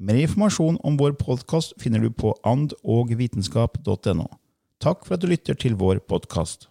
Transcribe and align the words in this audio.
Mer 0.00 0.14
informasjon 0.14 0.78
om 0.82 0.96
vår 0.96 1.12
podkast 1.20 1.74
finner 1.80 2.00
du 2.00 2.08
på 2.10 2.32
andogvitenskap.no. 2.48 4.24
Takk 4.80 5.04
for 5.04 5.14
at 5.18 5.20
du 5.20 5.28
lytter 5.28 5.54
til 5.54 5.76
vår 5.76 6.00
podkast. 6.08 6.70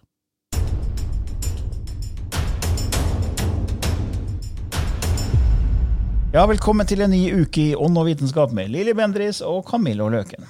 Ja, 6.32 6.42
velkommen 6.50 6.88
til 6.88 7.04
en 7.04 7.14
ny 7.14 7.44
uke 7.44 7.68
i 7.70 7.78
Ånd 7.78 8.00
og 8.00 8.08
vitenskap 8.10 8.50
med 8.56 8.72
Lilly 8.74 8.96
Bendris 8.98 9.38
og 9.46 9.68
Camillo 9.70 10.10
Løken. 10.10 10.42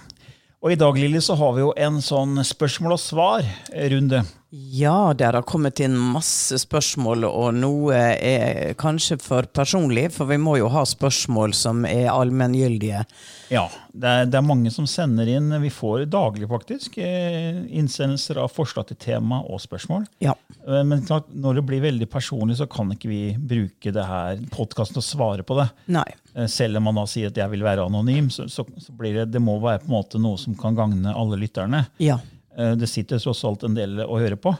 Og 0.62 0.72
i 0.72 0.78
dag 0.80 0.96
Lili, 0.96 1.20
så 1.20 1.36
har 1.36 1.52
vi 1.52 1.66
jo 1.66 1.74
en 1.76 2.00
sånn 2.00 2.40
spørsmål 2.46 2.96
og 2.96 3.02
svar-runde. 3.02 4.22
Ja, 4.52 5.14
der 5.16 5.32
har 5.38 5.46
kommet 5.48 5.80
inn 5.80 5.94
masse 5.96 6.58
spørsmål, 6.60 7.24
og 7.24 7.54
noe 7.56 7.96
er 7.96 8.74
kanskje 8.76 9.16
for 9.22 9.46
personlig, 9.48 10.10
for 10.12 10.28
vi 10.28 10.36
må 10.36 10.58
jo 10.60 10.66
ha 10.74 10.82
spørsmål 10.84 11.54
som 11.56 11.86
er 11.88 12.10
allmenngyldige. 12.12 13.00
Ja, 13.48 13.62
det 13.96 14.10
er, 14.10 14.28
det 14.28 14.36
er 14.36 14.44
mange 14.44 14.68
som 14.74 14.84
sender 14.88 15.30
inn. 15.32 15.48
Vi 15.62 15.70
får 15.72 16.04
daglig 16.12 16.50
faktisk 16.50 16.98
eh, 17.00 17.62
innsendelser 17.80 18.42
av 18.44 18.52
forslag 18.52 18.90
til 18.90 18.98
tema 19.00 19.40
og 19.40 19.62
spørsmål. 19.64 20.04
Ja. 20.24 20.34
Eh, 20.66 20.82
Men 20.84 21.06
klart, 21.08 21.32
når 21.32 21.62
det 21.62 21.64
blir 21.70 21.84
veldig 21.86 22.10
personlig, 22.12 22.58
så 22.60 22.68
kan 22.68 22.92
ikke 22.92 23.08
vi 23.08 23.22
bruke 23.40 23.92
det 23.96 24.04
her 24.08 24.44
podkasten 24.52 25.00
og 25.00 25.06
svare 25.08 25.48
på 25.48 25.56
det. 25.62 25.68
Nei. 25.96 26.04
Eh, 26.36 26.44
Selv 26.52 26.76
om 26.76 26.90
man 26.90 27.00
da 27.00 27.06
sier 27.08 27.32
at 27.32 27.40
jeg 27.40 27.54
vil 27.56 27.64
være 27.64 27.88
anonym, 27.88 28.28
så, 28.28 28.44
så, 28.52 28.68
så 28.84 28.92
blir 29.00 29.16
det, 29.22 29.30
det 29.32 29.40
må 29.40 29.56
være 29.64 29.80
på 29.86 29.88
en 29.88 29.96
måte 29.96 30.20
noe 30.20 30.36
som 30.40 30.52
kan 30.60 30.76
gagne 30.76 31.16
alle 31.16 31.40
lytterne. 31.40 31.86
Ja. 32.04 32.20
Eh, 32.58 32.74
Det 32.76 32.88
sitter 32.88 33.18
tross 33.18 33.44
alt 33.44 33.62
en 33.64 33.74
del 33.74 34.00
å 34.04 34.18
høre 34.20 34.36
på. 34.36 34.54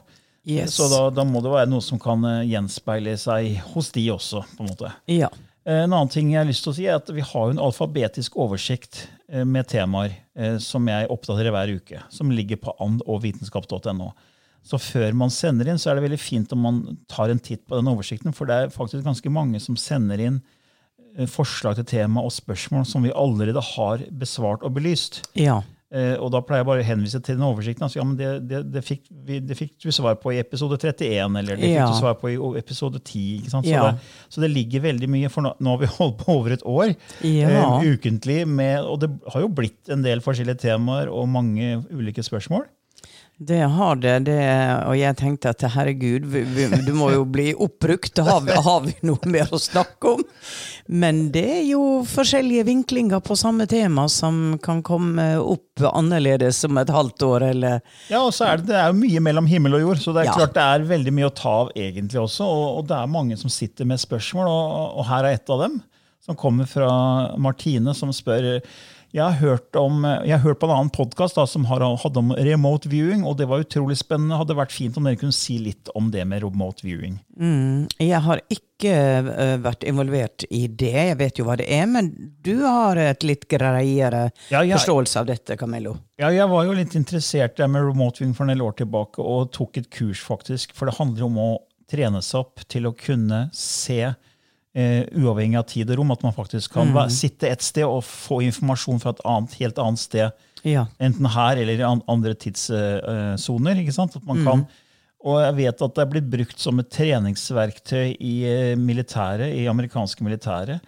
Yes. 0.45 0.75
Så 0.75 0.89
da, 0.91 1.05
da 1.15 1.23
må 1.25 1.41
det 1.43 1.53
være 1.53 1.71
noe 1.71 1.83
som 1.85 1.99
kan 2.03 2.25
eh, 2.25 2.45
gjenspeile 2.51 3.17
seg 3.21 3.59
hos 3.75 3.93
de 3.95 4.09
også. 4.11 4.43
på 4.57 4.65
en 4.65 4.71
måte. 4.73 4.93
Ja. 5.07 5.29
Eh, 5.65 5.85
En 5.85 5.93
annen 5.93 6.09
ting 6.11 6.33
jeg 6.33 6.41
har 6.41 6.49
lyst 6.49 6.65
til 6.65 6.73
å 6.73 6.75
si 6.77 6.87
er 6.87 6.97
at 6.99 7.09
Vi 7.15 7.21
har 7.23 7.51
en 7.53 7.59
alfabetisk 7.63 8.37
oversikt 8.37 9.07
med 9.33 9.65
temaer 9.71 10.13
som 10.61 10.85
jeg 10.91 11.07
oppdaterer 11.09 11.53
hver 11.55 11.71
uke, 11.79 12.03
som 12.13 12.29
ligger 12.31 12.59
på 12.61 12.75
and- 12.85 13.01
og 13.07 13.23
vitenskap.no. 13.23 14.11
Så 14.63 14.77
før 14.79 15.15
man 15.17 15.31
sender 15.31 15.69
inn, 15.71 15.79
så 15.81 15.91
er 15.91 15.95
det 15.97 16.03
veldig 16.05 16.19
fint 16.21 16.53
om 16.53 16.61
man 16.61 16.99
tar 17.09 17.31
en 17.33 17.39
titt 17.41 17.65
på 17.67 17.79
den 17.79 17.89
oversikten, 17.89 18.35
for 18.37 18.45
det 18.47 18.55
er 18.59 18.69
faktisk 18.75 19.03
ganske 19.07 19.31
mange 19.33 19.59
som 19.61 19.75
sender 19.81 20.21
inn 20.21 20.43
forslag 21.29 21.77
til 21.81 21.85
tema 21.85 22.23
og 22.25 22.33
spørsmål 22.33 22.85
som 22.89 23.03
vi 23.05 23.13
allerede 23.13 23.61
har 23.75 24.05
besvart 24.21 24.63
og 24.65 24.75
belyst. 24.77 25.23
Ja. 25.37 25.63
Eh, 25.93 26.15
Og 26.17 26.31
da 26.33 26.41
pleier 26.41 26.63
jeg 26.63 26.67
bare 26.71 26.81
å 26.81 26.87
henvise 26.89 27.19
til 27.21 27.37
den 27.37 27.45
oversikten. 27.45 27.85
Altså, 27.85 27.99
ja, 28.01 28.05
men 28.09 28.17
det, 28.17 28.29
det, 28.49 28.61
det, 28.73 28.81
fikk 28.87 29.03
vi, 29.29 29.41
det 29.45 29.59
fikk 29.59 29.75
du 29.85 29.91
svar 29.93 30.15
på 30.23 30.33
i 30.33 30.39
episode 30.41 30.79
31, 30.81 31.37
eller 31.37 31.57
det 31.61 31.67
fikk 31.67 31.75
Ja. 31.77 31.87
du 31.91 31.99
svar 31.99 32.15
på 32.17 32.31
i 32.33 32.39
episode 32.59 32.97
10. 33.05 33.25
Ikke 33.43 33.51
sant? 33.53 33.67
Så, 33.69 33.75
Ja. 33.77 33.91
så 34.33 34.41
det 34.41 34.51
ligger 34.55 34.81
veldig 34.89 35.09
mye, 35.13 35.29
for 35.29 35.45
nå, 35.45 35.53
nå 35.61 35.75
har 35.77 35.83
vi 35.85 35.91
holdt 35.99 36.17
på 36.25 36.33
over 36.39 36.57
et 36.57 36.65
år 36.65 36.95
eh, 36.95 37.93
ukentlig, 37.93 38.47
med, 38.49 38.81
og 38.89 39.01
det 39.05 39.11
har 39.35 39.45
jo 39.45 39.49
blitt 39.53 39.93
en 39.93 40.01
del 40.03 40.25
forskjellige 40.25 40.63
temaer 40.65 41.13
og 41.13 41.29
mange 41.29 41.85
ulike 41.93 42.25
spørsmål. 42.25 42.65
Det 43.39 43.59
har 43.59 43.97
det, 43.99 44.19
det, 44.29 44.37
og 44.87 44.95
jeg 44.95 45.17
tenkte 45.19 45.51
at 45.51 45.63
herregud, 45.75 46.27
vi, 46.31 46.43
vi, 46.47 46.67
du 46.87 46.93
må 46.95 47.09
jo 47.11 47.25
bli 47.27 47.49
oppbrukt. 47.55 48.21
Har 48.23 48.41
vi, 48.47 48.53
har 48.55 48.85
vi 48.85 48.93
noe 49.09 49.31
mer 49.33 49.51
å 49.51 49.59
snakke 49.59 50.13
om? 50.13 50.21
Men 50.87 51.25
det 51.35 51.43
er 51.57 51.65
jo 51.73 51.81
forskjellige 52.07 52.67
vinklinger 52.69 53.23
på 53.25 53.35
samme 53.41 53.67
tema 53.71 54.05
som 54.13 54.61
kan 54.63 54.83
komme 54.87 55.27
opp 55.43 55.83
annerledes 55.91 56.61
om 56.69 56.79
et 56.85 56.93
halvt 56.95 57.27
år, 57.27 57.49
eller 57.49 57.81
Ja, 58.13 58.21
og 58.23 58.31
så 58.37 58.47
er 58.53 58.63
det, 58.63 58.69
det 58.71 58.79
er 58.79 58.93
jo 58.93 59.01
mye 59.01 59.25
mellom 59.27 59.49
himmel 59.51 59.75
og 59.81 59.85
jord, 59.89 60.05
så 60.05 60.15
det 60.15 60.23
er 60.23 60.31
Ja. 60.31 60.37
klart 60.39 60.55
det 60.61 60.69
er 60.77 60.87
veldig 60.93 61.17
mye 61.19 61.31
å 61.33 61.35
ta 61.43 61.57
av 61.65 61.73
egentlig 61.75 62.23
også. 62.23 62.47
Og, 62.47 62.67
og 62.79 62.87
det 62.93 63.01
er 63.01 63.11
mange 63.17 63.41
som 63.41 63.51
sitter 63.51 63.89
med 63.91 63.99
spørsmål, 64.03 64.47
og, 64.47 65.01
og 65.03 65.09
her 65.11 65.27
er 65.33 65.41
et 65.41 65.51
av 65.51 65.65
dem. 65.67 65.81
Som 66.23 66.39
kommer 66.39 66.69
fra 66.71 66.93
Martine, 67.43 67.91
som 67.99 68.13
spør 68.15 68.61
jeg 69.13 69.23
har 69.23 69.35
hørt, 69.43 69.77
om, 69.77 70.05
jeg 70.25 70.33
har 70.33 70.41
hørt 70.41 70.61
på 70.63 70.69
en 70.69 70.73
annen 70.73 70.91
podkast 70.93 71.37
som 71.53 71.67
har, 71.69 71.83
hadde 72.01 72.21
om 72.23 72.31
remote 72.33 72.89
viewing, 72.89 73.27
og 73.29 73.37
det 73.37 73.45
var 73.51 73.61
utrolig 73.61 73.99
spennende. 74.01 74.39
Hadde 74.41 74.57
vært 74.57 74.73
fint 74.73 74.97
om 74.97 75.05
dere 75.05 75.19
kunne 75.21 75.37
si 75.37 75.59
litt 75.61 75.91
om 75.99 76.09
det 76.15 76.25
med 76.29 76.41
remote 76.47 76.81
viewing. 76.87 77.19
Jeg 78.01 78.23
har 78.25 78.41
ikke 78.49 78.95
vært 79.63 79.85
involvert 79.87 80.47
i 80.49 80.65
det, 80.67 80.95
jeg 81.13 81.19
vet 81.21 81.39
jo 81.39 81.47
hva 81.47 81.59
det 81.61 81.69
er, 81.71 81.85
men 81.93 82.09
du 82.43 82.65
har 82.65 82.99
et 82.99 83.23
litt 83.29 83.45
greiere 83.53 84.31
Ja, 84.49 84.63
ja. 84.65 84.79
forståelse 84.81 85.21
av 85.21 85.29
dette, 85.29 85.59
Camillo. 85.61 85.99
Ja, 86.19 86.33
jeg 86.33 86.49
var 86.49 86.65
jo 86.67 86.75
litt 86.81 86.97
interessert 86.99 87.61
der 87.61 87.69
med 87.71 87.85
remote 87.85 88.23
viewing 88.23 88.35
for 88.39 88.49
en 88.49 88.55
del 88.57 88.65
år 88.65 88.81
tilbake, 88.81 89.21
og 89.21 89.53
tok 89.53 89.77
et 89.83 89.93
kurs, 89.93 90.25
faktisk. 90.25 90.73
For 90.79 90.89
det 90.89 90.97
handler 90.97 91.29
om 91.29 91.39
å 91.43 91.51
trene 91.93 92.25
seg 92.25 92.47
opp 92.47 92.65
til 92.73 92.89
å 92.89 92.97
kunne 92.97 93.45
se 93.53 94.15
eh, 94.75 95.03
uavhengig 95.17 95.59
av 95.61 95.67
tid 95.71 95.91
og 95.91 96.01
rom. 96.01 96.15
At 96.15 96.25
man 96.27 96.37
faktisk 96.37 96.75
kan 96.77 96.93
mm. 96.93 97.11
sitte 97.13 97.51
et 97.51 97.65
sted 97.65 97.87
og 97.89 98.05
få 98.07 98.43
informasjon 98.49 99.03
fra 99.03 99.15
et 99.15 99.25
annet, 99.29 99.59
helt 99.61 99.83
annet 99.83 100.03
sted. 100.03 100.47
Ja. 100.63 100.87
Enten 101.03 101.27
her 101.35 101.59
eller 101.59 101.81
i 101.81 101.87
an- 101.87 102.05
andre 102.11 102.35
tidssoner. 102.39 103.83
man 104.29 104.45
kan, 104.47 104.67
og 105.23 105.39
jeg 105.39 105.55
vet 105.61 105.85
at 105.87 105.95
det 105.95 106.03
er 106.03 106.11
blitt 106.11 106.31
brukt 106.31 106.59
som 106.59 106.81
et 106.83 106.91
treningsverktøy 106.91 108.17
i 108.19 108.35
eh, 108.49 108.75
militæret, 108.79 109.55
i 109.55 109.69
amerikanske 109.71 110.25
militæret. 110.27 110.83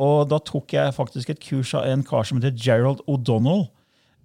Og 0.00 0.28
da 0.30 0.38
tok 0.38 0.72
jeg 0.76 0.94
faktisk 0.96 1.32
et 1.32 1.42
kurs 1.42 1.74
av 1.76 1.88
en 1.90 2.04
kar 2.06 2.24
som 2.26 2.38
heter 2.38 2.54
Gerald 2.54 3.02
O'Donnell. 3.10 3.66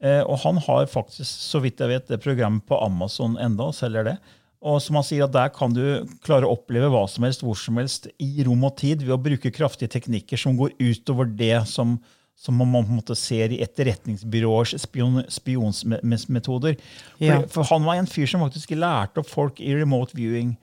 Eh, 0.06 0.22
og 0.22 0.38
han 0.44 0.62
har 0.68 0.86
faktisk, 0.92 1.26
så 1.26 1.62
vidt 1.64 1.82
jeg 1.82 1.92
vet, 1.92 2.08
det 2.12 2.22
programmet 2.24 2.66
på 2.70 2.78
Amazon 2.78 3.40
enda, 3.42 3.72
og 3.72 3.78
selger 3.78 4.12
det. 4.12 4.18
Og 4.64 4.82
som 4.82 4.98
han 4.98 5.06
sier 5.06 5.26
at 5.26 5.34
Der 5.36 5.52
kan 5.54 5.74
du 5.76 5.82
klare 6.26 6.48
å 6.48 6.56
oppleve 6.56 6.90
hva 6.94 7.06
som 7.12 7.26
helst 7.28 7.44
hvor 7.46 7.58
som 7.60 7.80
helst 7.82 8.08
i 8.22 8.44
rom 8.48 8.64
og 8.68 8.78
tid 8.80 9.04
ved 9.04 9.16
å 9.16 9.22
bruke 9.22 9.54
kraftige 9.54 9.92
teknikker 9.98 10.40
som 10.40 10.58
går 10.58 10.74
utover 10.80 11.30
det 11.30 11.68
som, 11.70 11.98
som 12.40 12.58
man 12.58 12.74
på 12.74 12.96
en 12.96 13.02
måte 13.02 13.18
ser 13.20 13.54
i 13.54 13.62
etterretningsbyråers 13.66 14.78
spion, 14.82 15.22
spionsmetoder. 15.32 16.80
Ja. 17.20 17.42
For, 17.44 17.62
for 17.62 17.74
han 17.76 17.88
var 17.88 18.00
en 18.00 18.10
fyr 18.10 18.30
som 18.32 18.46
faktisk 18.46 18.76
lærte 18.78 19.22
opp 19.22 19.30
folk 19.32 19.62
i 19.62 19.76
remote 19.78 20.18
viewing. 20.18 20.56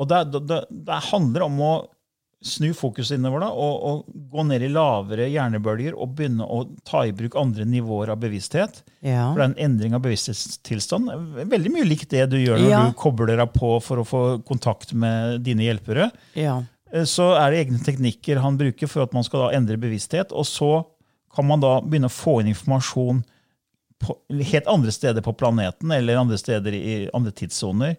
Og 0.00 0.08
det, 0.08 0.22
det, 0.32 0.62
det, 0.70 1.00
handler 1.10 1.44
om 1.44 1.60
å 1.60 1.72
snu 2.42 2.70
fokuset 2.72 3.18
innover 3.18 3.42
da, 3.44 3.48
og, 3.52 3.82
og 3.84 4.14
gå 4.32 4.44
ned 4.48 4.62
i 4.64 4.68
lavere 4.72 5.26
hjernebølger 5.28 5.92
og 5.92 6.14
begynne 6.16 6.46
å 6.48 6.62
ta 6.88 7.02
i 7.04 7.12
bruk 7.12 7.34
andre 7.36 7.66
nivåer 7.68 8.08
av 8.14 8.20
bevissthet. 8.22 8.78
Ja. 9.04 9.26
For 9.32 9.40
det 9.42 9.44
er 9.44 9.50
en 9.50 9.58
endring 9.70 9.96
av 9.98 10.00
bevissthetstilstand. 10.06 11.10
Veldig 11.52 11.72
mye 11.74 11.84
likt 11.88 12.08
det 12.14 12.24
du 12.32 12.38
gjør 12.40 12.62
når 12.62 12.70
Ja. 12.70 12.82
du 12.88 12.96
kobler 12.96 13.36
deg 13.36 13.52
på 13.52 13.74
for 13.84 14.00
å 14.00 14.06
få 14.08 14.22
kontakt 14.48 14.94
med 14.96 15.42
dine 15.44 15.66
hjelpere. 15.68 16.10
Ja. 16.34 16.62
Eh, 16.92 17.04
Så 17.04 17.28
er 17.36 17.50
det 17.52 17.66
egne 17.66 17.82
teknikker 17.84 18.40
han 18.40 18.56
bruker 18.56 18.88
for 18.88 19.02
at 19.04 19.12
man 19.12 19.22
skal 19.28 19.44
da 19.50 19.56
endre 19.58 19.76
bevissthet. 19.76 20.32
Og 20.32 20.48
så 20.48 20.84
kan 21.36 21.46
man 21.46 21.60
da 21.60 21.76
begynne 21.84 22.08
å 22.08 22.14
få 22.14 22.40
inn 22.40 22.48
informasjon 22.54 23.20
på, 24.00 24.16
helt 24.48 24.66
andre 24.66 24.90
steder 24.90 25.20
på 25.22 25.36
planeten 25.36 25.92
eller 25.92 26.16
andre 26.16 26.38
steder 26.40 26.72
i 26.72 27.10
andre 27.12 27.32
tidssoner. 27.36 27.98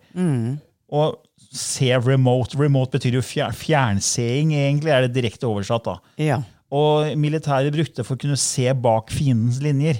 Og 0.92 1.22
se 1.52 1.92
remote. 2.00 2.58
Remote 2.60 2.96
betyr 2.96 3.20
jo 3.20 3.26
fjer, 3.26 3.52
fjernseing, 3.56 4.54
egentlig, 4.56 4.94
er 4.94 5.08
det 5.08 5.16
direkte 5.18 5.50
oversatt. 5.50 5.86
da. 5.88 5.98
Ja. 6.22 6.40
Og 6.72 7.12
militæret 7.20 7.76
brukte 7.76 8.06
for 8.08 8.16
å 8.16 8.22
kunne 8.22 8.40
se 8.40 8.72
bak 8.80 9.12
fiendens 9.12 9.60
linjer. 9.64 10.00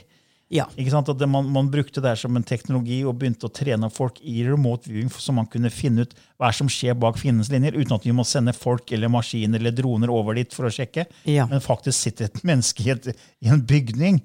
Ja. 0.52 0.66
Ikke 0.76 0.92
sant? 0.92 1.08
At 1.12 1.22
man, 1.32 1.48
man 1.52 1.70
brukte 1.72 2.04
det 2.04 2.18
som 2.20 2.36
en 2.36 2.46
teknologi 2.48 3.00
og 3.08 3.16
begynte 3.20 3.48
å 3.48 3.54
trene 3.56 3.88
folk 3.92 4.20
i 4.28 4.42
remote 4.44 4.90
viewing 4.90 5.12
så 5.12 5.36
man 5.36 5.48
kunne 5.52 5.72
finne 5.72 6.04
ut 6.04 6.16
hva 6.42 6.50
som 6.56 6.68
skjer 6.72 6.98
bak 7.00 7.20
fiendens 7.22 7.52
linjer, 7.52 7.78
uten 7.80 7.96
at 7.96 8.08
vi 8.08 8.16
må 8.16 8.26
sende 8.28 8.54
folk 8.56 8.92
eller 8.92 9.12
maskiner 9.12 9.62
eller 9.62 9.76
droner 9.76 10.12
over 10.12 10.36
dit 10.40 10.52
for 10.56 10.68
å 10.68 10.74
sjekke. 10.74 11.08
Ja. 11.30 11.48
Men 11.52 11.64
faktisk 11.64 12.00
sitter 12.00 12.28
et 12.28 12.44
menneske 12.48 12.84
i, 12.84 12.92
et, 12.96 13.12
i 13.44 13.52
en 13.52 13.64
bygning 13.64 14.20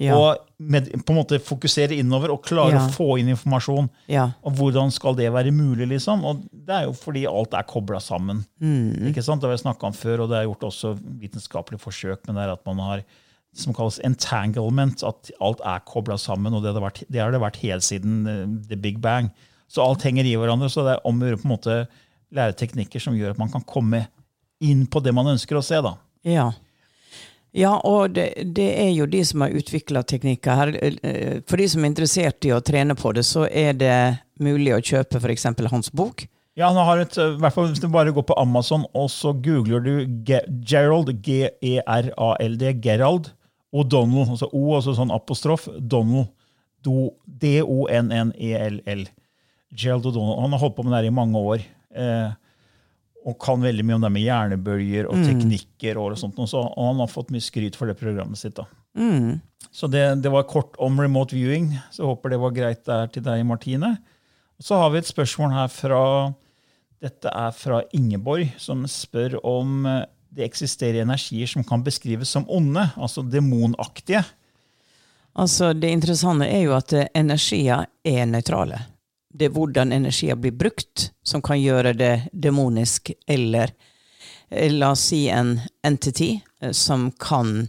Ja. 0.00 0.16
og 0.16 0.38
med, 0.58 0.86
på 1.04 1.12
en 1.12 1.18
måte 1.18 1.36
fokusere 1.44 1.92
innover 2.00 2.32
og 2.32 2.42
klare 2.46 2.72
Ja. 2.72 2.86
å 2.86 2.92
få 2.94 3.18
inn 3.20 3.28
informasjon. 3.34 3.90
Ja. 4.08 4.30
Og 4.42 4.54
hvordan 4.56 4.90
skal 4.90 5.14
det 5.18 5.30
være 5.32 5.52
mulig? 5.52 5.88
liksom? 5.88 6.24
Og 6.24 6.40
Det 6.50 6.72
er 6.74 6.84
jo 6.86 6.92
fordi 6.96 7.26
alt 7.28 7.52
er 7.54 7.62
kobla 7.68 8.00
sammen. 8.00 8.44
Mm. 8.60 9.10
Ikke 9.10 9.22
sant? 9.22 9.42
Det 9.42 9.48
har 9.50 9.56
vi 9.56 9.62
snakka 9.64 9.86
om 9.90 9.92
før, 9.92 10.22
og 10.24 10.30
det 10.30 10.38
er 10.38 10.48
gjort 10.48 10.64
også 10.70 10.94
vitenskapelige 11.20 11.80
forsøk 11.84 12.24
men 12.26 12.36
det 12.36 12.44
er 12.46 12.52
at 12.52 12.64
man 12.66 12.78
har 12.78 13.02
som 13.52 13.74
kalles 13.74 13.98
entanglement, 14.06 15.02
at 15.02 15.30
alt 15.42 15.60
er 15.66 15.80
kobla 15.84 16.16
sammen. 16.16 16.54
og 16.54 16.62
det 16.62 16.70
har, 16.72 16.74
det 16.78 16.82
vært, 16.84 17.02
det 17.10 17.20
har 17.20 17.32
det 17.34 17.40
vært 17.42 17.56
helt 17.64 17.82
siden 17.82 18.20
uh, 18.28 18.46
the 18.68 18.76
big 18.76 19.00
bang. 19.02 19.30
Så 19.68 19.82
alt 19.82 20.02
henger 20.06 20.24
i 20.24 20.36
hverandre. 20.38 20.70
Så 20.70 20.84
det 20.86 20.94
er 20.96 21.04
om 21.04 21.18
å 21.20 21.26
gjøre 21.26 21.40
på 21.42 21.48
en 21.48 21.54
måte 21.56 21.76
lære 22.32 22.54
teknikker 22.56 23.02
som 23.02 23.14
gjør 23.18 23.32
at 23.34 23.38
man 23.42 23.50
kan 23.50 23.64
komme 23.66 24.04
inn 24.62 24.86
på 24.86 25.02
det 25.02 25.12
man 25.14 25.26
ønsker 25.26 25.58
å 25.58 25.64
se. 25.66 25.80
da. 25.82 25.96
Ja. 26.22 26.52
Ja, 27.56 27.72
og 27.82 28.12
det, 28.14 28.28
det 28.54 28.68
er 28.78 28.90
jo 28.94 29.06
de 29.10 29.24
som 29.26 29.42
har 29.42 29.54
utvikla 29.58 30.04
teknikker 30.06 30.54
her. 30.60 30.74
For 31.50 31.58
de 31.58 31.66
som 31.72 31.82
er 31.82 31.90
interessert 31.90 32.46
i 32.46 32.52
å 32.54 32.60
trene 32.62 32.94
på 32.94 33.10
det, 33.16 33.24
så 33.26 33.46
er 33.50 33.72
det 33.74 33.96
mulig 34.38 34.76
å 34.76 34.82
kjøpe 34.82 35.18
f.eks. 35.18 35.48
hans 35.72 35.90
bok. 35.90 36.26
Ja, 36.58 36.68
han 36.70 36.78
har 36.86 37.00
et, 37.02 37.16
eh, 37.18 37.34
i 37.36 37.40
hvert 37.40 37.54
fall 37.54 37.68
Hvis 37.70 37.80
du 37.80 37.86
bare 37.88 38.12
går 38.12 38.24
på 38.26 38.34
Amazon 38.36 38.82
og 38.98 39.06
så 39.12 39.30
googler 39.32 39.80
du 39.84 39.92
Ge 40.26 40.40
Gerald, 40.66 41.08
G-E-R-A-L-D, 41.24 42.72
Gerald, 42.84 43.30
og 43.72 43.86
Donald, 43.90 44.32
altså 44.34 44.48
O, 44.52 44.64
altså 44.74 44.96
sånn 44.98 45.12
apostrof, 45.14 45.68
Donald, 45.78 46.26
Do- 46.82 47.12
D-O-N-N-E-L-L. 47.26 49.04
Gerald 49.78 50.06
O'Donnell. 50.10 50.40
Han 50.42 50.54
har 50.56 50.62
holdt 50.64 50.76
på 50.76 50.82
med 50.84 50.92
det 50.94 51.00
her 51.02 51.10
i 51.10 51.14
mange 51.14 51.38
år. 51.38 51.62
Eh, 51.94 52.30
og 53.26 53.36
kan 53.42 53.60
veldig 53.60 53.84
mye 53.84 53.98
om 53.98 54.04
det 54.06 54.12
med 54.14 54.24
hjernebølger 54.24 55.08
og 55.10 55.18
teknikker. 55.26 55.98
Og, 56.00 56.16
sånt, 56.18 56.38
og, 56.40 56.48
så, 56.48 56.62
og 56.64 56.86
han 56.92 57.02
har 57.02 57.10
fått 57.12 57.32
mye 57.34 57.44
skryt 57.44 57.76
for 57.76 57.90
det 57.90 57.98
programmet 58.00 58.40
sitt. 58.40 58.56
da. 58.56 58.64
Så 59.70 59.90
det, 59.92 60.22
det 60.24 60.32
var 60.32 60.48
kort 60.50 60.78
om 60.82 60.96
remote 61.00 61.36
viewing. 61.36 61.74
Så 61.92 62.02
jeg 62.02 62.10
håper 62.10 62.32
det 62.32 62.40
var 62.42 62.54
greit 62.56 62.84
der 62.88 63.10
til 63.12 63.24
deg, 63.26 63.44
Martine. 63.46 63.94
Og 64.60 64.66
så 64.66 64.80
har 64.80 64.92
vi 64.92 65.02
et 65.02 65.08
spørsmål 65.08 65.54
her 65.56 65.68
fra 65.72 66.02
Dette 67.00 67.30
er 67.32 67.52
fra 67.56 67.80
Ingeborg, 67.96 68.50
som 68.60 68.82
spør 68.88 69.38
om 69.46 69.86
eh, 69.88 70.02
det 70.36 70.44
eksisterer 70.44 71.00
energier 71.00 71.48
som 71.48 71.64
kan 71.64 71.80
beskrives 71.84 72.28
som 72.28 72.44
onde, 72.52 72.82
altså 73.00 73.24
demonaktige. 73.24 74.20
Altså, 75.32 75.72
Det 75.72 75.88
interessante 75.88 76.44
er 76.44 76.66
jo 76.66 76.74
at 76.76 76.92
eh, 76.92 77.08
energier 77.16 77.86
er 78.04 78.26
nøytrale. 78.28 78.82
Det 79.30 79.46
er 79.46 79.54
hvordan 79.54 79.92
energier 79.94 80.38
blir 80.38 80.56
brukt, 80.56 81.10
som 81.22 81.42
kan 81.42 81.60
gjøre 81.60 81.94
det 81.94 82.14
demonisk, 82.32 83.12
eller 83.30 83.72
eh, 84.50 84.72
la 84.72 84.92
oss 84.94 85.06
si 85.12 85.28
en 85.30 85.58
entity 85.86 86.40
eh, 86.62 86.72
som 86.72 87.10
kan 87.10 87.68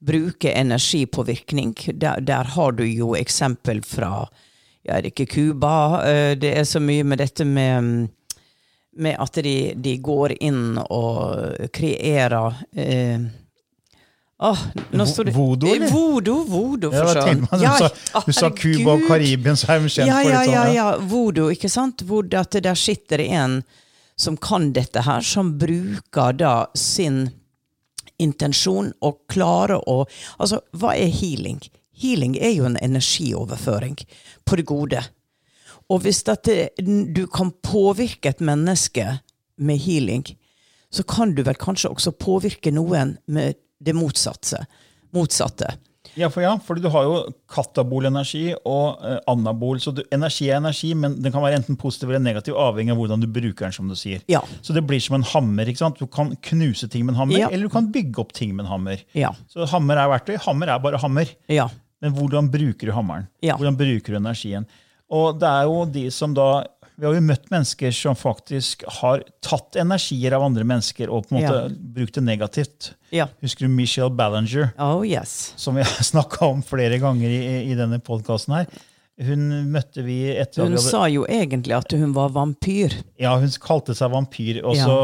bruke 0.00 0.52
energipåvirkning. 0.52 1.74
Der, 1.92 2.20
der 2.20 2.54
har 2.54 2.72
du 2.72 2.86
jo 2.86 3.14
eksempel 3.18 3.82
fra 3.82 4.28
ja, 4.82 4.96
det 4.96 5.10
er 5.10 5.12
ikke 5.12 5.26
Cuba? 5.34 5.74
Eh, 6.08 6.38
Det 6.38 6.54
er 6.56 6.64
så 6.64 6.80
mye 6.80 7.04
med 7.04 7.20
dette 7.20 7.44
med 7.44 8.08
med 9.00 9.16
at 9.18 9.38
de, 9.44 9.72
de 9.76 9.96
går 10.02 10.34
inn 10.42 10.78
og 10.82 11.68
kreerer 11.72 12.56
eh, 12.74 13.22
Står 14.40 15.24
det 15.28 15.34
vodo, 15.36 15.66
eller? 15.68 15.90
Vodo, 15.92 16.34
vodo, 16.48 16.90
voodoo, 16.90 16.92
Ja, 16.94 17.02
for 17.04 17.12
søren. 17.12 17.26
tenkte 17.28 17.50
man, 17.50 17.60
du, 17.60 17.66
sa, 17.76 18.22
du 18.26 18.32
sa 18.32 18.50
Cuba 18.56 18.94
og 18.96 19.02
Karibien, 19.08 19.56
så 19.60 19.68
er 19.74 19.80
de 19.84 19.90
kjent 19.92 20.08
Ja, 20.08 20.20
for 20.22 20.30
ja, 20.30 20.40
litt 20.40 20.52
ja, 20.54 20.62
sånn. 20.64 20.74
ja. 20.74 20.86
Vodo, 21.12 21.48
ikke 21.52 21.68
sant? 21.72 22.02
Hvor 22.08 22.24
det 22.24 22.38
at 22.40 22.50
det 22.56 22.62
der 22.64 22.78
sitter 22.80 23.20
en 23.26 23.58
som 24.20 24.36
kan 24.40 24.70
dette 24.76 25.02
her, 25.04 25.20
som 25.24 25.54
bruker 25.60 26.32
da 26.40 26.54
sin 26.76 27.30
intensjon 28.20 28.90
og 29.00 29.20
klarer 29.32 29.80
å 29.88 30.02
Altså, 30.38 30.60
hva 30.76 30.94
er 30.96 31.08
healing? 31.12 31.60
Healing 32.00 32.36
er 32.40 32.52
jo 32.56 32.64
en 32.68 32.76
energioverføring 32.80 33.96
på 34.48 34.56
det 34.56 34.66
gode. 34.68 35.00
Og 35.90 36.00
hvis 36.04 36.22
det, 36.24 36.70
du 37.12 37.26
kan 37.28 37.50
påvirke 37.66 38.30
et 38.32 38.40
menneske 38.40 39.18
med 39.60 39.80
healing, 39.84 40.24
så 40.90 41.02
kan 41.04 41.34
du 41.36 41.42
vel 41.46 41.58
kanskje 41.60 41.90
også 41.92 42.12
påvirke 42.16 42.72
noen 42.72 43.18
med 43.28 43.54
det 43.80 43.94
motsatte. 43.96 44.64
motsatte. 45.16 45.74
Ja, 46.18 46.26
for 46.30 46.42
ja, 46.42 46.56
fordi 46.66 46.82
du 46.82 46.88
har 46.90 47.04
jo 47.06 47.18
katabol 47.50 48.08
energi 48.08 48.48
og 48.66 48.98
eh, 49.06 49.18
anabol. 49.30 49.78
Så 49.82 49.92
du, 49.94 50.00
energi 50.12 50.48
er 50.50 50.56
energi, 50.58 50.90
men 50.98 51.14
den 51.22 51.30
kan 51.32 51.42
være 51.44 51.60
enten 51.60 51.76
positiv 51.78 52.10
eller 52.10 52.22
negativ, 52.24 52.56
avhengig 52.58 52.90
av 52.94 52.98
hvordan 52.98 53.22
du 53.22 53.28
bruker 53.30 53.68
den. 53.68 53.72
som 53.76 53.88
du 53.88 53.94
sier. 53.98 54.24
Ja. 54.30 54.40
Så 54.62 54.74
det 54.74 54.82
blir 54.88 55.00
som 55.00 55.14
en 55.20 55.26
hammer. 55.30 55.70
ikke 55.70 55.78
sant? 55.84 56.00
Du 56.02 56.06
kan 56.10 56.32
knuse 56.50 56.88
ting 56.90 57.04
med 57.06 57.14
en 57.14 57.20
hammer, 57.22 57.38
Ja. 57.38 57.48
eller 57.48 57.68
du 57.70 57.74
kan 57.76 57.92
bygge 57.94 58.18
opp 58.24 58.32
ting 58.34 58.56
med 58.56 58.64
en 58.66 58.72
hammer. 58.72 59.04
Ja. 59.14 59.30
Så 59.48 59.68
hammer 59.70 59.96
er 60.02 60.10
verktøy. 60.10 60.36
Hammer 60.48 60.66
er 60.74 60.82
bare 60.82 60.98
hammer. 60.98 61.30
Ja. 61.48 61.68
Men 62.02 62.12
hvordan 62.16 62.50
bruker 62.50 62.86
du 62.90 62.92
hammeren? 62.96 63.28
Ja. 63.42 63.54
Hvordan 63.56 63.76
bruker 63.78 64.12
du 64.12 64.18
energien? 64.18 64.66
Og 65.10 65.38
det 65.38 65.46
er 65.48 65.64
jo 65.68 65.84
de 65.86 66.08
som 66.10 66.34
da 66.34 66.64
Vi 67.00 67.06
har 67.08 67.14
jo 67.16 67.22
møtt 67.24 67.46
mennesker 67.48 67.94
som 67.96 68.16
faktisk 68.18 68.82
har 69.00 69.22
tatt 69.44 69.78
energier 69.80 70.34
av 70.36 70.42
andre 70.44 70.66
mennesker 70.68 71.08
og 71.08 71.24
på 71.30 71.32
en 71.34 71.38
måte 71.40 71.60
Ja. 71.62 71.68
brukt 71.96 72.18
det 72.18 72.24
negativt. 72.26 72.90
Ja. 73.10 73.26
Husker 73.40 73.64
du 73.64 73.72
Michelle 73.72 74.10
Ballinger? 74.12 74.74
Oh 74.78 75.00
yes. 75.08 75.54
som 75.56 75.74
vi 75.78 75.82
har 75.86 76.02
snakka 76.12 76.44
om 76.46 76.60
flere 76.62 76.98
ganger 77.00 77.28
i, 77.32 77.70
i 77.72 77.74
denne 77.78 77.98
podkasten. 78.04 78.66
Hun 79.20 79.48
møtte 79.72 80.04
vi 80.04 80.30
etter 80.36 80.64
Hun 80.64 80.78
sa 80.80 81.06
jo 81.12 81.26
egentlig 81.28 81.74
at 81.76 81.92
hun 81.92 82.12
var 82.16 82.30
vampyr. 82.36 82.94
Ja, 83.20 83.34
hun 83.40 83.50
kalte 83.60 83.96
seg 83.96 84.12
vampyr. 84.12 84.62
Og 84.64 84.76
så 84.76 84.96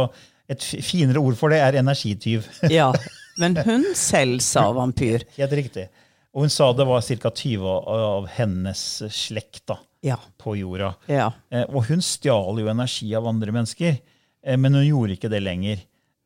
Et 0.49 0.63
finere 0.63 1.19
ord 1.19 1.35
for 1.35 1.51
det 1.51 1.59
er 1.59 1.81
energityv. 1.81 2.45
Ja, 2.71 2.93
Men 3.37 3.57
hun 3.67 3.89
selv 3.99 4.41
sa 4.45 4.69
vampyr. 4.73 5.25
Helt 5.37 5.53
riktig. 5.59 5.89
Og 6.37 6.45
hun 6.45 6.53
sa 6.53 6.69
det 6.77 6.87
var 6.87 7.01
ca. 7.03 7.31
20 7.33 7.67
av, 7.67 7.89
av 7.89 8.29
hennes 8.37 8.81
slekt 9.13 9.65
da, 9.73 9.79
Ja. 10.07 10.19
på 10.39 10.55
jorda. 10.59 10.93
Ja. 11.11 11.31
Eh, 11.51 11.67
og 11.67 11.89
hun 11.91 12.05
stjal 12.05 12.63
jo 12.63 12.71
energi 12.71 13.11
av 13.19 13.27
andre 13.27 13.55
mennesker, 13.55 13.99
eh, 14.47 14.59
men 14.61 14.79
hun 14.79 14.87
gjorde 14.87 15.17
ikke 15.17 15.31
det 15.33 15.43
lenger. 15.43 15.83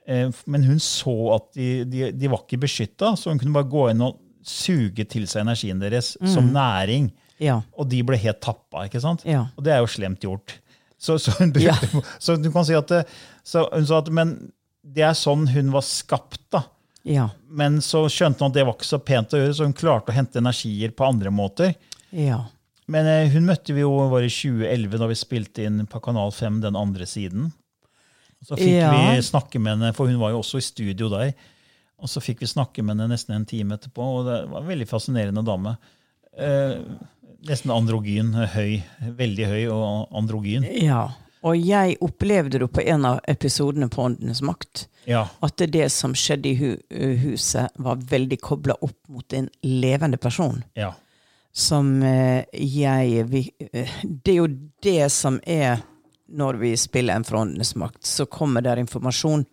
Eh, 0.06 0.28
men 0.44 0.66
hun 0.68 0.80
så 0.84 1.16
at 1.37 1.49
de, 1.56 1.70
de, 1.88 2.10
de 2.12 2.30
var 2.32 2.44
ikke 2.44 2.60
beskytta, 2.66 3.14
så 3.16 3.32
hun 3.32 3.40
kunne 3.40 3.56
bare 3.56 3.70
gå 3.72 3.87
inn 3.92 4.04
og 4.04 4.20
suge 4.46 5.04
til 5.08 5.26
seg 5.28 5.44
energien 5.44 5.80
deres 5.80 6.14
som 6.32 6.49
næring. 6.52 7.10
Ja. 7.40 7.60
Og 7.76 7.88
de 7.88 8.02
ble 8.04 8.18
helt 8.20 8.40
tappa. 8.44 8.84
ikke 8.88 9.00
sant? 9.02 9.25
Ja. 9.28 9.46
Og 9.56 9.64
det 9.64 9.72
er 9.75 9.82
jo 9.82 9.90
slemt 9.90 10.25
gjort. 10.25 10.58
Så, 11.00 11.16
så, 11.18 11.32
hun 11.38 11.52
brukte, 11.52 12.02
så 12.25 12.37
du 12.37 12.50
kan 12.52 12.66
si 12.68 12.76
at, 12.76 12.92
så 13.46 13.64
hun 13.72 13.87
sa 13.88 14.00
at 14.02 14.10
men 14.12 14.34
det 14.84 15.04
er 15.06 15.16
sånn 15.16 15.46
hun 15.52 15.72
var 15.72 15.84
skapt. 15.87 16.42
da. 16.52 16.64
Ja. 17.08 17.30
Men 17.49 17.80
så 17.84 18.04
skjønte 18.12 18.44
hun 18.44 18.52
at 18.52 18.58
det 18.58 18.66
var 18.68 18.76
ikke 18.76 18.88
så 18.90 19.00
pent 19.00 19.37
å 19.37 19.40
gjøre, 19.40 19.56
så 19.56 19.68
hun 19.68 19.76
klarte 19.76 20.12
å 20.12 20.16
hente 20.16 20.40
energier 20.40 20.92
på 20.96 21.06
andre 21.08 21.32
måter. 21.32 21.72
Men 22.90 23.06
eh, 23.06 23.28
hun 23.30 23.47
møtte 23.47 23.75
vi 23.76 23.85
jo 23.85 23.92
var 24.11 24.25
i 24.26 24.30
2011 24.32 24.99
da 24.99 25.09
vi 25.11 25.18
spilte 25.18 25.64
inn 25.68 25.85
på 25.90 26.00
Kanal 26.02 26.32
5 26.35 26.61
den 26.64 26.78
andre 26.78 27.06
siden. 27.06 27.52
Så 28.42 28.56
fikk 28.56 28.73
Ja. 28.80 28.90
vi 29.14 29.23
snakke 29.23 29.61
med 29.61 29.76
henne, 29.76 29.92
for 29.94 30.09
hun 30.11 30.18
var 30.18 30.32
jo 30.35 30.40
også 30.42 30.59
i 30.59 30.64
studio 30.64 31.11
der. 31.12 31.32
Og 32.00 32.09
så 32.09 32.23
fikk 32.25 32.40
vi 32.40 32.49
snakke 32.49 32.82
med 32.82 32.97
henne 32.97 33.11
nesten 33.12 33.35
en 33.37 33.44
time 33.47 33.76
etterpå, 33.76 34.00
og 34.02 34.26
det 34.26 34.38
var 34.50 34.62
en 34.62 34.70
veldig 34.70 34.88
fascinerende 34.88 35.42
dame. 35.44 35.75
Eh, 36.38 36.78
nesten 37.47 37.70
androgyn, 37.75 38.32
høy, 38.54 38.80
veldig 39.20 39.47
høy 39.50 39.64
og 39.75 40.09
androgyn. 40.23 40.66
ja. 40.82 41.09
Og 41.42 41.56
jeg 41.56 41.94
opplevde 42.04 42.59
det 42.61 42.66
på 42.68 42.82
en 42.85 43.04
av 43.09 43.20
episodene 43.32 43.87
på 43.88 44.02
Åndenes 44.04 44.42
makt. 44.44 44.82
Ja, 45.09 45.23
At 45.42 45.54
det, 45.56 45.70
det 45.73 45.87
som 45.90 46.12
skjedde 46.12 46.50
i 46.50 46.54
hu 46.59 46.75
huset, 47.23 47.70
var 47.80 47.97
veldig 47.97 48.37
kobla 48.44 48.75
opp 48.85 48.99
mot 49.09 49.32
en 49.32 49.49
levende 49.64 50.18
person. 50.20 50.62
ja, 50.76 50.90
Som 51.52 52.02
eh, 52.02 52.45
jeg 52.52 53.23
eh, 53.73 53.95
Det 54.02 54.33
er 54.33 54.37
jo 54.37 54.50
det 54.83 55.11
som 55.12 55.40
er 55.47 55.83
når 56.30 56.61
vi 56.61 56.76
spiller 56.76 57.16
en 57.16 57.25
fra 57.25 57.45
makt, 57.75 58.07
så 58.07 58.26
kommer 58.26 58.62
der 58.62 58.78
informasjon 58.78 59.45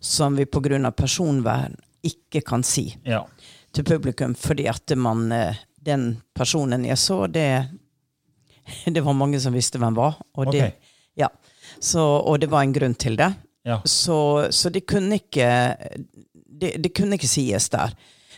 som 0.00 0.36
vi 0.36 0.46
pga. 0.46 0.90
personvern 0.90 1.76
ikke 2.02 2.40
kan 2.40 2.62
si. 2.62 2.96
ja. 3.04 3.26
til 3.72 3.84
publikum 3.84 4.34
fordi 4.34 4.66
at 4.66 4.96
man 4.96 5.32
eh, 5.32 5.56
Den 5.86 6.20
personen 6.34 6.84
jeg 6.84 6.98
så, 6.98 7.26
det 7.26 7.68
Det 8.86 9.00
var 9.00 9.12
mange 9.12 9.40
som 9.40 9.52
visste 9.52 9.78
hvem 9.78 9.94
var. 9.94 10.16
Og 10.34 10.52
det, 10.52 10.62
okay. 10.62 10.72
ja. 11.14 11.28
så, 11.80 12.02
og 12.02 12.40
det 12.40 12.50
var 12.50 12.62
en 12.62 12.72
grunn 12.72 12.94
til 12.94 13.16
det. 13.16 13.32
ja. 13.64 13.80
Så, 13.84 14.48
så 14.50 14.70
det 14.70 14.86
kunne 14.86 15.14
ikke 15.14 15.76
det, 16.34 16.82
det 16.82 16.94
kunne 16.94 17.14
ikke 17.14 17.28
sies 17.28 17.68
der. 17.68 17.94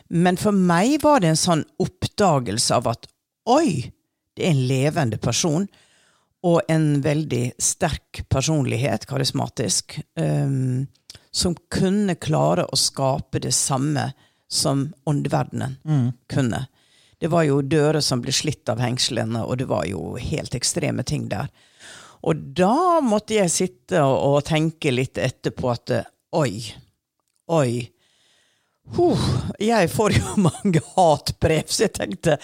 Men 0.09 0.37
for 0.37 0.53
meg 0.53 0.99
var 1.03 1.21
det 1.21 1.33
en 1.33 1.41
sånn 1.41 1.65
oppdagelse 2.19 2.75
av 2.75 2.89
at 2.89 3.07
Oi! 3.49 3.93
Det 4.37 4.45
er 4.45 4.51
en 4.53 4.67
levende 4.69 5.19
person. 5.19 5.67
Og 6.45 6.61
en 6.69 7.01
veldig 7.03 7.55
sterk 7.59 8.21
personlighet, 8.29 9.07
karismatisk, 9.09 9.97
um, 10.21 10.87
som 11.33 11.57
kunne 11.73 12.15
klare 12.15 12.67
å 12.69 12.77
skape 12.77 13.41
det 13.43 13.55
samme 13.57 14.13
som 14.49 14.93
åndeverdenen 15.09 15.79
kunne. 16.31 16.67
Det 17.19 17.31
var 17.33 17.49
jo 17.49 17.63
dører 17.63 18.01
som 18.05 18.21
ble 18.23 18.33
slitt 18.33 18.69
av 18.69 18.79
hengslene, 18.79 19.43
og 19.43 19.59
det 19.59 19.67
var 19.67 19.89
jo 19.89 20.17
helt 20.21 20.55
ekstreme 20.55 21.03
ting 21.03 21.27
der. 21.29 21.49
Og 22.23 22.37
da 22.55 23.01
måtte 23.03 23.35
jeg 23.41 23.51
sitte 23.51 24.05
og 24.05 24.45
tenke 24.47 24.93
litt 24.95 25.19
etterpå 25.19 25.73
at 25.73 25.97
oi, 26.37 26.63
oi. 27.49 27.89
Huh, 28.97 29.29
jeg 29.61 29.91
får 29.93 30.17
jo 30.17 30.35
mange 30.49 30.83
hatbrev, 30.95 31.69
så 31.69 31.87
jeg 31.87 31.97
tenkte 31.99 32.39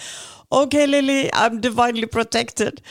OK, 0.55 0.77
Lilly, 0.87 1.25
I'm 1.33 1.59
divinely 1.63 2.07
protected. 2.11 2.81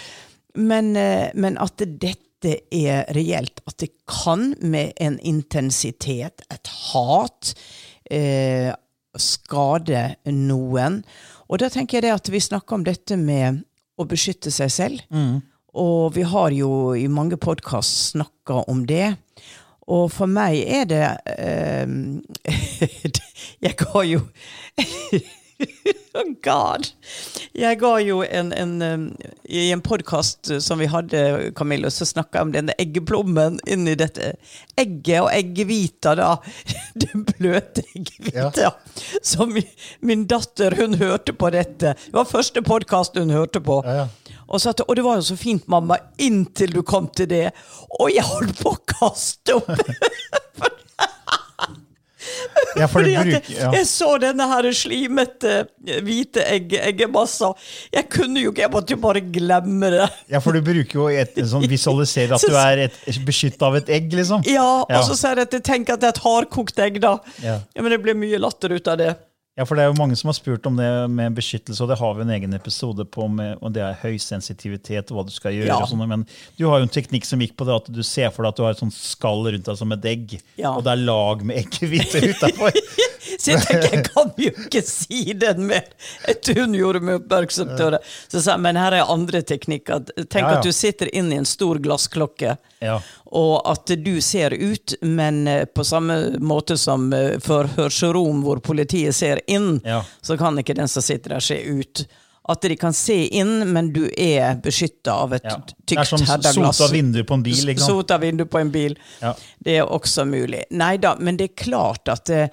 Men, 0.55 0.97
eh, 0.97 1.31
men 1.35 1.59
at 1.63 1.79
dette 1.79 2.59
er 2.75 3.07
reelt, 3.17 3.63
at 3.67 3.79
det 3.81 3.93
kan 4.11 4.53
med 4.61 4.93
en 5.01 5.17
intensitet, 5.23 6.45
et 6.53 6.73
hat, 6.91 7.55
eh, 8.11 8.75
skade 9.17 10.03
noen. 10.27 11.03
Og 11.49 11.63
da 11.63 11.71
tenker 11.71 11.99
jeg 11.99 12.09
det 12.09 12.15
at 12.19 12.31
vi 12.35 12.43
snakker 12.43 12.77
om 12.79 12.85
dette 12.85 13.17
med 13.17 13.63
å 13.99 14.07
beskytte 14.11 14.51
seg 14.51 14.73
selv. 14.75 15.03
Og 15.75 16.15
vi 16.15 16.23
har 16.23 16.55
jo 16.55 16.95
i 16.95 17.07
mange 17.11 17.39
podkast 17.41 18.13
snakka 18.15 18.65
om 18.71 18.85
det. 18.87 19.17
Og 19.87 20.11
for 20.13 20.31
meg 20.31 20.63
er 20.65 20.85
det 20.89 21.03
eh, 21.39 21.89
Jeg 23.67 23.77
går 23.77 24.03
jo 24.03 24.21
Oh 26.15 26.31
God! 26.45 26.87
Jeg 27.59 27.79
ga 27.81 27.91
jo 27.99 28.21
en, 28.23 28.53
en 28.55 28.75
um, 28.83 29.07
I 29.51 29.65
en 29.75 29.83
podkast 29.83 30.51
som 30.63 30.79
vi 30.79 30.87
hadde, 30.87 31.51
Camilla, 31.59 31.91
så 31.91 32.07
snakka 32.07 32.39
jeg 32.39 32.47
om 32.47 32.53
denne 32.55 32.77
eggeplommen 32.79 33.59
inni 33.67 33.97
dette 33.99 34.35
egget, 34.79 35.25
og 35.25 35.33
eggehvita, 35.35 36.15
da. 36.19 36.29
Det 37.03 37.11
bløte 37.33 37.83
eggehvita. 37.97 38.71
Som 39.27 39.57
min, 39.57 39.67
min 40.07 40.23
datter, 40.31 40.77
hun 40.79 40.95
hørte 41.03 41.35
på 41.35 41.51
dette. 41.55 41.97
Det 41.99 42.15
var 42.15 42.31
første 42.31 42.63
podkast 42.63 43.19
hun 43.19 43.35
hørte 43.35 43.63
på. 43.65 43.81
Ja, 43.87 44.05
ja. 44.05 44.35
Og 44.45 44.61
sa 44.61 44.71
at 44.71 44.85
'Å, 44.85 44.95
det 44.95 45.03
var 45.03 45.19
jo 45.19 45.27
så 45.33 45.37
fint, 45.41 45.67
mamma, 45.73 45.99
inntil 46.21 46.75
du 46.77 46.83
kom 46.87 47.09
til 47.09 47.27
det. 47.31 47.49
Og 47.99 48.13
jeg 48.13 48.27
holdt 48.29 48.61
på 48.61 48.75
å 48.77 48.83
kaste 48.99 49.59
opp! 49.59 49.73
Ja, 52.75 52.89
for 52.91 53.05
Fordi 53.05 53.15
bruker, 53.15 53.51
ja. 53.55 53.69
jeg 53.77 53.87
så 53.87 54.09
denne 54.19 54.47
her 54.51 54.67
slimete 54.75 55.53
eh, 55.63 56.01
hvite 56.03 56.43
egg, 56.43 56.73
eggemassa. 56.81 57.53
Jeg 57.95 58.09
kunne 58.11 58.43
jo 58.43 58.51
ikke, 58.51 58.65
jeg 58.65 58.73
måtte 58.73 58.97
jo 58.97 59.01
bare 59.05 59.23
glemme 59.23 59.93
det. 59.95 60.09
ja, 60.33 60.41
for 60.43 60.57
du 60.57 60.65
bruker 60.65 60.99
jo 60.99 61.07
et 61.13 61.39
en 61.39 61.51
sånn 61.53 61.69
visualiserer 61.71 62.35
at 62.35 62.47
du 62.51 62.59
er 62.59 62.87
et, 62.89 62.99
beskytta 63.25 63.71
av 63.71 63.79
et 63.79 63.93
egg, 63.95 64.11
liksom. 64.19 64.43
Ja, 64.51 64.83
og 64.83 65.07
så 65.07 65.17
sier 65.19 65.43
jeg 65.43 65.51
at 65.51 65.59
jeg 65.61 65.67
tenker 65.71 65.97
at 65.97 66.03
det 66.03 66.11
er 66.11 66.17
et 66.17 66.25
hardkokt 66.25 66.83
egg, 66.83 66.99
da. 67.05 67.17
Ja. 67.45 67.61
Ja, 67.75 67.83
Men 67.83 67.95
det 67.95 68.03
blir 68.05 68.19
mye 68.19 68.41
latter 68.43 68.75
ut 68.75 68.91
av 68.91 68.99
det. 69.01 69.15
Ja, 69.55 69.63
for 69.63 69.79
det 69.79 69.85
er 69.85 69.93
jo 69.93 69.99
mange 70.01 70.17
som 70.19 70.27
har 70.33 70.35
spurt 70.35 70.65
om 70.67 70.75
det 70.81 70.87
med 71.15 71.37
beskyttelse, 71.37 71.79
og 71.85 71.91
det 71.93 71.99
har 72.01 72.15
vi 72.19 72.25
en 72.25 72.31
egen 72.35 72.57
episode 72.57 73.05
på, 73.07 73.29
med, 73.31 73.53
og 73.63 73.71
det 73.77 73.85
er 73.87 74.01
høysensitivitet 74.01 75.13
og 75.13 75.21
hva 75.21 75.25
du 75.29 75.31
skal 75.31 75.55
gjøre. 75.55 75.69
Ja. 75.71 75.77
og 75.79 75.87
sånt, 75.93 76.09
Men 76.11 76.25
du 76.59 76.65
har 76.67 76.81
jo 76.83 76.89
en 76.89 76.95
teknikk 76.97 77.29
som 77.29 77.39
gikk 77.45 77.55
på 77.61 77.69
det 77.69 77.77
at 77.77 77.91
du 77.95 78.03
ser 78.03 78.33
for 78.35 78.43
deg 78.43 78.51
at 78.51 78.59
du 78.59 78.65
har 78.67 78.75
et 78.75 78.83
sånt 78.83 78.97
skall 78.99 79.47
rundt 79.47 79.69
deg 79.71 79.79
som 79.79 79.95
et 79.95 80.09
egg, 80.11 80.35
Ja. 80.59 80.73
og 80.75 80.83
det 80.83 80.97
er 80.97 81.05
lag 81.07 81.45
med 81.47 81.63
eggehvite 81.63 82.25
utafor. 82.35 82.75
Så 83.35 83.51
jeg 83.55 83.63
tenker, 83.65 83.95
jeg 83.95 84.05
kan 84.11 84.33
jo 84.39 84.51
ikke 84.67 84.81
si 84.87 85.23
den 85.39 85.65
mer 85.71 85.87
etter 86.29 86.59
hun 86.61 86.75
gjorde 86.77 87.01
meg 87.03 87.23
oppmerksom 87.23 87.71
på 87.79 87.89
det. 87.95 88.01
Så 88.31 88.43
sa 88.45 88.53
jeg, 88.55 88.63
men 88.67 88.77
her 88.79 88.95
er 88.99 89.11
andre 89.11 89.41
teknikker. 89.47 90.05
Tenk 90.29 90.45
Ja, 90.45 90.59
at 90.59 90.67
du 90.67 90.71
sitter 90.77 91.09
inne 91.15 91.35
i 91.39 91.41
en 91.43 91.49
stor 91.49 91.81
glassklokke, 91.83 92.57
Ja. 92.85 92.99
Og 93.35 93.63
at 93.67 93.91
du 94.05 94.13
ser 94.23 94.55
ut, 94.55 94.95
men 95.03 95.47
eh, 95.51 95.65
på 95.67 95.85
samme 95.85 96.39
måte 96.41 96.77
som 96.79 97.09
forhørsrom 97.45 98.45
hvor 98.45 98.61
politiet 98.65 99.15
ser 99.17 99.41
inn, 99.51 99.81
Ja. 99.85 100.03
så 100.23 100.39
kan 100.39 100.59
ikke 100.59 100.77
den 100.79 100.89
som 100.89 101.03
sitter 101.03 101.37
der, 101.37 101.41
se 101.41 101.59
ut. 101.65 102.07
At 102.47 102.61
de 102.61 102.77
kan 102.77 102.93
se 102.93 103.17
inn, 103.33 103.73
men 103.73 103.87
du 103.93 104.03
er 104.21 104.59
beskytta 104.61 105.15
av 105.25 105.33
et 105.33 105.45
Ja. 105.45 105.57
tykt 105.57 105.87
Det 105.87 105.99
er 105.99 106.05
som 106.05 106.73
sota 106.73 106.89
vindu 106.93 107.23
på 107.25 107.35
en 107.39 107.43
bil. 107.43 107.57
Sant? 107.57 107.81
Sota 107.81 108.19
vindu 108.19 108.45
på 108.45 108.61
en 108.61 108.71
bil. 108.71 108.97
Ja. 109.23 109.33
Det 109.65 109.79
er 109.79 109.87
også 109.89 110.27
mulig. 110.29 110.65
Nei 110.71 110.99
da, 110.99 111.15
men 111.19 111.39
det 111.41 111.51
er 111.51 111.65
klart 111.65 112.07
at 112.13 112.29
eh, 112.29 112.49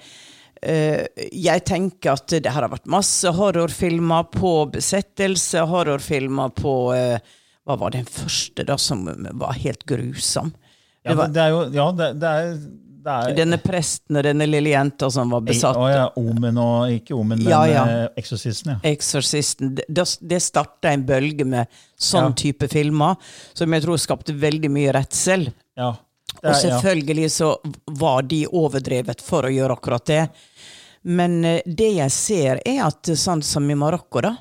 eh, 0.62 1.06
jeg 1.30 1.64
tenker 1.68 2.14
at 2.14 2.26
det 2.26 2.46
her 2.46 2.62
har 2.62 2.72
vært 2.72 2.86
masse 2.88 3.28
horrorfilmer 3.36 4.30
på 4.32 4.70
besettelse, 4.72 5.66
horrorfilmer 5.68 6.54
på 6.56 6.74
uh, 6.96 7.18
Hva 7.66 7.76
var 7.78 7.90
den 7.94 8.06
første, 8.08 8.64
da, 8.64 8.74
som 8.76 9.04
var 9.38 9.52
helt 9.52 9.84
grusom? 9.86 10.54
Ja, 11.04 11.26
Det 11.26 11.42
er 11.42 11.48
jo 11.50 11.62
Ja, 11.74 11.86
det, 11.92 12.08
det 12.22 12.28
er, 12.28 12.52
er 13.10 13.32
denne 13.34 13.58
presten 13.58 14.16
og 14.20 14.22
denne 14.22 14.46
lille 14.46 14.70
jenta 14.70 15.08
som 15.10 15.32
var 15.34 15.40
besatt. 15.42 15.74
Å 15.76 15.88
ja, 15.90 16.04
Omen 16.20 16.58
og 16.62 16.92
Ikke 16.94 17.16
Omen, 17.18 17.40
men 17.42 17.50
Ja, 17.50 17.64
ja. 17.66 17.82
eh, 17.90 18.08
Eksorsisten, 18.22 18.76
ja. 18.76 18.78
Eksorsisten. 18.92 19.74
Det, 19.88 20.04
det 20.20 20.38
starta 20.44 20.92
en 20.94 21.02
bølge 21.08 21.44
med 21.44 21.66
sånn 21.98 22.30
Ja. 22.30 22.36
type 22.44 22.68
filmer, 22.70 23.16
som 23.54 23.72
jeg 23.74 23.82
tror 23.82 23.98
skapte 23.98 24.32
veldig 24.38 24.70
mye 24.70 24.92
redsel. 24.94 25.48
ja. 25.76 25.94
Og 26.42 26.54
selvfølgelig 26.56 27.28
så 27.30 27.48
var 27.92 28.22
de 28.22 28.46
overdrevet 28.48 29.20
for 29.20 29.44
å 29.44 29.50
gjøre 29.52 29.74
akkurat 29.76 30.04
det. 30.08 30.22
Men 31.04 31.44
eh, 31.44 31.60
det 31.66 31.90
jeg 31.98 32.10
ser, 32.14 32.60
er 32.64 32.80
at 32.86 33.02
sånn 33.18 33.42
som 33.44 33.68
i 33.70 33.74
Marokko, 33.76 34.22
da, 34.24 34.36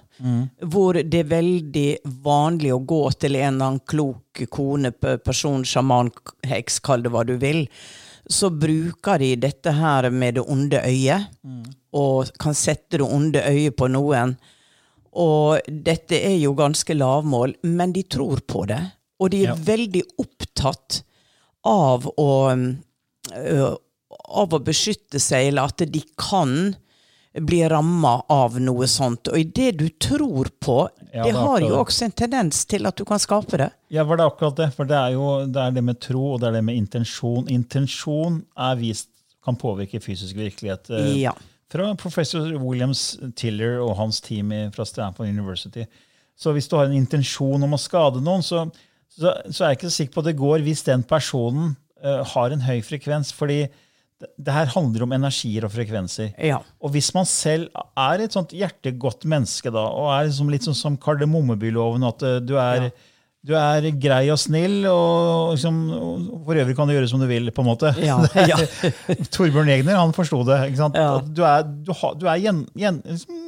hvor 0.72 0.94
det 0.94 1.20
er 1.24 1.30
veldig 1.32 1.88
vanlig 2.24 2.72
å 2.76 2.82
gå 2.86 3.02
til 3.20 3.36
en 3.40 3.56
eller 3.56 3.66
annen 3.66 3.80
klok 3.90 4.44
kone, 4.54 4.92
person, 5.26 5.64
sjaman, 5.66 6.12
heks, 6.48 6.80
kall 6.80 7.02
det 7.04 7.12
hva 7.12 7.24
du 7.26 7.38
vil, 7.42 7.68
så 8.30 8.52
bruker 8.54 9.18
de 9.20 9.36
dette 9.36 9.72
her 9.74 10.10
med 10.14 10.36
det 10.38 10.44
onde 10.48 10.80
øyet, 10.86 11.32
og 11.94 12.30
kan 12.40 12.54
sette 12.54 13.00
det 13.02 13.08
onde 13.08 13.42
øyet 13.42 13.76
på 13.76 13.90
noen. 13.92 14.38
Og 15.12 15.60
dette 15.68 16.16
er 16.16 16.38
jo 16.40 16.54
ganske 16.56 16.94
lavmål, 16.96 17.58
men 17.64 17.92
de 17.92 18.04
tror 18.04 18.40
på 18.48 18.66
det. 18.70 18.80
Og 19.20 19.32
de 19.32 19.42
er 19.44 19.50
Ja. 19.50 19.56
veldig 19.56 20.04
opptatt 20.20 21.02
av 21.66 22.08
å, 22.18 22.30
ø, 23.36 23.76
av 24.30 24.50
å 24.54 24.60
beskytte 24.64 25.20
seg, 25.20 25.50
eller 25.50 25.64
at 25.64 25.78
de 25.92 26.02
kan 26.18 26.76
bli 27.40 27.62
ramma 27.70 28.18
av 28.30 28.58
noe 28.60 28.88
sånt. 28.92 29.30
Og 29.32 29.54
det 29.56 29.70
du 29.80 29.86
tror 30.02 30.50
på, 30.60 30.90
Ja, 31.14 31.24
det 31.24 31.32
det 31.32 31.40
har 31.40 31.62
jo 31.64 31.78
også 31.80 32.06
en 32.10 32.12
tendens 32.12 32.66
til 32.66 32.86
at 32.88 32.98
du 33.00 33.06
kan 33.08 33.20
skape 33.20 33.58
det. 33.58 33.70
Ja, 33.92 34.04
var 34.04 34.20
det 34.20 34.26
akkurat 34.26 34.58
det? 34.60 34.70
For 34.76 34.88
det 34.88 34.98
er 34.98 35.14
jo 35.16 35.46
det, 35.48 35.62
er 35.62 35.72
det 35.72 35.84
med 35.84 36.00
tro, 36.04 36.34
og 36.34 36.42
det 36.42 36.50
er 36.50 36.58
det 36.60 36.64
med 36.68 36.76
intensjon. 36.76 37.48
Intensjon 37.52 38.42
er 38.58 38.76
vist 38.80 39.10
kan 39.44 39.56
påvirke 39.58 40.00
fysisk 40.04 40.36
virkelighet. 40.38 40.90
eh, 40.90 41.22
Ja. 41.24 41.32
Fra 41.72 41.94
professor 41.96 42.52
Williams 42.60 43.18
Tiller 43.36 43.80
og 43.80 43.96
hans 43.96 44.20
team 44.22 44.52
fra 44.76 44.84
Stanford 44.86 45.28
University. 45.28 45.86
Så 46.36 46.52
hvis 46.52 46.68
du 46.68 46.76
har 46.76 46.86
en 46.86 46.98
intensjon 46.98 47.64
om 47.64 47.74
å 47.74 47.80
skade 47.80 48.20
noen, 48.22 48.44
så, 48.44 48.66
så, 49.08 49.32
så 49.50 49.64
er 49.64 49.70
jeg 49.70 49.78
ikke 49.80 49.90
så 49.90 49.96
sikker 49.96 50.14
på 50.14 50.20
at 50.20 50.26
det 50.26 50.38
går 50.42 50.66
hvis 50.66 50.84
den 50.84 51.04
personen 51.08 51.78
uh, 52.04 52.24
har 52.28 52.52
en 52.52 52.62
høy 52.66 52.82
frekvens. 52.84 53.32
fordi 53.32 53.70
det, 54.38 54.54
her 54.54 54.72
handler 54.74 55.06
om 55.06 55.16
energier 55.16 55.66
og 55.68 55.74
frekvenser. 55.74 56.34
Ja. 56.42 56.60
Og 56.82 56.94
hvis 56.96 57.12
man 57.16 57.28
selv 57.30 57.70
er 57.98 58.24
et 58.24 58.36
sånt 58.36 58.54
hjertegodt 58.56 59.26
menneske, 59.30 59.72
da, 59.74 59.86
og 59.90 60.12
er 60.16 60.28
liksom 60.30 60.52
litt 60.54 60.68
sånn 60.68 60.78
som 60.78 61.00
kardemommebyloven, 61.02 62.06
at 62.08 62.26
eh, 62.28 62.38
du 62.44 62.56
er, 62.62 62.90
du 63.42 63.56
er 63.58 63.88
grei 64.02 64.24
og 64.34 64.38
snill, 64.42 64.84
og 64.90 65.56
liksom, 65.56 65.80
og 65.98 66.44
for 66.46 66.62
øvrig 66.62 66.78
kan 66.78 66.90
du 66.90 66.96
gjøre 66.96 67.10
som 67.12 67.24
du 67.24 67.28
vil, 67.30 67.50
på 67.56 67.66
en 67.66 67.70
måte. 67.72 67.94
Ja, 68.04 68.20
ja. 68.52 68.60
Torbjørn 69.34 69.74
Egner 69.74 70.00
han 70.00 70.14
forsto 70.18 70.44
det. 70.48 70.60
Ja. 70.78 71.10
Du 71.26 71.44
er, 71.48 71.66
du 71.66 71.92
ha, 72.04 72.14
du 72.18 72.28
er 72.30 72.44
gjen, 72.44 72.64
gjen, 72.78 73.02
liksom, 73.08 73.42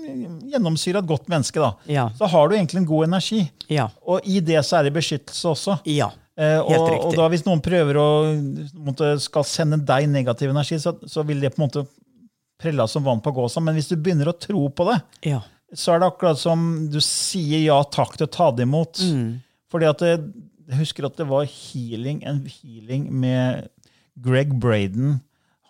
gjennomsyra 0.54 1.04
et 1.04 1.14
godt 1.14 1.30
menneske. 1.32 1.62
da. 1.62 1.74
Ja. 1.92 2.10
Så 2.18 2.30
har 2.34 2.50
du 2.50 2.58
egentlig 2.58 2.84
en 2.84 2.90
god 2.90 3.12
energi. 3.12 3.46
Ja. 3.70 3.92
Og 4.08 4.26
i 4.26 4.42
det 4.44 4.66
så 4.66 4.80
er 4.80 4.90
det 4.90 4.98
beskyttelse 4.98 5.56
også. 5.56 5.80
ja. 5.90 6.12
Eh, 6.34 6.60
og, 6.60 6.88
og 7.10 7.16
da 7.18 7.28
hvis 7.30 7.46
noen 7.46 7.62
prøver 7.62 8.00
å 8.02 8.08
måtte, 8.82 9.14
skal 9.22 9.46
sende 9.46 9.78
deg 9.86 10.08
negativ 10.10 10.54
energi, 10.54 10.80
så, 10.82 10.96
så 11.06 11.26
vil 11.28 11.44
det 11.44 11.54
på 11.54 11.62
en 11.62 11.68
måte 11.68 11.86
prelle 12.62 12.88
som 12.90 13.06
vann 13.06 13.22
på 13.24 13.34
gåsa. 13.36 13.62
Men 13.64 13.78
hvis 13.78 13.92
du 13.92 13.98
begynner 13.98 14.32
å 14.32 14.38
tro 14.38 14.66
på 14.74 14.88
det, 14.90 15.00
ja. 15.34 15.42
så 15.76 15.94
er 15.94 16.02
det 16.02 16.10
akkurat 16.10 16.40
som 16.42 16.88
du 16.92 17.00
sier 17.04 17.66
ja 17.66 17.82
takk 17.84 18.18
til 18.18 18.30
å 18.30 18.34
ta 18.34 18.50
det 18.56 18.66
imot. 18.68 19.04
Mm. 19.04 19.44
Fordi 19.74 19.90
at 19.90 20.06
jeg 20.08 20.80
husker 20.80 21.10
at 21.10 21.20
det 21.20 21.28
var 21.30 21.46
healing, 21.50 22.24
en 22.30 22.44
healing 22.48 23.10
med 23.12 23.70
Greg 24.24 24.54
Braden. 24.62 25.20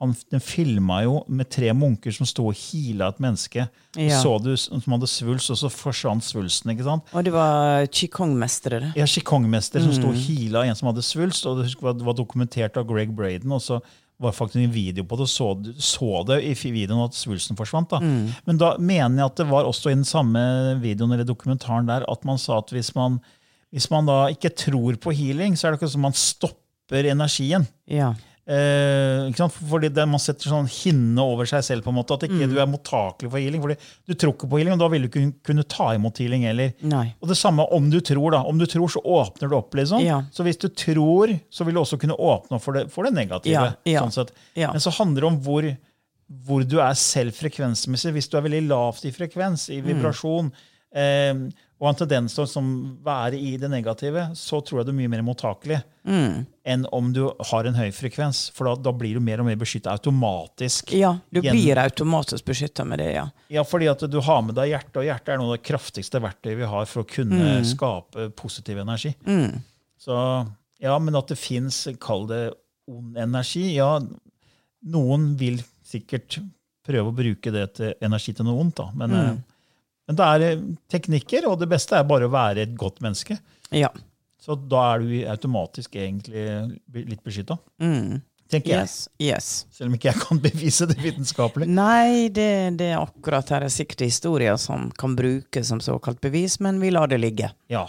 Han, 0.04 0.12
den 0.34 0.42
filma 0.44 0.98
jo 1.06 1.22
med 1.32 1.48
tre 1.54 1.72
munker 1.74 2.12
som 2.12 2.28
sto 2.28 2.50
og 2.52 2.58
hila 2.60 3.08
et 3.14 3.22
menneske. 3.24 3.64
Ja. 3.96 4.20
Så 4.20 4.36
du 4.44 4.52
som 4.60 4.94
hadde 4.98 5.08
svulst, 5.08 5.50
og 5.54 5.58
så 5.62 5.70
forsvant 5.72 6.26
svulsten. 6.28 6.74
ikke 6.76 6.84
sant? 6.84 7.08
Og 7.16 7.24
det 7.24 7.32
var 7.34 7.88
qigong-mestere. 7.88 8.92
Ja, 9.00 9.06
Qigong-mester 9.08 9.82
som 9.82 9.94
sto 9.96 10.08
Mm. 10.08 10.14
og 10.14 10.16
hila 10.28 10.66
en 10.68 10.76
som 10.76 10.90
hadde 10.92 11.04
svulst. 11.08 11.46
og 11.48 11.64
det 11.64 12.06
var 12.06 12.14
dokumentert 12.14 12.76
av 12.78 12.86
Greg 12.88 13.16
Braden. 13.16 13.52
og 13.52 13.62
så 13.62 13.80
var 14.20 14.32
faktisk 14.32 14.62
en 14.64 14.72
video 14.72 15.04
på 15.04 15.18
det, 15.18 15.26
og 15.26 15.32
så, 15.32 15.48
så 15.82 16.26
det 16.28 16.44
i 16.44 16.54
videoen 16.72 17.04
at 17.04 17.16
svulsten 17.18 17.58
forsvant. 17.58 17.90
da. 17.90 18.00
Mm. 18.00 18.30
Men 18.46 18.58
da 18.58 18.78
mener 18.78 19.18
jeg 19.24 19.26
at 19.26 19.36
det 19.42 19.48
var 19.50 19.64
også 19.66 19.90
i 19.92 19.96
den 19.96 20.06
samme 20.06 20.80
videoen 20.80 21.12
eller 21.14 21.26
dokumentaren 21.26 21.88
der 21.88 22.06
at 22.10 22.24
man 22.26 22.38
sa 22.38 22.60
at 22.60 22.70
hvis 22.72 22.94
man, 22.96 23.20
hvis 23.74 23.90
man 23.90 24.06
da 24.06 24.28
ikke 24.30 24.54
tror 24.56 24.96
på 25.02 25.12
healing, 25.16 25.56
så 25.58 25.68
er 25.68 25.72
det 25.72 25.82
ikke 25.82 25.92
som 25.96 26.02
man 26.06 26.14
stopper 26.14 27.04
energien. 27.10 27.68
Ja. 27.88 28.14
Eh? 28.46 29.32
Fordi 29.70 29.90
det, 29.94 30.04
Man 30.08 30.20
setter 30.20 30.50
sånn 30.52 30.68
hinne 30.68 31.20
over 31.24 31.46
seg 31.48 31.64
selv. 31.64 31.84
på 31.84 31.90
en 31.94 31.96
måte, 31.96 32.14
At 32.14 32.26
ikke 32.28 32.44
Mm. 32.48 32.54
du 32.54 32.60
er 32.60 32.66
mottakelig 32.68 33.32
for 33.32 33.38
healing. 33.40 33.62
fordi 33.62 33.78
Du 34.08 34.14
tror 34.14 34.34
ikke 34.34 34.50
på 34.50 34.58
healing, 34.58 34.74
og 34.74 34.80
da 34.80 34.88
vil 34.90 35.08
du 35.08 35.08
ikke 35.08 35.34
kunne 35.44 35.64
ta 35.64 35.92
imot 35.96 36.18
healing 36.18 36.44
heller. 36.44 36.74
Nei. 36.82 37.14
Og 37.22 37.28
det 37.30 37.38
samme 37.38 37.66
om 37.72 37.90
du 37.90 38.00
tror. 38.02 38.32
da. 38.32 38.44
Om 38.44 38.58
du 38.58 38.66
tror, 38.66 38.88
så 38.90 39.02
åpner 39.04 39.50
du 39.50 39.56
opp. 39.56 39.72
liksom. 39.74 40.02
Ja. 40.04 40.22
Så 40.32 40.44
hvis 40.44 40.58
du 40.60 40.68
tror, 40.70 41.40
så 41.50 41.66
vil 41.66 41.74
du 41.76 41.80
også 41.82 41.98
kunne 42.00 42.18
åpne 42.18 42.52
opp 42.56 42.62
for 42.62 42.74
det, 42.74 42.92
for 42.92 43.04
det 43.06 43.14
negative. 43.14 43.76
Ja, 43.86 44.02
sånn. 44.10 44.30
Men 44.56 44.80
så 44.80 44.92
handler 44.92 45.22
det 45.22 45.24
om 45.24 45.40
hvor, 45.42 45.78
hvor 46.46 46.68
du 46.68 46.80
er 46.80 46.94
selv 46.96 47.32
frekvensmessig. 47.32 48.12
Hvis 48.14 48.30
du 48.30 48.38
er 48.38 48.42
veldig 48.42 48.68
lavt 48.68 49.06
i 49.06 49.12
frekvens, 49.12 49.70
Mm. 49.70 49.78
i 49.78 49.82
vibrasjon, 49.94 50.52
eh, 50.94 51.34
og 51.84 51.90
en 51.90 51.96
tendens 52.00 52.34
til 52.36 52.46
å 52.46 52.48
som, 52.48 52.68
være 53.04 53.34
i 53.36 53.58
det 53.60 53.68
negative, 53.70 54.30
så 54.40 54.62
tror 54.64 54.80
jeg 54.80 54.86
du 54.88 54.92
er 54.94 55.00
mye 55.02 55.10
mer 55.10 55.22
mottakelig 55.28 55.82
Mm. 56.06 56.46
enn 56.66 56.86
om 56.92 57.12
du 57.14 57.30
har 57.50 57.66
en 57.66 57.74
høy 57.76 57.90
frekvens. 57.92 58.52
For 58.56 58.66
da, 58.66 58.76
da 58.76 58.92
blir 58.92 59.14
du 59.16 59.20
mer 59.20 59.40
og 59.40 59.46
mer 59.48 59.56
beskytta 59.56 59.92
automatisk. 59.92 60.92
Ja, 60.96 61.14
du 61.32 61.42
Gjennom- 61.42 61.60
blir 61.60 61.78
automatisk 61.80 62.44
beskytta 62.46 62.86
med 62.86 63.00
det, 63.00 63.14
ja. 63.16 63.30
Ja, 63.50 63.64
fordi 63.64 63.90
at 63.92 64.00
du 64.12 64.20
har 64.22 64.42
med 64.42 64.56
deg 64.56 64.70
hjertet, 64.72 64.98
og 64.98 65.04
hjertet 65.08 65.30
er 65.34 65.38
noe 65.38 65.54
av 65.54 65.58
det 65.58 65.64
kraftigste 65.68 66.20
verktøyet 66.24 66.58
vi 66.58 66.66
har 66.66 66.86
for 66.86 67.04
å 67.04 67.08
kunne 67.08 67.62
Mm. 67.62 67.66
skape 67.66 68.30
positiv 68.36 68.78
energi. 68.80 69.16
Så 70.00 70.48
ja, 70.80 71.00
men 71.00 71.16
at 71.16 71.28
det 71.28 71.38
fins, 71.38 71.88
kall 72.00 72.28
det 72.28 72.54
ond 72.88 73.16
energi 73.18 73.74
Ja, 73.76 74.00
noen 74.86 75.36
vil 75.40 75.60
sikkert 75.88 76.40
prøve 76.86 77.12
å 77.12 77.16
bruke 77.16 77.52
det 77.52 77.74
til 77.76 77.94
energi 78.04 78.34
til 78.36 78.46
noe 78.46 78.60
ondt, 78.64 78.76
da. 78.76 78.90
Men, 78.94 79.10
Mm. 79.10 79.30
eh, 79.30 79.38
men 80.10 80.20
det 80.20 80.28
er 80.28 80.48
eh, 80.50 80.66
teknikker, 80.92 81.48
og 81.50 81.60
det 81.62 81.70
beste 81.72 81.98
er 81.98 82.08
bare 82.08 82.28
å 82.28 82.34
være 82.34 82.68
et 82.68 82.76
godt 82.80 83.02
menneske. 83.04 83.38
Ja. 83.74 83.92
Så 84.44 84.58
da 84.60 84.84
er 84.92 85.04
du 85.04 85.12
automatisk 85.32 85.96
egentlig 85.96 86.44
litt 86.92 87.24
beskytta. 87.24 87.56
Mm. 87.80 88.20
Tenker 88.52 88.74
jeg. 88.74 88.84
Yes. 88.84 88.96
yes. 89.22 89.50
Selv 89.74 89.90
om 89.90 89.98
ikke 89.98 90.12
jeg 90.12 90.22
kan 90.22 90.42
bevise 90.48 90.88
det 90.90 91.00
vitenskapelig. 91.02 91.70
Nei, 91.72 92.30
det, 92.34 92.52
det 92.80 92.92
er 92.92 93.02
akkurat 93.02 93.56
her 93.56 93.66
er 93.66 93.74
sikkert 93.74 94.06
historier 94.06 94.60
som 94.62 94.90
kan 95.00 95.16
brukes 95.18 95.72
som 95.72 95.82
såkalt 95.84 96.22
bevis, 96.24 96.60
men 96.64 96.82
vi 96.84 96.92
lar 96.94 97.10
det 97.12 97.22
ligge. 97.24 97.54
Ja. 97.72 97.88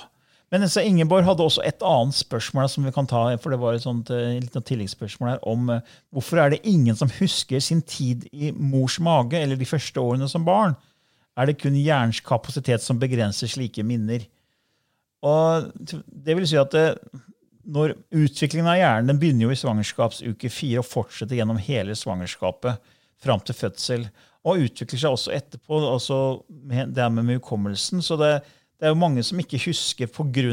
Men 0.55 0.69
så 0.71 0.85
Ingeborg 0.87 1.27
hadde 1.27 1.43
også 1.43 1.65
et 1.67 1.83
annet 1.83 2.15
spørsmål 2.15 2.69
som 2.71 2.87
vi 2.87 2.93
kan 2.95 3.09
ta, 3.11 3.27
for 3.43 3.51
det 3.51 3.59
var 3.59 3.75
et 3.75 3.83
sånt 3.83 4.13
eh, 4.15 4.37
litt 4.39 4.55
tilleggsspørsmål 4.55 5.33
her, 5.33 5.41
om 5.51 5.73
eh, 5.75 5.95
hvorfor 6.15 6.39
er 6.39 6.55
det 6.55 6.63
ingen 6.71 6.95
som 6.95 7.11
husker 7.19 7.63
sin 7.65 7.83
tid 7.83 8.29
i 8.31 8.53
mors 8.55 9.01
mage 9.03 9.41
eller 9.41 9.59
de 9.59 9.67
første 9.67 9.99
årene 9.99 10.31
som 10.31 10.47
barn? 10.47 10.77
Er 11.35 11.51
det 11.51 11.59
kun 11.61 11.77
hjernens 11.77 12.21
kapasitet 12.25 12.83
som 12.85 13.01
begrenser 13.01 13.51
slike 13.51 13.83
minner? 13.87 14.27
Og 15.25 15.71
det 15.81 16.37
vil 16.37 16.47
si 16.49 16.59
at 16.61 16.75
det, 16.75 16.87
når 17.65 17.97
utviklingen 18.13 18.69
av 18.71 18.79
hjernen 18.79 19.11
den 19.11 19.21
begynner 19.23 19.49
jo 19.49 19.55
i 19.55 19.59
svangerskapsuke 19.59 20.51
fire 20.53 20.83
og 20.83 20.89
fortsetter 20.89 21.39
gjennom 21.39 21.61
hele 21.65 21.97
svangerskapet 21.97 22.93
fram 23.25 23.41
til 23.41 23.57
fødsel, 23.57 24.09
og 24.45 24.67
utvikler 24.67 25.01
seg 25.01 25.15
også 25.17 25.33
etterpå, 25.33 25.79
altså 25.89 26.19
det 26.61 27.01
er 27.01 27.13
med, 27.15 27.31
hukommelsen. 27.39 28.03
Så 28.05 28.19
det, 28.21 28.35
det 28.85 28.91
er 28.91 28.93
jo 28.93 29.01
mange 29.01 29.23
som 29.25 29.39
ikke 29.41 29.57
husker 29.65 30.11
pga. 30.13 30.51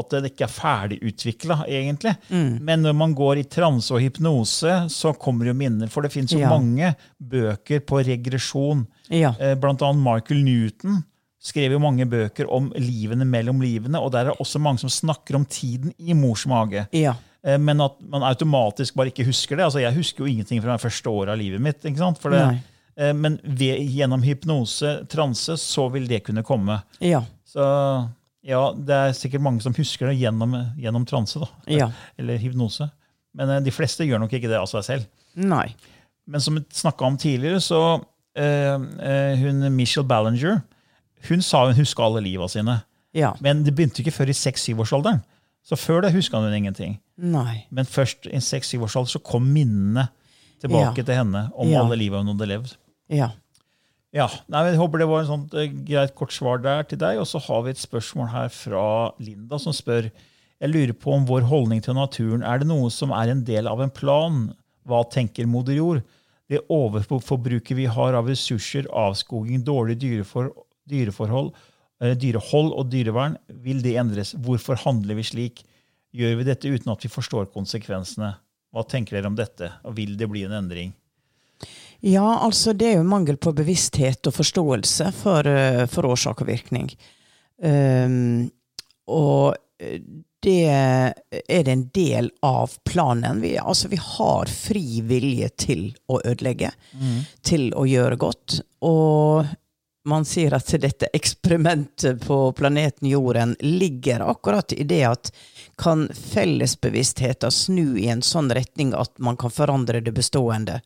at 0.00 0.14
det 0.14 0.30
ikke 0.32 0.46
er 0.46 0.54
ferdigutvikla, 0.54 1.58
egentlig. 1.68 2.14
Men 2.30 2.80
når 2.86 2.94
man 2.96 3.12
går 3.14 3.42
i 3.42 3.44
transe 3.44 3.92
og 3.92 4.00
hypnose, 4.00 4.88
så 4.92 5.12
kommer 5.20 5.50
jo 5.50 5.54
minner. 5.54 5.90
For 5.92 6.00
det 6.06 6.12
fins 6.14 6.32
jo 6.32 6.38
Ja. 6.40 6.48
mange 6.48 6.94
bøker 7.20 7.80
på 7.84 8.00
regresjon. 8.06 8.86
Ja. 9.10 9.34
Eh, 9.38 9.54
Blant 9.54 9.82
annet 9.82 10.02
Michael 10.02 10.42
Newton 10.42 11.04
skrev 11.42 11.72
jo 11.72 11.78
mange 11.78 12.06
bøker 12.08 12.48
om 12.50 12.72
livene 12.76 13.26
mellom 13.28 13.60
livene, 13.60 14.00
og 14.00 14.10
der 14.12 14.24
er 14.26 14.30
det 14.32 14.40
også 14.40 14.58
mange 14.58 14.78
som 14.80 14.88
snakker 14.90 15.36
om 15.36 15.44
tiden 15.44 15.92
i 16.00 16.14
mors 16.14 16.46
mage. 16.46 16.86
Ja. 16.92 17.14
Eh, 17.44 17.58
Men 17.58 17.80
at 17.80 18.00
man 18.00 18.22
automatisk 18.22 18.94
bare 18.94 19.12
ikke 19.12 19.26
husker 19.26 19.56
det. 19.56 19.64
Altså, 19.66 19.80
Jeg 19.80 19.94
husker 19.94 20.24
jo 20.24 20.32
ingenting 20.32 20.62
fra 20.62 20.72
det 20.76 20.80
første 20.80 21.06
året 21.12 21.28
av 21.28 21.38
livet 21.38 21.60
mitt. 21.60 21.84
ikke 21.84 21.98
sant? 21.98 22.18
For 22.18 22.30
det, 22.30 22.40
Nei. 22.40 22.62
eh, 22.96 23.12
men 23.12 23.38
ved, 23.44 23.78
gjennom 23.94 24.22
hypnose, 24.24 25.06
transe, 25.08 25.52
så 25.56 25.90
vil 25.92 26.06
det 26.08 26.24
kunne 26.24 26.42
komme. 26.42 26.82
Ja. 27.00 27.22
Så 27.56 27.66
ja, 28.46 28.60
det 28.76 28.94
er 28.94 29.14
sikkert 29.16 29.40
mange 29.42 29.64
som 29.64 29.74
husker 29.74 30.10
det 30.10 30.18
gjennom, 30.20 30.52
gjennom 30.78 31.06
transe. 31.08 31.40
da, 31.40 31.48
Ja. 31.72 31.88
Eller 32.20 32.36
hypnose. 32.42 32.90
Men 33.34 33.50
eh, 33.50 33.60
de 33.64 33.72
fleste 33.72 34.04
gjør 34.06 34.20
nok 34.22 34.32
ikke 34.36 34.50
det 34.52 34.58
av 34.60 34.68
seg 34.70 34.84
selv. 34.84 35.06
Nei. 35.36 35.70
Men 36.28 36.40
som 36.44 36.54
vi 36.58 36.62
snakka 36.74 37.06
om 37.08 37.16
tidligere, 37.16 37.60
så 37.64 37.80
eh, 38.36 38.76
eh, 38.76 39.36
hun 39.40 39.64
Michelle 39.74 40.06
Ballinger 40.08 40.60
hun 41.30 41.40
sa 41.42 41.64
hun 41.66 41.74
huska 41.78 42.04
alle 42.04 42.20
liva 42.22 42.46
sine. 42.48 42.82
Ja. 43.16 43.32
Men 43.40 43.64
det 43.64 43.72
begynte 43.74 44.02
ikke 44.04 44.12
før 44.14 44.28
i 44.30 44.36
6-7-årsalderen. 44.36 45.22
Så 45.66 45.74
før 45.80 46.04
det 46.04 46.12
huska 46.14 46.38
hun 46.38 46.52
ingenting. 46.54 46.98
Nei. 47.18 47.64
Men 47.74 47.88
først 47.88 48.28
i 48.28 48.36
6-7-årsalderen 48.38 49.10
så 49.16 49.22
kom 49.24 49.48
minnene 49.50 50.06
tilbake 50.62 51.00
Ja. 51.00 51.04
til 51.08 51.14
henne 51.18 51.46
om 51.56 51.72
alle 51.74 51.96
liva 51.98 52.20
hun 52.20 52.28
hadde 52.34 52.46
levd. 52.52 52.76
Ja. 53.10 53.30
Ja, 54.14 54.28
nei, 54.48 54.62
Jeg 54.70 54.78
håper 54.78 55.02
det 55.02 55.08
var 55.10 55.24
en 55.24 55.28
sånt 55.28 55.54
uh, 55.56 55.66
greit 55.86 56.14
kort 56.18 56.34
svar 56.34 56.60
der 56.62 56.86
til 56.86 57.00
deg. 57.00 57.18
Og 57.20 57.26
så 57.28 57.40
har 57.42 57.64
vi 57.64 57.74
et 57.74 57.82
spørsmål 57.82 58.30
her 58.32 58.52
fra 58.54 58.86
Linda, 59.18 59.58
som 59.58 59.74
spør 59.74 60.10
Jeg 60.62 60.72
lurer 60.72 60.94
på 60.96 61.12
om 61.12 61.26
vår 61.28 61.44
holdning 61.50 61.82
til 61.84 61.98
naturen 61.98 62.44
er 62.46 62.62
det 62.62 62.68
noe 62.70 62.88
som 62.90 63.12
er 63.12 63.32
en 63.32 63.44
del 63.44 63.68
av 63.68 63.82
en 63.82 63.92
plan. 63.92 64.46
Hva 64.86 65.02
tenker 65.12 65.48
moder 65.50 65.76
jord? 65.76 66.04
Det 66.48 66.62
overforbruket 66.70 67.76
vi 67.76 67.88
har 67.90 68.14
av 68.14 68.28
ressurser, 68.30 68.86
avskoging, 68.94 69.64
dårlig 69.66 69.98
dyrefor, 70.00 70.52
dyreforhold, 70.88 71.50
uh, 72.04 72.14
dyrehold 72.14 72.72
og 72.72 72.92
dyrevern, 72.92 73.36
vil 73.66 73.82
det 73.84 73.98
endres? 74.00 74.36
Hvorfor 74.38 74.78
handler 74.86 75.18
vi 75.18 75.26
slik? 75.26 75.64
Gjør 76.16 76.38
vi 76.38 76.46
dette 76.46 76.70
uten 76.70 76.94
at 76.94 77.02
vi 77.04 77.12
forstår 77.12 77.50
konsekvensene? 77.52 78.36
Hva 78.72 78.86
tenker 78.88 79.18
dere 79.18 79.28
om 79.28 79.36
dette? 79.36 79.68
Og 79.84 79.98
vil 79.98 80.16
det 80.16 80.30
bli 80.30 80.46
en 80.46 80.56
endring? 80.56 80.94
Ja, 82.06 82.38
altså 82.38 82.72
det 82.72 82.86
er 82.86 83.00
jo 83.00 83.08
mangel 83.08 83.38
på 83.42 83.50
bevissthet 83.56 84.28
og 84.30 84.36
forståelse 84.36 85.10
for, 85.16 85.46
eh, 85.50 85.86
for 85.90 86.06
årsak 86.06 86.44
og 86.44 86.46
virkning. 86.46 86.92
Um, 87.58 88.50
og 89.10 89.56
eh, 89.82 90.02
det 90.44 90.68
er 90.70 91.14
det 91.66 91.72
en 91.72 91.86
del 91.94 92.28
av 92.46 92.76
planen. 92.86 93.40
Vi, 93.42 93.56
altså 93.58 93.88
vi 93.90 93.98
har 93.98 94.46
fri 94.46 95.00
vilje 95.02 95.48
til 95.58 95.80
å 96.06 96.20
ødelegge, 96.20 96.70
til 97.42 97.72
å 97.74 97.82
gjøre 97.88 98.18
godt. 98.20 98.60
Og 98.86 99.48
man 100.06 100.28
sier 100.28 100.54
at 100.54 100.70
dette 100.78 101.08
eksperimentet 101.16 102.22
på 102.22 102.38
planeten 102.52 103.08
Jorden 103.10 103.56
ligger 103.60 104.22
akkurat 104.30 104.76
i 104.76 104.86
det 104.86 105.02
at 105.08 105.32
kan 105.82 106.06
fellesbevisstheten 106.14 107.50
snu 107.50 107.98
i 107.98 108.06
en 108.14 108.22
sånn 108.22 108.52
retning 108.54 108.94
at 108.94 109.18
man 109.18 109.40
kan 109.40 109.50
forandre 109.50 110.04
det 110.06 110.14
bestående. 110.14 110.78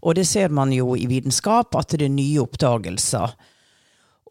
Og 0.00 0.16
det 0.16 0.26
ser 0.28 0.52
man 0.54 0.72
jo 0.72 0.94
i 0.96 1.06
vitenskap, 1.10 1.74
at 1.76 1.96
det 1.96 2.06
er 2.08 2.14
nye 2.14 2.42
oppdagelser. 2.42 3.34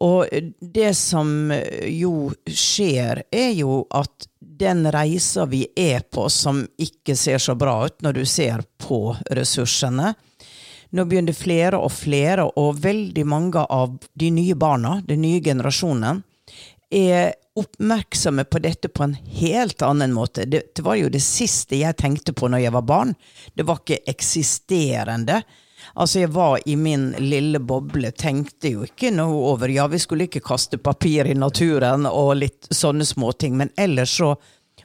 Og 0.00 0.26
det 0.60 0.94
som 0.96 1.52
jo 1.84 2.30
skjer, 2.46 3.22
er 3.30 3.50
jo 3.52 3.82
at 3.92 4.26
den 4.40 4.86
reisa 4.92 5.44
vi 5.48 5.66
er 5.76 6.00
på, 6.08 6.28
som 6.32 6.62
ikke 6.80 7.16
ser 7.16 7.40
så 7.40 7.54
bra 7.56 7.82
ut 7.86 8.00
når 8.04 8.20
du 8.20 8.24
ser 8.28 8.64
på 8.80 9.10
ressursene 9.30 10.14
Nå 10.90 11.04
begynner 11.06 11.36
flere 11.38 11.78
og 11.78 11.92
flere, 11.94 12.48
og 12.58 12.80
veldig 12.82 13.22
mange 13.22 13.62
av 13.62 13.92
de 14.18 14.30
nye 14.34 14.56
barna, 14.58 14.96
den 15.06 15.20
nye 15.22 15.38
generasjonen, 15.38 16.24
er 16.90 17.32
oppmerksomme 17.58 18.44
på 18.44 18.58
dette 18.58 18.88
på 18.88 19.04
en 19.04 19.14
helt 19.14 19.82
annen 19.82 20.12
måte. 20.12 20.44
Det, 20.44 20.62
det 20.74 20.82
var 20.82 20.96
jo 20.98 21.10
det 21.12 21.22
siste 21.22 21.78
jeg 21.80 21.98
tenkte 21.98 22.32
på 22.32 22.48
når 22.50 22.64
jeg 22.64 22.74
var 22.76 22.86
barn. 22.86 23.14
Det 23.54 23.66
var 23.68 23.82
ikke 23.82 24.02
eksisterende. 24.10 25.42
Altså, 25.94 26.20
jeg 26.20 26.32
var 26.34 26.60
i 26.68 26.76
min 26.76 27.10
lille 27.18 27.58
boble, 27.58 28.12
tenkte 28.12 28.72
jo 28.74 28.84
ikke 28.86 29.12
noe 29.14 29.38
over 29.52 29.72
Ja, 29.72 29.86
vi 29.90 29.98
skulle 29.98 30.28
ikke 30.28 30.44
kaste 30.44 30.78
papir 30.78 31.26
i 31.26 31.34
naturen 31.34 32.06
og 32.06 32.34
litt 32.38 32.68
sånne 32.70 33.06
småting, 33.08 33.56
men 33.56 33.72
ellers 33.80 34.16
så 34.20 34.34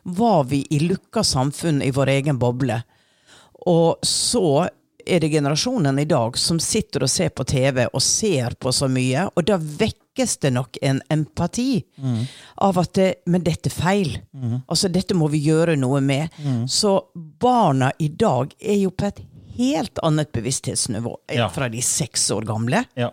var 0.03 0.45
vi 0.49 0.63
i 0.69 0.79
lukka 0.79 1.23
samfunn 1.23 1.81
i 1.81 1.91
vår 1.91 2.13
egen 2.13 2.39
boble. 2.39 2.79
Og 3.65 4.05
så 4.05 4.67
er 5.05 5.21
det 5.21 5.33
generasjonen 5.33 5.99
i 5.99 6.07
dag 6.09 6.37
som 6.37 6.59
sitter 6.61 7.05
og 7.05 7.11
ser 7.11 7.31
på 7.33 7.45
TV 7.45 7.85
og 7.85 8.01
ser 8.01 8.57
på 8.59 8.73
så 8.73 8.89
mye, 8.89 9.27
og 9.33 9.45
da 9.45 9.59
vekkes 10.15 10.37
det 10.37 10.51
nok 10.53 10.77
en 10.81 11.01
empati 11.09 11.83
av 12.57 12.77
at 12.77 12.93
det, 12.93 13.15
Men 13.25 13.43
dette 13.43 13.67
er 13.69 13.73
feil. 13.75 14.17
Altså, 14.67 14.89
dette 14.89 15.13
må 15.15 15.27
vi 15.29 15.39
gjøre 15.39 15.75
noe 15.77 16.01
med. 16.01 16.29
Så 16.67 17.01
barna 17.15 17.91
i 17.99 18.07
dag 18.09 18.53
er 18.59 18.77
jo 18.83 18.91
på 18.91 19.05
et 19.07 19.19
helt 19.57 19.99
annet 20.03 20.31
bevissthetsnivå 20.31 21.15
enn 21.29 21.37
Ja. 21.37 21.49
fra 21.49 21.69
de 21.69 21.81
seks 21.81 22.29
år 22.31 22.45
gamle. 22.45 22.85
Ja. 22.95 23.11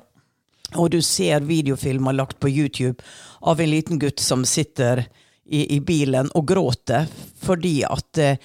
Og 0.76 0.90
du 0.90 1.00
ser 1.02 1.40
videofilmer 1.40 2.12
lagt 2.12 2.40
på 2.40 2.48
YouTube 2.48 3.02
av 3.42 3.60
en 3.60 3.70
liten 3.70 3.98
gutt 3.98 4.18
som 4.20 4.44
sitter 4.44 5.06
i, 5.46 5.76
i 5.76 5.80
bilen 5.80 6.30
og 6.34 6.46
gråter 6.46 7.06
fordi 7.42 7.82
at 7.84 8.18
eh, 8.18 8.36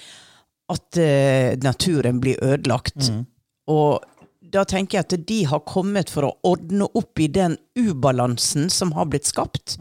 at 0.70 0.96
eh, 0.98 1.56
naturen 1.62 2.20
blir 2.20 2.36
ødelagt. 2.44 3.10
Og 3.68 4.02
da 4.50 4.64
tenker 4.68 4.98
jeg 4.98 5.06
at 5.06 5.26
de 5.28 5.38
har 5.50 5.60
kommet 5.68 6.10
for 6.12 6.28
å 6.28 6.34
ordne 6.46 6.86
opp 6.98 7.20
i 7.20 7.26
den 7.28 7.56
ubalansen 7.78 8.70
som 8.72 8.92
har 8.96 9.08
blitt 9.12 9.28
skapt. 9.28 9.78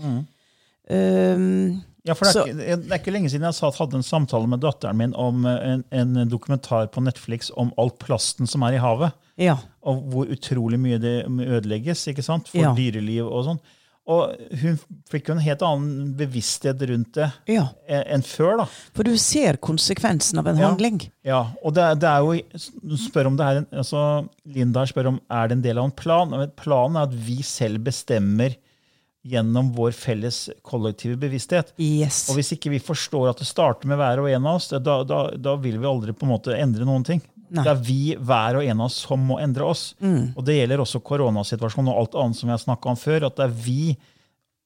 Um, 0.90 1.82
Ja, 2.08 2.14
for 2.16 2.24
det 2.24 2.40
er, 2.40 2.48
ikke, 2.48 2.76
det 2.86 2.92
er 2.96 3.00
ikke 3.02 3.12
lenge 3.12 3.30
siden 3.34 3.44
jeg 3.50 3.74
hadde 3.76 3.98
en 4.00 4.06
samtale 4.06 4.48
med 4.48 4.62
datteren 4.64 4.96
min 4.96 5.16
om 5.20 5.42
eh, 5.50 5.58
en, 5.74 5.82
en 5.92 6.30
dokumentar 6.32 6.88
på 6.94 7.02
Netflix 7.04 7.50
om 7.60 7.74
all 7.76 7.92
plasten 8.00 8.48
som 8.48 8.64
er 8.64 8.78
i 8.78 8.80
havet. 8.80 9.12
ja. 9.36 9.58
Og 9.88 10.02
hvor 10.12 10.32
utrolig 10.32 10.80
mye 10.80 10.98
det 11.00 11.18
ødelegges 11.28 12.02
ikke 12.12 12.24
sant? 12.24 12.48
for 12.52 12.60
Ja. 12.60 12.72
dyreliv 12.76 13.28
og 13.28 13.44
sånn. 13.46 13.60
Og 14.08 14.38
hun 14.62 14.78
fikk 15.12 15.28
jo 15.28 15.34
en 15.36 15.42
helt 15.44 15.64
annen 15.68 16.14
bevissthet 16.16 16.80
rundt 16.88 17.18
det 17.18 17.26
ja. 17.52 17.66
enn 17.92 18.24
før. 18.24 18.62
da. 18.62 18.68
For 18.96 19.04
du 19.04 19.18
ser 19.20 19.60
konsekvensen 19.60 20.40
av 20.40 20.48
en 20.48 20.62
Ja. 20.62 20.70
handling. 20.70 21.02
Ja, 21.28 21.42
og 21.60 21.76
det, 21.76 21.90
det 22.00 22.08
er 22.08 22.24
jo, 22.24 22.96
spør 23.04 23.28
om 23.34 23.36
det 23.40 23.50
er 23.50 23.60
en, 23.62 23.68
altså, 23.84 24.06
Linda 24.56 24.86
spør 24.88 25.12
om 25.12 25.20
er 25.28 25.50
det 25.52 25.58
en 25.58 25.66
del 25.66 25.82
av 25.84 25.90
en 25.90 25.92
plan. 25.92 26.38
Planen 26.56 26.96
er 27.02 27.10
at 27.10 27.20
vi 27.28 27.42
selv 27.44 27.84
bestemmer 27.84 28.56
gjennom 29.28 29.74
vår 29.76 29.92
felles 29.92 30.46
kollektive 30.64 31.18
bevissthet. 31.20 31.74
Yes. 31.82 32.30
Og 32.32 32.38
hvis 32.40 32.54
ikke 32.56 32.72
vi 32.72 32.80
forstår 32.80 33.34
at 33.34 33.42
det 33.44 33.48
starter 33.50 33.90
med 33.92 34.00
hver 34.00 34.22
og 34.24 34.30
en 34.32 34.46
av 34.48 34.62
oss, 34.62 34.70
da, 34.72 35.02
da, 35.04 35.26
da 35.36 35.56
vil 35.60 35.82
vi 35.82 35.90
aldri 35.90 36.16
på 36.16 36.24
en 36.24 36.32
måte 36.32 36.56
endre 36.56 36.88
noen 36.88 37.04
ting. 37.04 37.20
Nei. 37.48 37.62
Mm. 37.62 37.64
Det 37.64 37.72
er 37.72 37.82
vi, 37.88 38.02
hver 38.30 38.60
og 38.60 38.68
en 38.68 38.82
av 38.84 38.90
oss, 38.90 39.00
som 39.08 39.24
må 39.30 39.40
endre 39.44 39.68
oss. 39.68 39.84
Og 40.02 40.44
det 40.48 40.60
gjelder 40.60 40.84
også 40.84 41.04
koronasituasjonen 41.06 41.94
og 41.94 42.02
alt 42.02 42.18
annet 42.20 42.40
som 42.40 42.50
vi 42.50 42.56
har 42.56 42.64
snakka 42.64 42.92
om 42.92 43.00
før. 43.00 43.30
At 43.30 43.40
det 43.40 43.48
er 43.48 43.58
vi 43.66 43.82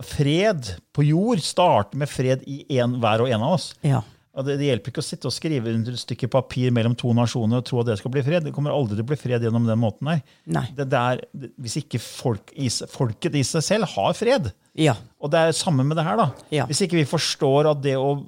Fred 0.02 0.66
på 0.98 1.04
jord 1.06 1.42
starter 1.46 2.00
med 2.02 2.10
fred 2.10 2.42
i 2.50 2.64
en, 2.82 2.96
hver 3.02 3.22
og 3.22 3.30
en 3.30 3.44
av 3.46 3.56
oss. 3.60 3.68
Ja. 3.86 4.00
Og 4.32 4.48
det, 4.48 4.56
det 4.62 4.70
hjelper 4.70 4.94
ikke 4.94 5.04
å 5.04 5.06
sitte 5.06 5.28
og 5.28 5.36
skrive 5.36 5.74
under 5.76 5.92
et 5.92 6.02
stykke 6.02 6.30
papir 6.32 6.72
mellom 6.72 6.96
to 6.98 7.12
nasjoner 7.16 7.60
og 7.60 7.66
tro 7.68 7.82
at 7.82 7.90
det 7.90 7.98
skal 8.00 8.14
bli 8.14 8.24
fred. 8.24 8.46
Det 8.48 8.54
kommer 8.56 8.72
aldri 8.74 8.96
til 8.96 9.04
å 9.04 9.10
bli 9.12 9.20
fred 9.20 9.44
gjennom 9.44 9.68
den 9.68 9.82
måten 9.82 10.08
her. 10.08 10.22
Det, 10.78 10.88
det 10.94 11.02
er, 11.02 11.24
hvis 11.60 11.76
ikke 11.82 12.00
folk 12.02 12.54
i, 12.56 12.70
folket 12.72 13.36
i 13.36 13.44
seg 13.48 13.66
selv 13.66 13.92
har 13.92 14.16
fred. 14.18 14.54
Ja. 14.80 14.96
Og 15.20 15.34
det 15.34 15.42
er 15.44 15.58
samme 15.58 15.84
med 15.88 16.00
det 16.00 16.08
her. 16.08 16.22
da. 16.22 16.30
Ja. 16.54 16.68
Hvis 16.70 16.86
ikke 16.86 17.02
vi 17.02 17.10
forstår 17.10 17.74
at 17.74 17.84
det 17.84 17.98
å 18.00 18.22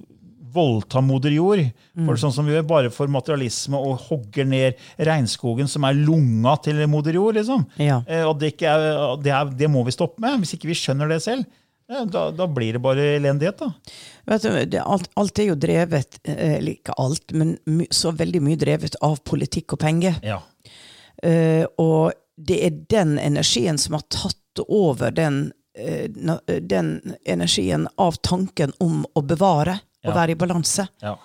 voldta 0.54 1.02
moder 1.04 1.34
jord, 1.34 1.64
for 2.06 2.20
sånn 2.20 2.34
som 2.36 2.48
vi 2.48 2.56
gjør 2.56 2.66
bare 2.70 2.92
for 2.94 3.12
materialisme 3.12 3.80
og 3.80 4.06
hogger 4.10 4.48
ned 4.50 4.80
regnskogen 5.10 5.70
som 5.70 5.86
er 5.88 5.98
lunga 5.98 6.56
til 6.64 6.82
moder 6.90 7.18
jord, 7.18 7.38
liksom. 7.40 7.66
Ja. 7.82 8.02
Eh, 8.08 8.24
og 8.28 8.40
det, 8.42 8.56
er, 8.62 8.88
det, 9.24 9.34
er, 9.34 9.52
det 9.64 9.70
må 9.72 9.84
vi 9.88 9.96
stoppe 9.96 10.24
med. 10.24 10.42
Hvis 10.44 10.56
ikke 10.58 10.70
vi 10.72 10.78
skjønner 10.78 11.12
det 11.12 11.22
selv, 11.26 11.46
eh, 11.90 12.04
da, 12.10 12.28
da 12.36 12.48
blir 12.50 12.78
det 12.78 12.84
bare 12.84 13.14
elendighet. 13.18 13.64
da. 13.64 13.72
Vet 14.34 14.48
du, 14.48 14.78
alt, 14.82 15.10
alt 15.20 15.42
er 15.42 15.50
jo 15.52 15.60
drevet, 15.60 16.20
eh, 16.24 16.58
eller 16.58 16.76
ikke 16.76 16.98
alt, 17.02 17.36
men 17.38 17.56
så 17.94 18.14
veldig 18.16 18.44
mye 18.46 18.60
drevet 18.62 19.00
av 19.06 19.22
politikk 19.28 19.78
og 19.78 19.84
penger. 19.86 20.20
Ja. 20.26 20.42
Uh, 21.24 21.64
og 21.80 22.12
det 22.36 22.58
er 22.66 22.80
den 22.92 23.14
energien 23.22 23.78
som 23.80 23.94
har 23.96 24.02
tatt 24.12 24.60
over 24.66 25.14
den, 25.16 25.54
den 25.72 26.90
energien 27.24 27.86
av 28.02 28.18
tanken 28.28 28.74
om 28.84 29.06
å 29.16 29.24
bevare 29.24 29.78
Ja. 30.12 30.16
være 30.18 30.32
i 30.36 30.40
balanse. 30.40 30.88
ja. 31.04 31.16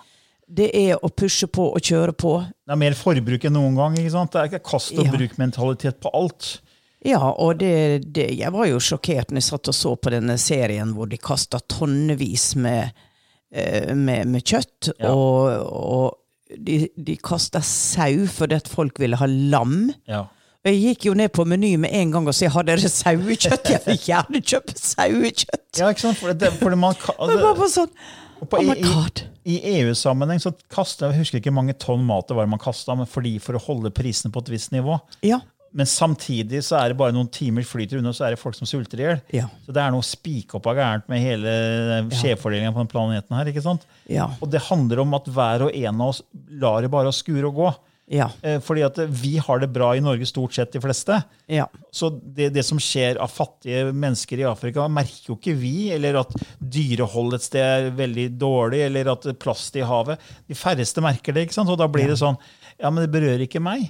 Det 0.49 0.71
er 0.73 0.95
å 1.05 1.11
pushe 1.13 1.45
på 1.45 1.67
og 1.75 1.77
kjøre 1.85 2.09
på. 2.17 2.29
Det 2.65 2.73
er 2.73 2.77
mer 2.81 2.95
forbruk 2.97 3.43
enn 3.45 3.53
noen 3.53 3.75
gang. 3.77 3.93
ikke 4.01 4.09
sant? 4.15 4.31
Det 4.33 4.39
er 4.41 4.47
ikke 4.49 4.63
kast 4.71 4.95
og 4.97 5.05
bruk-mentalitet 5.13 5.99
på 6.01 6.09
alt. 6.17 6.47
Ja, 7.05 7.19
og 7.37 7.59
det, 7.61 8.01
det, 8.15 8.25
jeg 8.39 8.49
var 8.55 8.65
jo 8.65 8.79
sjokkert 8.81 9.29
når 9.29 9.43
jeg 9.43 9.45
satt 9.45 9.69
og 9.69 9.75
så 9.77 9.91
på 10.01 10.09
denne 10.09 10.39
serien 10.41 10.95
hvor 10.97 11.05
de 11.11 11.19
kasta 11.21 11.59
tonnevis 11.69 12.55
med, 12.57 12.89
eh, 13.53 13.93
med, 13.93 14.25
med 14.33 14.41
kjøtt. 14.49 14.89
Ja. 14.97 15.11
Og, 15.13 15.69
og 15.69 16.57
de, 16.57 16.79
de 16.97 17.15
kasta 17.21 17.61
sau 17.61 18.25
fordi 18.33 18.57
at 18.57 18.67
folk 18.73 18.97
ville 18.99 19.19
ha 19.21 19.27
lam. 19.29 19.91
Ja. 20.09 20.23
Og 20.65 20.71
jeg 20.73 20.81
gikk 20.81 21.05
jo 21.11 21.13
ned 21.21 21.29
på 21.37 21.45
Meny 21.45 21.75
med 21.79 21.93
en 21.93 22.09
gang 22.11 22.25
og 22.27 22.33
sa 22.35 22.49
har 22.51 22.65
dere 22.67 22.89
sauekjøtt? 22.89 23.69
Jeg 23.69 23.83
vil 23.85 24.01
gjerne 24.09 24.41
kjøpe 24.41 24.73
sauekjøtt. 24.81 25.77
Ja, 25.77 25.91
ikke 25.93 26.07
sant? 26.07 26.17
For 26.19 26.33
det, 26.33 26.51
fordi 26.57 26.81
man, 26.81 26.97
ka- 26.99 27.15
Det 27.29 27.37
bare 27.45 27.69
sånn, 27.69 27.93
oh 28.41 28.63
my 28.65 28.75
i, 28.75 28.81
god. 28.81 29.21
i, 29.43 29.55
I 29.59 29.77
EU-sammenheng 29.81 30.41
så 30.43 30.51
kaster 30.71 31.09
jeg 31.11 31.23
husker 31.23 31.41
ikke 31.41 31.53
mange 31.55 31.75
tonn 31.79 32.03
mat 32.07 32.27
det 32.29 32.37
var 32.37 32.49
man 32.49 32.61
kasta, 32.61 32.95
men 32.95 33.09
fordi 33.09 33.37
for 33.43 33.57
å 33.59 33.63
holde 33.69 33.91
prisene 33.95 34.31
på 34.33 34.43
et 34.45 34.51
visst 34.53 34.71
nivå. 34.75 34.99
Ja, 35.25 35.41
Men 35.71 35.85
samtidig 35.85 36.63
så 36.65 36.79
er 36.79 36.89
det 36.89 36.97
bare 36.97 37.13
noen 37.13 37.27
timer 37.29 37.61
flyter 37.67 37.99
unna, 37.99 38.09
så 38.15 38.25
er 38.25 38.33
det 38.33 38.39
folk 38.41 38.55
som 38.57 38.65
sulter 38.65 38.97
i 39.01 39.03
hjel. 39.05 39.19
ja, 39.37 39.45
Så 39.65 39.73
det 39.75 39.83
er 39.83 39.91
noe 39.93 40.01
spikoppa 40.05 40.73
gærent 40.73 41.05
med 41.11 41.21
hele 41.21 41.51
skjevfordelinga 42.09 42.71
på 42.73 42.81
den 42.81 42.89
planeten 42.89 43.37
her. 43.37 43.51
ikke 43.51 43.61
sant? 43.61 43.85
ja, 44.09 44.25
Og 44.41 44.49
det 44.49 44.63
handler 44.69 45.03
om 45.03 45.13
at 45.13 45.29
hver 45.29 45.67
og 45.67 45.75
en 45.75 46.01
av 46.01 46.15
oss 46.15 46.23
lar 46.49 46.81
det 46.81 46.89
bare 46.89 47.11
å 47.11 47.15
skure 47.15 47.45
og 47.51 47.59
gå. 47.61 47.69
Ja, 48.09 48.29
Eh, 48.41 48.59
Fordi 48.59 48.81
at 48.87 48.97
vi 49.21 49.37
har 49.37 49.59
det 49.61 49.67
bra 49.73 49.91
i 49.95 50.01
Norge, 50.01 50.25
stort 50.25 50.53
sett 50.57 50.71
de 50.73 50.81
fleste. 50.81 51.19
ja. 51.47 51.67
Så 51.91 52.09
det, 52.21 52.49
det 52.53 52.63
som 52.65 52.77
skjer 52.81 53.17
av 53.21 53.29
fattige 53.29 53.91
mennesker 53.93 54.39
i 54.41 54.45
Afrika, 54.49 54.87
merker 54.89 55.29
jo 55.31 55.35
ikke 55.37 55.55
vi. 55.57 55.91
Eller 55.93 56.19
at 56.19 56.33
dyrehold 56.59 57.33
et 57.37 57.41
sted 57.45 57.61
er 57.61 57.91
veldig 57.97 58.27
dårlig, 58.41 58.81
eller 58.85 59.11
at 59.13 59.25
plast 59.41 59.75
i 59.75 59.81
havet. 59.85 60.19
De 60.47 60.53
færreste 60.57 61.01
merker 61.01 61.33
det. 61.33 61.47
ikke 61.47 61.53
sant? 61.57 61.69
Og 61.69 61.77
da 61.77 61.87
blir 61.87 62.07
det 62.09 62.17
sånn 62.21 62.37
Ja, 62.79 62.89
men 62.89 63.03
det 63.03 63.11
berører 63.11 63.41
ikke 63.43 63.59
meg. 63.61 63.89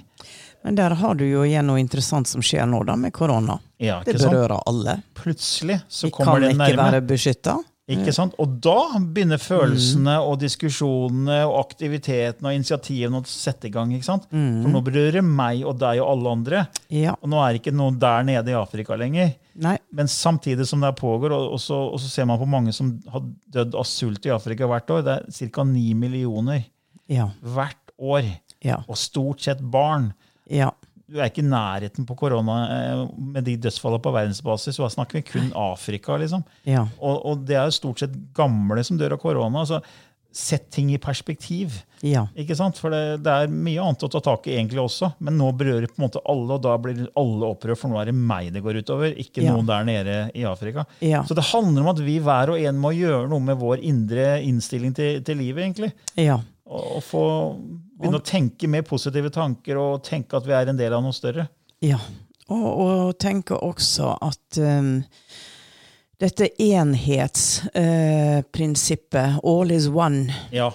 Men 0.64 0.74
der 0.76 0.92
har 0.98 1.14
du 1.14 1.24
jo 1.24 1.44
igjen 1.46 1.64
noe 1.70 1.78
interessant 1.80 2.26
som 2.28 2.42
skjer 2.44 2.66
nå 2.68 2.82
da 2.84 2.96
med 2.96 3.12
korona. 3.16 3.58
Ja, 3.80 4.02
Det 4.04 4.16
berører 4.18 4.56
sant? 4.58 4.66
alle. 4.66 5.02
Plutselig 5.16 5.80
så 5.88 6.08
Vi 6.08 6.10
kommer 6.10 6.40
kan 6.40 6.52
ikke 6.66 6.76
være 6.76 7.00
beskytta. 7.06 7.54
Ikke 7.90 8.12
sant? 8.14 8.34
Og 8.38 8.52
da 8.62 8.98
begynner 9.00 9.40
følelsene 9.42 10.14
og 10.22 10.38
diskusjonene 10.42 11.40
og 11.48 11.56
aktivitetene 11.64 12.50
og 12.52 12.54
initiativene 12.56 13.18
å 13.20 13.26
sette 13.26 13.66
i 13.66 13.72
gang. 13.74 13.90
ikke 13.96 14.06
sant? 14.06 14.28
For 14.30 14.70
nå 14.70 14.82
berører 14.86 15.18
det 15.18 15.24
meg 15.26 15.64
og 15.66 15.78
deg 15.80 16.00
og 16.02 16.10
alle 16.12 16.34
andre. 16.36 16.62
Ja. 16.94 17.16
Og 17.20 17.32
nå 17.32 17.40
er 17.42 17.52
det 17.56 17.62
ikke 17.62 17.74
noen 17.76 17.98
der 18.02 18.22
nede 18.28 18.52
i 18.52 18.58
Afrika 18.58 18.96
lenger. 19.00 19.32
Nei. 19.60 19.76
Men 19.92 20.08
samtidig 20.08 20.66
som 20.70 20.80
det 20.84 20.92
pågår, 21.00 21.34
og, 21.34 21.52
og, 21.56 21.60
så, 21.60 21.80
og 21.90 21.98
så 22.00 22.08
ser 22.12 22.28
man 22.30 22.38
på 22.40 22.46
mange 22.48 22.72
som 22.76 22.94
har 23.10 23.24
dødd 23.52 23.74
av 23.74 23.88
sult 23.90 24.26
i 24.28 24.32
Afrika 24.34 24.68
hvert 24.70 24.90
år. 24.94 25.02
Det 25.08 25.16
er 25.18 25.50
ca. 25.50 25.64
9 25.66 25.94
millioner 25.98 26.62
Ja. 27.10 27.28
hvert 27.42 27.94
år. 27.98 28.30
Ja. 28.64 28.82
Og 28.88 28.96
stort 28.96 29.42
sett 29.42 29.60
barn. 29.60 30.12
Ja. 30.50 30.70
Du 31.10 31.18
er 31.18 31.26
ikke 31.30 31.42
i 31.42 31.48
nærheten 31.50 32.06
på 32.06 32.14
korona 32.18 32.58
eh, 32.70 33.00
med 33.34 33.42
de 33.48 33.56
dødsfallene 33.66 34.02
på 34.04 34.12
verdensbasis. 34.14 34.78
Og 34.78 34.86
da 34.86 34.92
snakker 34.94 35.18
vi 35.18 35.24
kun 35.32 35.50
Afrika. 35.58 36.16
liksom. 36.22 36.44
Ja. 36.68 36.84
Og, 37.00 37.24
og 37.26 37.42
det 37.48 37.56
er 37.58 37.66
jo 37.66 37.74
stort 37.80 38.04
sett 38.04 38.14
gamle 38.36 38.84
som 38.86 38.98
dør 39.00 39.16
av 39.18 39.22
korona. 39.24 39.64
så 39.66 39.80
Sett 40.30 40.68
ting 40.70 40.92
i 40.94 40.98
perspektiv. 41.02 41.80
Ja. 42.06 42.20
ikke 42.38 42.54
sant? 42.54 42.76
For 42.78 42.94
det, 42.94 43.24
det 43.26 43.32
er 43.34 43.48
mye 43.50 43.82
annet 43.82 44.04
å 44.06 44.10
ta 44.14 44.20
tak 44.22 44.44
i 44.46 44.52
egentlig 44.54 44.78
også, 44.78 45.08
men 45.26 45.34
nå 45.36 45.48
berører 45.58 45.88
det 45.88 45.90
på 45.90 45.98
en 45.98 46.04
måte 46.06 46.22
alle, 46.30 46.54
og 46.54 46.62
da 46.62 46.76
blir 46.78 47.00
alle 47.18 47.48
opprørt, 47.50 47.80
for 47.80 47.90
nå 47.90 47.98
er 47.98 48.12
det 48.12 48.14
meg 48.14 48.52
det 48.54 48.62
går 48.62 48.78
utover, 48.78 49.10
ikke 49.18 49.42
Ja. 49.42 49.56
noen 49.56 49.66
der 49.66 49.88
nede 49.88 50.14
i 50.38 50.44
Afrika. 50.46 50.84
Ja. 51.02 51.24
Så 51.26 51.34
det 51.34 51.48
handler 51.50 51.82
om 51.82 51.90
at 51.96 52.04
vi 52.06 52.20
hver 52.22 52.54
og 52.54 52.62
en 52.62 52.78
må 52.78 52.94
gjøre 52.94 53.26
noe 53.28 53.42
med 53.42 53.58
vår 53.58 53.82
indre 53.90 54.28
innstilling 54.46 54.94
til, 54.94 55.18
til 55.26 55.42
livet, 55.42 55.64
egentlig. 55.66 55.90
Ja. 56.14 56.38
Og, 56.70 56.86
og 57.00 57.02
få 57.10 57.24
begynne 58.00 58.20
å 58.20 58.26
tenke 58.26 58.68
mer 58.70 58.84
positive 58.88 59.30
tanker 59.34 59.74
og 59.80 60.02
tenke 60.06 60.36
at 60.38 60.46
vi 60.48 60.54
er 60.56 60.66
en 60.72 60.80
del 60.80 60.92
av 60.96 61.02
noe 61.04 61.14
større. 61.16 61.44
ja. 61.84 62.00
Og, 62.50 62.70
og 62.82 63.14
tenke 63.22 63.54
også 63.54 64.10
at 64.26 64.58
um, 64.58 65.04
dette 66.18 66.50
enhetsprinsippet, 66.58 69.38
all 69.46 69.70
is 69.70 69.86
one, 69.86 70.34
Ja, 70.50 70.74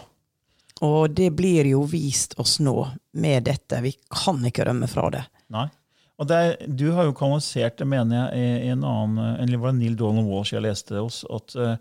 og 0.83 1.09
det 1.15 1.29
blir 1.35 1.65
jo 1.67 1.83
vist 1.87 2.33
oss 2.39 2.59
nå 2.63 2.87
med 3.19 3.43
dette. 3.47 3.81
Vi 3.83 3.91
kan 4.11 4.45
ikke 4.47 4.65
rømme 4.69 4.87
fra 4.91 5.09
det. 5.11 5.23
nei. 5.51 5.67
Og 6.15 6.27
det 6.29 6.35
er, 6.35 6.55
du 6.67 6.91
har 6.95 7.03
jo 7.09 7.13
kanalisert 7.15 7.77
det, 7.81 7.87
mener 7.91 8.15
jeg, 8.15 8.27
i, 8.39 8.69
en 8.71 8.83
annen 8.87 9.35
Eller 9.43 9.57
var 9.59 9.71
det 9.73 9.79
Neil 9.81 9.95
Donald 9.99 10.27
Walsh 10.31 10.53
jeg 10.55 10.63
leste 10.63 10.95
hos? 10.95 11.25
At 11.27 11.55
eh, 11.59 11.75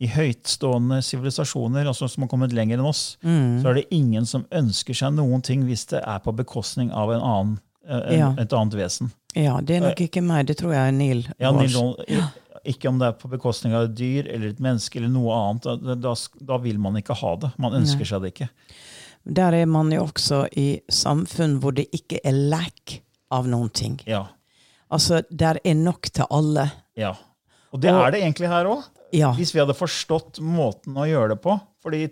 i 0.00 0.08
høytstående 0.08 1.02
sivilisasjoner, 1.04 1.86
altså 1.90 2.08
som 2.08 2.22
har 2.24 2.30
kommet 2.32 2.54
lenger 2.56 2.78
enn 2.78 2.86
oss, 2.88 3.16
så 3.22 3.68
er 3.68 3.74
det 3.80 3.86
ingen 3.92 4.24
som 4.26 4.46
ønsker 4.50 4.96
seg 4.96 5.12
noen 5.12 5.42
ting 5.44 5.66
hvis 5.68 5.86
det 5.92 6.00
er 6.06 6.22
på 6.24 6.32
bekostning 6.38 6.88
av 6.96 7.10
en 7.12 7.20
annen, 7.20 7.58
eh, 7.86 7.98
en, 8.14 8.18
Ja. 8.18 8.30
et 8.38 8.52
annet 8.56 8.74
vesen. 8.78 9.10
Ja, 9.36 9.60
det 9.60 9.76
er 9.76 9.80
nok 9.88 10.00
ikke 10.00 10.22
meg. 10.24 10.46
Det 10.46 10.56
tror 10.58 10.72
jeg 10.72 10.88
er 10.88 10.92
Neil. 10.96 11.26
Ja, 11.38 11.50
Neil 11.52 11.94
ja. 12.08 12.30
Ikke 12.64 12.88
om 12.88 12.98
det 12.98 13.06
er 13.08 13.12
på 13.12 13.28
bekostning 13.30 13.72
av 13.76 13.84
et 13.84 13.94
dyr 13.96 14.26
eller 14.28 14.48
et 14.50 14.58
menneske 14.60 14.96
eller 14.98 15.08
noe 15.08 15.32
annet. 15.32 15.62
Da, 15.62 15.94
da, 15.94 16.14
da 16.44 16.56
vil 16.58 16.78
man 16.78 16.96
ikke 16.96 17.14
ha 17.16 17.36
det. 17.36 17.52
Man 17.58 17.72
ønsker 17.72 18.04
seg 18.08 18.20
det 18.22 18.32
ikke. 18.34 18.48
Der 19.24 19.52
er 19.54 19.66
man 19.66 19.92
jo 19.92 20.02
også 20.08 20.46
i 20.56 20.80
samfunn 20.90 21.58
hvor 21.60 21.72
det 21.76 21.86
ikke 21.92 22.18
er 22.24 22.32
lack 22.32 23.00
av 23.30 23.46
noen 23.46 23.68
ting. 23.72 24.00
Ja, 24.06 24.26
Altså, 24.90 25.22
der 25.30 25.60
er 25.64 25.74
nok 25.74 26.08
til 26.10 26.24
alle. 26.30 26.70
ja. 26.96 27.12
Og 27.72 27.80
det 27.80 27.92
Og- 27.92 28.06
er 28.06 28.10
det 28.10 28.20
egentlig 28.24 28.48
her 28.48 28.64
òg. 28.66 28.82
Ja. 29.16 29.32
Hvis 29.36 29.54
vi 29.54 29.60
hadde 29.62 29.76
forstått 29.76 30.40
måten 30.44 30.98
å 30.98 31.06
gjøre 31.08 31.34
det 31.34 31.40
på. 31.44 31.56
Fordi 31.82 32.04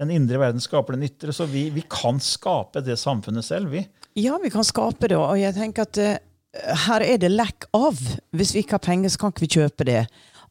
den 0.00 0.12
indre 0.12 0.40
verden 0.42 0.60
skaper 0.60 0.96
den 0.96 1.06
ytre, 1.08 1.32
så 1.32 1.46
vi, 1.48 1.68
vi 1.72 1.84
kan 1.90 2.20
skape 2.20 2.82
det 2.84 2.98
samfunnet 3.00 3.46
selv, 3.46 3.72
vi. 3.72 3.86
Ja, 4.20 4.36
vi 4.42 4.50
kan 4.52 4.64
skape 4.64 5.08
det, 5.08 5.16
og 5.16 5.36
jeg 5.40 5.56
tenker 5.56 5.86
at 5.86 6.00
uh, 6.00 6.76
her 6.86 7.04
er 7.04 7.20
det 7.20 7.32
lack 7.32 7.68
av. 7.76 8.00
Hvis 8.36 8.54
vi 8.56 8.64
ikke 8.64 8.76
har 8.76 8.84
penger, 8.84 9.12
så 9.12 9.22
kan 9.22 9.32
ikke 9.32 9.46
vi 9.46 9.52
kjøpe 9.56 9.88
det. 9.88 10.02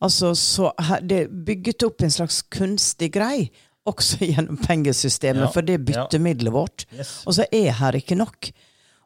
Altså, 0.03 0.33
så 0.37 0.73
her, 0.81 1.01
Det 1.05 1.21
er 1.23 1.37
bygget 1.47 1.85
opp 1.87 2.03
en 2.03 2.13
slags 2.13 2.41
kunstig 2.51 3.13
grei 3.15 3.47
også 3.85 4.25
gjennom 4.31 4.57
pengesystemet, 4.57 5.45
Ja, 5.45 5.51
for 5.53 5.65
det 5.65 5.77
er 5.77 6.07
ja. 6.09 6.51
vårt. 6.51 6.87
Yes. 6.93 7.21
Og 7.25 7.37
så 7.37 7.45
er 7.51 7.71
her 7.79 7.97
ikke 7.97 8.17
nok. 8.17 8.49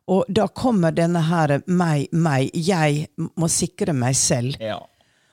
Og 0.10 0.26
da 0.32 0.48
kommer 0.48 0.96
denne 0.96 1.22
her 1.22 1.60
meg, 1.68 2.08
meg, 2.12 2.50
jeg 2.56 3.10
må 3.38 3.50
sikre 3.52 3.94
meg 3.94 4.16
selv. 4.18 4.56
Ja. 4.60 4.80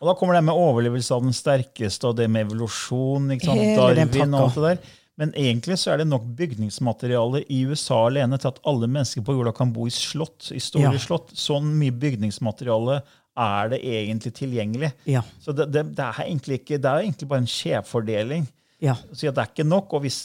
Og 0.01 0.11
da 0.11 0.15
kommer 0.19 0.37
det 0.37 0.45
med 0.45 0.59
overlevelse 0.59 1.15
av 1.17 1.25
den 1.25 1.35
sterkeste, 1.37 2.11
og 2.11 2.19
det 2.19 2.29
med 2.29 2.47
evolusjon? 2.47 3.31
Darwin 3.41 4.35
og 4.37 4.43
alt 4.43 4.59
det 4.59 4.65
der. 4.67 4.95
Men 5.17 5.31
egentlig 5.33 5.79
så 5.81 5.95
er 5.95 6.03
det 6.03 6.11
nok 6.11 6.27
bygningsmateriale 6.37 7.41
i 7.49 7.63
USA 7.65 8.03
alene 8.11 8.37
til 8.41 8.51
at 8.51 8.59
alle 8.69 8.89
mennesker 8.91 9.25
på 9.25 9.33
jorda 9.39 9.55
kan 9.57 9.73
bo 9.73 9.87
i 9.89 9.95
slott, 9.95 10.51
i 10.53 10.61
store 10.61 10.93
Ja. 10.93 11.01
slott. 11.01 11.33
Sånn 11.33 11.71
mye 11.81 11.95
bygningsmateriale 11.97 12.99
er 13.37 13.71
det 13.73 13.81
egentlig 13.81 14.35
tilgjengelig. 14.37 14.93
Ja. 15.09 15.23
Så 15.41 15.53
det, 15.57 15.71
det, 15.73 15.87
det, 15.97 16.05
er 16.05 16.27
egentlig 16.27 16.61
ikke, 16.61 16.77
det 16.77 16.91
er 16.91 17.07
egentlig 17.07 17.29
bare 17.29 17.45
en 17.45 17.49
skjevfordeling. 17.49 18.47
Ja. 18.85 18.95
Så 19.09 19.33
det 19.33 19.41
er 19.41 19.49
ikke 19.49 19.65
nok, 19.65 19.97
og, 19.97 20.05
hvis, 20.05 20.21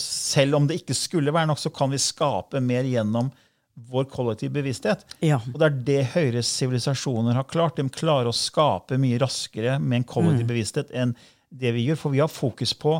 selv 0.00 0.56
om 0.56 0.66
det 0.68 0.80
ikke 0.80 0.96
skulle 0.96 1.32
være 1.32 1.50
nok, 1.52 1.60
så 1.60 1.72
kan 1.72 1.92
vi 1.92 2.00
skape 2.00 2.60
mer 2.64 2.88
gjennom 2.88 3.28
vår 3.74 4.04
kollektive 4.12 4.52
bevissthet. 4.52 5.04
Ja. 5.24 5.38
Og 5.52 5.58
det 5.60 5.66
er 5.70 5.76
det 5.88 5.98
Høyres 6.12 6.50
sivilisasjoner 6.58 7.36
har 7.38 7.46
klart. 7.48 7.76
De 7.80 7.86
klarer 7.88 8.28
å 8.28 8.36
skape 8.36 8.98
mye 9.00 9.18
raskere 9.22 9.78
med 9.80 10.02
en 10.02 10.08
kollektiv 10.08 10.46
bevissthet 10.50 10.92
enn 10.92 11.14
det 11.48 11.72
vi 11.76 11.86
gjør. 11.88 12.00
For 12.02 12.12
vi 12.14 12.20
har 12.20 12.28
fokus 12.32 12.74
på 12.76 12.98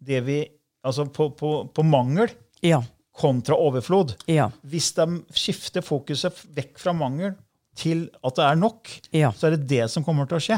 det 0.00 0.22
vi 0.28 0.40
Altså 0.80 1.04
på, 1.12 1.26
på, 1.36 1.48
på 1.76 1.82
mangel 1.84 2.30
Ja. 2.64 2.78
kontra 3.12 3.52
overflod. 3.60 4.14
Ja. 4.32 4.46
Hvis 4.64 4.94
de 4.96 5.04
skifter 5.36 5.84
fokuset 5.84 6.32
vekk 6.56 6.78
fra 6.80 6.94
mangel 6.96 7.34
til 7.76 8.06
at 8.24 8.38
det 8.38 8.46
er 8.46 8.56
nok, 8.56 8.88
så 9.36 9.50
er 9.50 9.58
det 9.58 9.66
det 9.68 9.90
som 9.92 10.02
kommer 10.06 10.24
til 10.30 10.38
å 10.38 10.40
skje. 10.40 10.56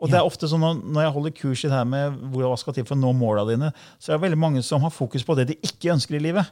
Og 0.00 0.08
det 0.08 0.16
er 0.16 0.24
ofte 0.24 0.48
sånn 0.48 0.62
Når 0.88 1.02
jeg 1.04 1.12
holder 1.18 1.34
kurs 1.36 1.64
i 1.64 1.68
det 1.68 1.76
her 1.76 1.84
med 1.84 2.16
hva 2.32 2.56
skal 2.56 2.78
til 2.78 2.86
for 2.88 2.96
å 2.96 3.02
nå 3.02 3.12
måla 3.18 3.44
dine, 3.44 3.68
så 4.00 4.12
er 4.12 4.16
det 4.16 4.24
veldig 4.24 4.40
mange 4.40 4.62
som 4.64 4.80
har 4.86 4.94
fokus 4.94 5.26
på 5.28 5.36
det 5.36 5.48
de 5.50 5.58
ikke 5.68 5.92
ønsker 5.92 6.16
i 6.16 6.22
livet. 6.30 6.48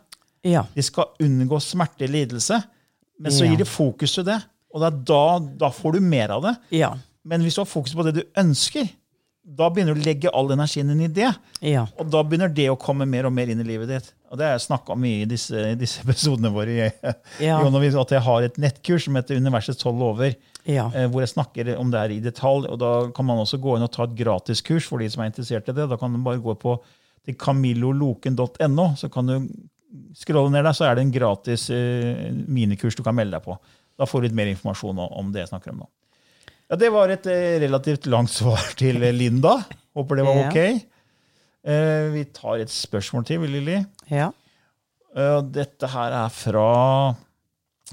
Ja. 0.46 0.62
De 0.74 0.82
skal 0.86 1.10
unngå 1.22 1.58
smerte 1.64 2.06
lidelse, 2.10 2.60
men 3.18 3.32
så 3.34 3.48
gir 3.48 3.58
de 3.58 3.66
fokus 3.68 4.14
til 4.18 4.26
det. 4.28 4.38
Og 4.76 4.82
da, 5.08 5.22
da 5.56 5.70
får 5.72 5.96
du 5.96 6.04
mer 6.04 6.34
av 6.36 6.42
det. 6.44 6.54
Ja. 6.76 6.92
Men 7.26 7.42
hvis 7.42 7.56
du 7.56 7.62
har 7.64 7.68
fokus 7.70 7.94
på 7.96 8.04
det 8.06 8.12
du 8.18 8.22
ønsker, 8.38 8.86
da 9.46 9.68
begynner 9.70 9.94
du 9.94 10.00
å 10.02 10.04
legge 10.08 10.30
all 10.34 10.50
energien 10.50 10.88
inn 10.90 11.04
i 11.06 11.08
det. 11.14 11.28
Ja. 11.62 11.84
Og 12.02 12.08
da 12.10 12.20
begynner 12.26 12.50
det 12.52 12.66
å 12.72 12.76
komme 12.82 13.06
mer 13.06 13.28
og 13.28 13.32
mer 13.34 13.50
inn 13.52 13.60
i 13.62 13.66
livet 13.66 13.88
ditt. 13.92 14.08
Og 14.30 14.38
det 14.40 14.46
har 14.48 14.56
jeg 14.56 14.64
snakka 14.66 14.96
mye 14.98 15.22
i 15.22 15.28
disse, 15.30 15.62
disse 15.78 16.00
episodene 16.04 16.50
våre. 16.54 16.90
Ja. 17.40 17.60
At 17.62 18.14
jeg 18.16 18.24
har 18.26 18.46
et 18.48 18.58
nettkurs 18.58 19.06
som 19.06 19.18
heter 19.18 19.38
Universets 19.38 19.78
tolv 19.82 20.02
lover, 20.02 20.34
Ja. 20.66 20.88
eh, 20.92 21.06
hvor 21.06 21.22
jeg 21.22 21.30
snakker 21.30 21.72
om 21.78 21.92
det 21.94 22.00
her 22.02 22.14
i 22.16 22.20
detalj. 22.24 22.66
og 22.66 22.78
Da 22.82 22.92
kan 23.14 23.28
man 23.28 23.38
også 23.38 23.60
gå 23.62 23.76
inn 23.78 23.86
og 23.86 23.92
ta 23.94 24.02
et 24.08 24.16
gratiskurs 24.18 24.86
for 24.90 24.98
de 24.98 25.08
som 25.14 25.22
er 25.22 25.30
interessert 25.30 25.70
i 25.70 25.76
det. 25.78 25.88
Da 25.94 25.96
kan 26.00 26.12
du 26.12 26.18
bare 26.26 26.42
gå 26.42 26.56
på 26.58 26.74
til 27.26 27.38
camilloloken.no, 27.38 28.88
så 28.98 29.08
kan 29.10 29.26
du 29.30 29.36
scrolle 30.16 30.50
ned 30.52 30.64
der, 30.66 30.74
så 30.76 30.86
er 30.88 30.96
det 30.98 31.04
en 31.06 31.12
gratis 31.14 31.68
uh, 31.70 32.26
minikurs 32.50 32.96
du 32.98 33.02
kan 33.06 33.16
melde 33.16 33.36
deg 33.38 33.44
på. 33.46 33.56
Da 33.96 34.08
får 34.08 34.22
du 34.22 34.28
litt 34.28 34.36
mer 34.36 34.50
informasjon 34.52 34.98
om- 35.06 35.32
det 35.32 35.44
jeg 35.44 35.52
snakker 35.52 35.72
om 35.72 35.84
nå. 35.84 35.88
Ja, 36.70 36.76
Det 36.76 36.90
var 36.92 37.12
et 37.14 37.26
uh, 37.30 37.58
relativt 37.62 38.06
langt 38.10 38.30
svar 38.38 38.62
til 38.78 39.02
eh, 39.02 39.14
Linda. 39.14 39.58
Håper 39.96 40.16
det 40.20 40.26
var 40.26 40.42
ok. 40.46 40.58
Uh, 41.66 42.10
vi 42.14 42.24
tar 42.36 42.62
et 42.62 42.70
spørsmål 42.72 43.24
til, 43.26 43.46
Lilly. 43.50 43.80
Ja. 44.10 44.32
Dette 45.16 45.88
her 45.88 46.12
er 46.12 46.28
fra 46.28 46.66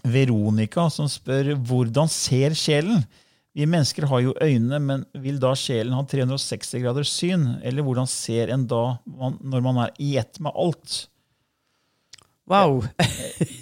Veronica, 0.04 0.90
som 0.92 1.08
spør 1.08 1.54
hvordan 1.56 2.10
ser 2.12 2.52
sjelen? 2.58 3.06
Vi 3.54 3.68
mennesker 3.70 4.08
har 4.10 4.24
jo 4.26 4.34
øyne, 4.42 4.80
men 4.82 5.04
vil 5.22 5.38
da 5.40 5.54
sjelen 5.56 5.94
ha 5.94 6.02
360 6.10 6.82
graders 6.82 7.12
syn? 7.14 7.46
Eller 7.64 7.86
hvordan 7.86 8.10
ser 8.10 8.50
en 8.52 8.66
da 8.68 8.98
man, 9.06 9.38
når 9.40 9.64
man 9.68 9.80
er 9.86 9.94
i 10.02 10.16
ett 10.20 10.40
med 10.44 10.52
alt? 10.58 11.04
Wow. 12.52 12.82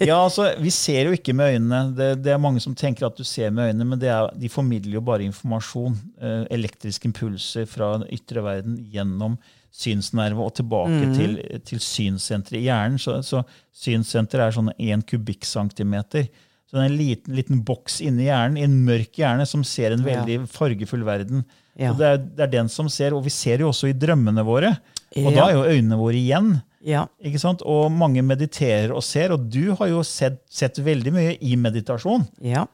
Ja, 0.02 0.16
altså, 0.24 0.48
Vi 0.58 0.70
ser 0.74 1.06
jo 1.06 1.14
ikke 1.14 1.34
med 1.38 1.54
øynene. 1.54 1.82
Det, 1.96 2.08
det 2.24 2.32
er 2.34 2.40
mange 2.42 2.60
som 2.60 2.74
tenker 2.74 3.06
at 3.06 3.16
du 3.18 3.22
ser 3.24 3.52
med 3.54 3.70
øynene, 3.70 3.86
men 3.92 4.00
det 4.02 4.08
er, 4.10 4.26
de 4.34 4.50
formidler 4.50 4.96
jo 4.98 5.02
bare 5.06 5.22
informasjon. 5.28 5.94
Eh, 6.18 6.44
elektriske 6.56 7.06
impulser 7.06 7.68
fra 7.70 7.92
den 7.98 8.08
ytre 8.16 8.42
verden 8.42 8.80
gjennom 8.92 9.36
synsnerve 9.72 10.42
og 10.44 10.50
tilbake 10.58 11.12
til, 11.16 11.36
til 11.64 11.80
synssenteret 11.80 12.58
i 12.58 12.66
hjernen. 12.66 12.98
Så, 13.00 13.20
så 13.24 13.44
synssenteret 13.84 14.48
er 14.50 14.56
sånn 14.58 14.72
én 14.82 15.04
kubikkcentimeter. 15.08 16.26
Så 16.66 16.76
det 16.76 16.82
er 16.82 16.90
en 16.90 16.98
liten, 16.98 17.36
liten 17.38 17.62
boks 17.68 18.00
inni 18.04 18.26
hjernen, 18.26 18.58
i 18.58 18.66
en 18.66 18.78
mørk 18.86 19.16
hjerne, 19.20 19.46
som 19.48 19.62
ser 19.64 19.92
en 19.94 20.04
veldig 20.04 20.42
fargefull 20.50 21.04
verden. 21.06 21.44
Ja. 21.78 21.92
Og 21.92 22.00
det 22.00 22.08
er, 22.10 22.20
det 22.36 22.44
er 22.46 22.52
den 22.58 22.68
som 22.72 22.88
ser, 22.92 23.14
og 23.16 23.24
vi 23.24 23.32
ser 23.32 23.62
jo 23.62 23.70
også 23.70 23.90
i 23.92 23.96
drømmene 23.96 24.44
våre. 24.44 24.74
Og 25.16 25.30
Ja. 25.30 25.36
da 25.38 25.46
er 25.50 25.56
jo 25.58 25.64
øynene 25.78 25.98
våre 26.00 26.18
igjen. 26.18 26.54
Ja. 26.82 27.06
Ikke 27.22 27.40
sant? 27.42 27.62
Og 27.68 27.90
mange 27.94 28.22
mediterer 28.26 28.92
og 28.94 29.04
ser, 29.06 29.34
og 29.34 29.46
du 29.52 29.72
har 29.78 29.90
jo 29.90 30.02
sett, 30.06 30.40
sett 30.50 30.80
veldig 30.82 31.14
mye 31.14 31.34
i 31.44 31.56
meditasjon. 31.60 32.26
Ja. 32.44 32.66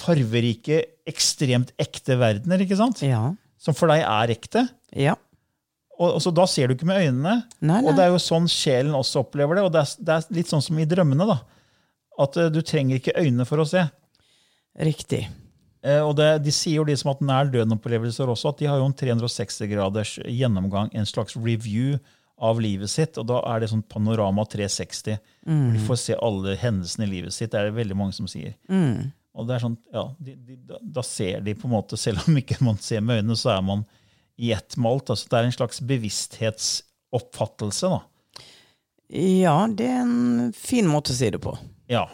Farverike, 0.00 0.82
ekstremt 1.10 1.72
ekte 1.80 2.16
verdener, 2.20 2.62
ikke 2.64 2.78
sant? 2.78 3.02
Ja. 3.04 3.30
som 3.60 3.76
for 3.76 3.92
deg 3.92 4.02
er 4.06 4.32
ekte. 4.32 4.64
Ja. 4.96 5.16
Og, 6.00 6.14
og 6.16 6.20
så 6.24 6.32
Da 6.32 6.46
ser 6.48 6.68
du 6.68 6.74
ikke 6.74 6.88
med 6.88 7.02
øynene. 7.04 7.42
Nei, 7.60 7.82
Og 7.84 7.92
det 7.96 8.06
er 8.06 8.14
jo 8.14 8.22
sånn 8.22 8.48
sjelen 8.48 8.96
også 8.96 9.26
opplever 9.26 9.58
det. 9.58 9.66
Og 9.68 9.74
det 9.74 9.82
er, 9.82 9.90
det 10.00 10.14
er 10.16 10.38
litt 10.38 10.52
sånn 10.52 10.64
som 10.64 10.78
i 10.80 10.88
drømmene. 10.88 11.26
da. 11.28 11.40
At 12.20 12.38
uh, 12.40 12.48
du 12.52 12.62
trenger 12.64 12.96
ikke 12.96 13.18
øynene 13.20 13.44
for 13.48 13.60
å 13.60 13.68
se. 13.68 13.84
Riktig. 14.80 15.26
Uh, 15.84 16.00
og 16.06 16.14
det, 16.16 16.30
De 16.46 16.54
sier 16.54 16.78
jo 16.80 16.86
de 16.88 16.96
som 16.96 17.10
har 17.10 17.18
hatt 17.18 17.28
nær 17.28 17.52
døden-opplevelser 17.52 18.32
også, 18.32 18.54
at 18.54 18.62
de 18.62 18.70
har 18.70 18.80
jo 18.80 18.88
en 18.88 18.96
360-graders 18.96 20.16
gjennomgang, 20.24 20.88
en 20.96 21.08
slags 21.08 21.36
review 21.36 21.98
av 22.40 22.60
livet 22.62 22.90
sitt. 22.90 23.18
Og 23.20 23.26
da 23.28 23.40
er 23.52 23.60
det 23.60 23.68
sånn 23.70 23.82
panorama 23.84 24.44
360. 24.48 25.18
hvor 25.44 25.72
De 25.76 25.80
får 25.86 25.96
se 26.02 26.16
alle 26.20 26.56
hendelsene 26.60 27.04
i 27.06 27.10
livet 27.10 27.32
sitt. 27.36 27.50
Det 27.52 27.60
er 27.60 27.68
det 27.70 27.76
veldig 27.78 27.96
mange 28.00 28.16
som 28.16 28.26
sier. 28.30 28.54
Og 29.36 29.46
det 29.46 29.54
er 29.56 29.62
sånn, 29.62 29.76
ja, 29.94 30.06
de, 30.18 30.34
de, 30.34 30.56
da, 30.82 31.02
ser 31.06 31.40
de 31.46 31.54
på 31.54 31.68
en 31.68 31.76
måte, 31.76 31.96
selv 32.00 32.24
om 32.26 32.36
ikke 32.40 32.58
man 32.66 32.78
ser 32.82 33.00
med 33.04 33.20
øynene, 33.22 33.36
så 33.38 33.52
er 33.54 33.62
man 33.62 33.84
i 34.40 34.50
ett 34.56 34.74
med 34.80 34.90
alt. 34.90 35.10
Altså, 35.14 35.28
det 35.30 35.38
er 35.38 35.44
en 35.50 35.54
slags 35.58 35.78
bevissthetsoppfattelse. 35.86 37.92
da. 37.92 38.00
Ja, 39.10 39.56
det 39.66 39.86
er 39.90 40.02
en 40.04 40.52
fin 40.56 40.86
måte 40.90 41.14
å 41.14 41.18
si 41.18 41.30
det 41.34 41.40
på. 41.42 41.54
Ja. 41.90 42.04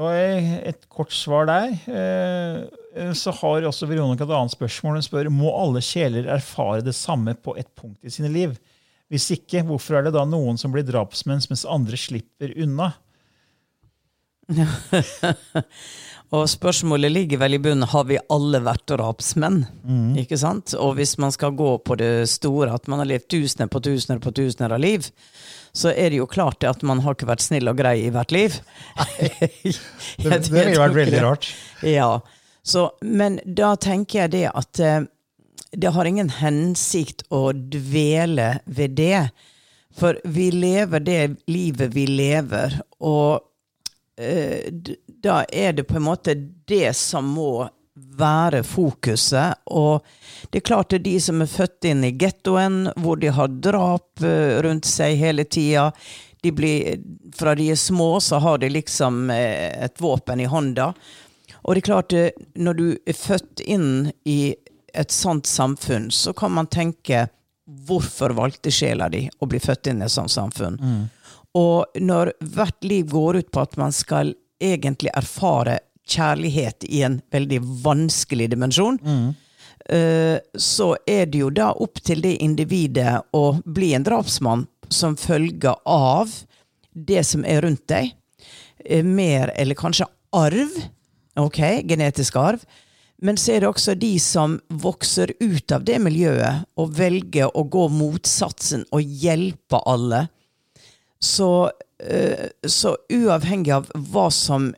Og 0.00 0.10
et 0.14 0.86
kort 0.88 1.12
svar 1.14 1.46
der. 1.50 1.74
Eh, 1.90 3.12
Så 3.14 3.30
har 3.40 3.62
også 3.68 3.86
Veronica 3.86 4.24
et 4.24 4.32
annet 4.34 4.50
spørsmål. 4.54 4.96
Hun 4.98 5.06
spør 5.06 5.28
må 5.30 5.50
alle 5.54 5.82
sjeler 5.84 6.26
erfare 6.34 6.82
det 6.82 6.94
samme 6.98 7.34
på 7.38 7.54
et 7.58 7.68
punkt 7.78 8.02
i 8.04 8.10
sine 8.10 8.28
liv. 8.32 8.56
Hvis 9.10 9.30
ikke, 9.34 9.64
hvorfor 9.66 9.98
er 9.98 10.06
det 10.06 10.14
da 10.14 10.22
noen 10.28 10.58
som 10.60 10.70
blir 10.74 10.86
drapsmenn, 10.86 11.42
mens 11.50 11.66
andre 11.66 11.98
slipper 11.98 12.54
unna? 12.62 12.92
Og 16.30 16.46
spørsmålet 16.46 17.10
ligger 17.10 17.40
vel 17.42 17.56
i 17.56 17.62
bunnen 17.62 17.88
har 17.90 18.04
vi 18.06 18.20
alle 18.30 18.60
vært 18.62 18.86
drapsmenn. 18.92 19.64
Ikke 20.20 20.38
sant? 20.38 20.76
Og 20.78 20.94
hvis 20.98 21.16
man 21.22 21.34
skal 21.34 21.56
gå 21.58 21.72
på 21.82 21.96
det 21.98 22.28
store, 22.30 22.70
at 22.70 22.86
man 22.90 23.02
har 23.02 23.10
levd 23.10 23.26
tusener 23.34 23.70
på 23.70 23.82
tusener 23.82 24.22
på 24.22 24.30
tusener 24.36 24.76
av 24.76 24.82
liv, 24.82 25.08
så 25.74 25.90
er 25.90 26.10
det 26.10 26.20
jo 26.20 26.28
klart 26.30 26.62
at 26.66 26.84
man 26.86 27.02
har 27.02 27.18
ikke 27.18 27.30
vært 27.30 27.42
snill 27.42 27.70
og 27.70 27.78
grei 27.82 27.96
i 28.06 28.12
hvert 28.14 28.34
liv. 28.34 28.60
Det, 30.20 30.28
det 30.28 30.50
ville 30.52 30.78
vært 30.78 30.98
veldig 30.98 31.20
rart. 31.24 31.50
Ja. 31.86 32.20
Så, 32.62 32.90
men 33.00 33.38
da 33.44 33.72
tenker 33.80 34.24
jeg 34.24 34.32
det 34.34 34.46
at 34.52 34.80
eh, 34.84 35.06
det 35.72 35.92
har 35.94 36.04
ingen 36.04 36.30
hensikt 36.30 37.22
å 37.28 37.50
dvele 37.52 38.58
ved 38.64 38.96
det. 38.98 39.28
For 39.96 40.20
vi 40.24 40.50
lever 40.54 41.00
det 41.00 41.20
livet 41.50 41.94
vi 41.94 42.06
lever, 42.06 42.78
og 43.02 43.40
eh, 44.20 44.70
da 45.22 45.42
er 45.44 45.74
det 45.74 45.88
på 45.88 45.98
en 45.98 46.06
måte 46.06 46.36
det 46.70 46.92
som 46.96 47.26
må 47.34 47.68
være 47.94 48.62
fokuset. 48.62 49.60
Og 49.66 50.04
det 50.50 50.60
er 50.60 50.66
klart 50.66 50.90
det 50.90 51.00
er 51.00 51.06
de 51.08 51.16
som 51.22 51.42
er 51.42 51.50
født 51.50 51.88
inn 51.90 52.04
i 52.06 52.14
gettoen, 52.16 52.82
hvor 52.96 53.20
de 53.20 53.32
har 53.34 53.56
drap 53.62 54.24
eh, 54.24 54.58
rundt 54.64 54.88
seg 54.88 55.18
hele 55.20 55.44
tida. 55.44 55.90
Fra 57.36 57.54
de 57.58 57.70
er 57.72 57.80
små, 57.80 58.12
så 58.24 58.40
har 58.40 58.62
de 58.62 58.70
liksom 58.72 59.28
eh, 59.34 59.84
et 59.84 60.00
våpen 60.00 60.40
i 60.40 60.48
hånda. 60.48 60.92
Og 61.60 61.74
det 61.74 61.82
er 61.82 61.88
klart, 61.90 62.16
eh, 62.16 62.30
når 62.54 62.78
du 62.78 62.86
er 62.94 63.16
født 63.16 63.60
inn 63.66 64.12
i 64.24 64.54
et 64.94 65.10
sånt 65.14 65.46
samfunn, 65.46 66.10
så 66.10 66.32
kan 66.36 66.52
man 66.52 66.70
tenke 66.70 67.28
hvorfor 67.86 68.34
valgte 68.34 68.72
sjela 68.74 69.08
di 69.12 69.26
å 69.38 69.46
bli 69.46 69.60
født 69.62 69.92
inn 69.92 70.02
i 70.02 70.06
et 70.08 70.14
sånt 70.14 70.32
samfunn? 70.32 70.78
Og 71.58 72.00
når 72.00 72.32
hvert 72.54 72.84
liv 72.86 73.06
går 73.10 73.40
ut 73.42 73.50
på 73.50 73.62
at 73.62 73.76
man 73.78 73.94
skal 73.94 74.34
egentlig 74.60 75.12
erfare 75.16 75.78
kjærlighet 76.10 76.84
i 76.90 77.02
en 77.06 77.20
veldig 77.30 77.60
vanskelig 77.84 78.50
dimensjon, 78.50 78.98
mm. 79.02 79.30
så 80.58 80.88
er 81.06 81.30
det 81.30 81.42
jo 81.42 81.50
da 81.54 81.70
opp 81.72 82.02
til 82.06 82.22
det 82.22 82.36
individet 82.42 83.16
å 83.36 83.44
bli 83.64 83.92
en 83.94 84.06
drapsmann 84.06 84.66
som 84.90 85.16
følge 85.18 85.74
av 85.86 86.32
det 86.92 87.22
som 87.26 87.44
er 87.46 87.62
rundt 87.64 87.86
deg. 87.90 88.12
Eh, 88.84 89.04
Mer 89.04 89.52
eller 89.56 89.78
kanskje 89.78 90.08
arv. 90.34 90.76
Ok, 91.38 91.60
genetisk 91.86 92.36
arv. 92.36 92.64
Men 93.22 93.36
så 93.36 93.52
er 93.52 93.60
det 93.60 93.68
også 93.68 93.94
de 94.00 94.14
som 94.20 94.56
vokser 94.68 95.32
ut 95.40 95.72
av 95.72 95.84
det 95.84 95.98
miljøet 96.00 96.64
og 96.80 96.94
velger 96.96 97.52
å 97.52 97.66
gå 97.68 97.86
motsatsen 97.92 98.86
og 98.96 99.04
hjelpe 99.04 99.80
alle. 99.84 100.22
Så, 101.20 101.70
eh, 102.00 102.48
så 102.64 102.96
uavhengig 103.12 103.74
av 103.76 103.90
hva 103.92 104.30
som 104.32 104.70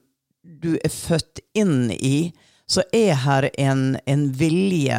du 0.43 0.75
er 0.75 0.91
født 0.91 1.41
inn 1.55 1.91
i, 1.95 2.33
så 2.67 2.83
er 2.93 3.15
her 3.23 3.51
en, 3.59 3.97
en 4.07 4.27
vilje 4.33 4.99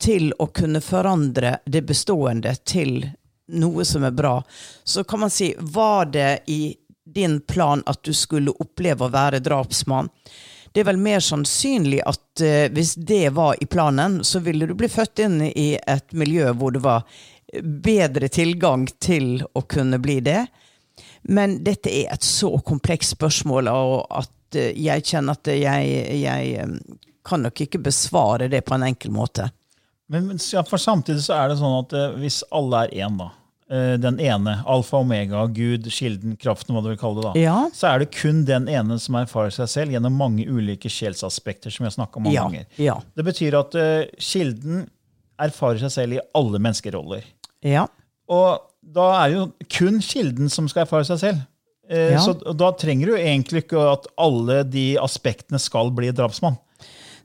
til 0.00 0.32
å 0.38 0.46
kunne 0.46 0.80
forandre 0.80 1.58
det 1.66 1.82
bestående 1.86 2.56
til 2.64 3.04
noe 3.50 3.84
som 3.84 4.04
er 4.04 4.14
bra. 4.16 4.40
Så 4.84 5.04
kan 5.04 5.20
man 5.20 5.30
si, 5.30 5.54
var 5.58 6.10
det 6.10 6.42
i 6.46 6.74
din 7.04 7.40
plan 7.40 7.82
at 7.86 8.02
du 8.02 8.14
skulle 8.14 8.54
oppleve 8.58 9.06
å 9.06 9.12
være 9.14 9.42
drapsmann? 9.44 10.08
Det 10.72 10.82
er 10.82 10.90
vel 10.92 11.00
mer 11.02 11.22
sannsynlig 11.24 12.00
at 12.06 12.42
uh, 12.44 12.66
hvis 12.74 12.94
det 12.94 13.32
var 13.36 13.58
i 13.60 13.66
planen, 13.66 14.20
så 14.24 14.42
ville 14.44 14.68
du 14.68 14.76
bli 14.78 14.88
født 14.90 15.24
inn 15.26 15.40
i 15.50 15.74
et 15.78 16.12
miljø 16.16 16.52
hvor 16.54 16.74
det 16.76 16.84
var 16.84 17.06
bedre 17.62 18.28
tilgang 18.30 18.86
til 19.02 19.40
å 19.52 19.64
kunne 19.66 19.98
bli 19.98 20.20
det. 20.22 20.44
Men 21.22 21.58
dette 21.64 21.90
er 21.90 22.12
et 22.14 22.24
så 22.24 22.52
komplekst 22.64 23.16
spørsmål, 23.16 23.70
og 23.72 24.06
at 24.22 24.60
uh, 24.60 24.70
jeg 24.70 25.06
kjenner 25.10 25.38
at 25.38 25.50
jeg, 25.54 26.20
jeg 26.22 26.68
um, 26.68 26.76
kan 27.26 27.42
nok 27.44 27.66
ikke 27.66 27.82
besvare 27.90 28.48
det 28.52 28.62
på 28.66 28.76
en 28.76 28.86
enkel 28.92 29.12
måte. 29.14 29.50
Men, 30.10 30.26
men 30.26 30.40
ja, 30.42 30.62
for 30.66 30.82
samtidig 30.82 31.22
så 31.26 31.36
er 31.36 31.50
det 31.50 31.60
sånn 31.60 31.76
at 31.82 31.92
uh, 31.94 32.16
hvis 32.22 32.40
alle 32.54 32.86
er 32.86 32.96
én, 33.04 33.18
da, 33.20 33.30
den 33.70 34.16
ene, 34.18 34.56
alfa 34.66 34.98
omega, 34.98 35.44
Gud, 35.54 35.84
kilden, 35.94 36.32
kraften, 36.42 36.74
hva 36.74 36.82
du 36.82 36.88
vil 36.90 36.98
kalle 36.98 37.20
det, 37.22 37.26
da, 37.28 37.32
Ja. 37.38 37.58
så 37.72 37.86
er 37.94 37.98
det 38.02 38.08
kun 38.16 38.44
den 38.44 38.66
ene 38.68 38.96
som 38.98 39.14
erfarer 39.14 39.52
seg 39.54 39.68
selv 39.70 39.92
gjennom 39.94 40.16
mange 40.18 40.42
ulike 40.50 40.90
sjelsaspekter, 40.90 41.70
som 41.70 41.84
vi 41.86 41.90
har 41.94 42.08
om 42.16 42.22
mange 42.24 42.34
Ja, 42.34 42.48
ganger. 42.48 42.66
ja. 42.82 42.96
Det 43.14 43.24
betyr 43.24 43.54
at 43.60 43.74
uh, 43.78 44.04
kilden 44.18 44.88
erfarer 45.38 45.78
seg 45.84 45.90
selv 45.94 46.12
i 46.18 46.20
alle 46.34 46.58
menneskeroller. 46.58 47.22
Ja. 47.62 47.86
Og 48.28 48.58
da 48.82 49.06
er 49.22 49.28
det 49.28 49.36
jo 49.38 49.46
kun 49.78 50.00
kilden 50.02 50.50
som 50.50 50.66
skal 50.68 50.82
erfare 50.84 51.06
seg 51.06 51.18
selv. 51.22 51.46
Uh. 51.90 52.18
Så 52.22 52.34
da 52.56 52.72
trenger 52.78 53.06
du 53.06 53.14
egentlig 53.18 53.64
ikke 53.64 53.80
at 53.92 54.06
alle 54.18 54.64
de 54.66 54.96
aspektene 54.98 55.58
skal 55.62 55.90
bli 55.94 56.10
drapsmann. 56.10 56.58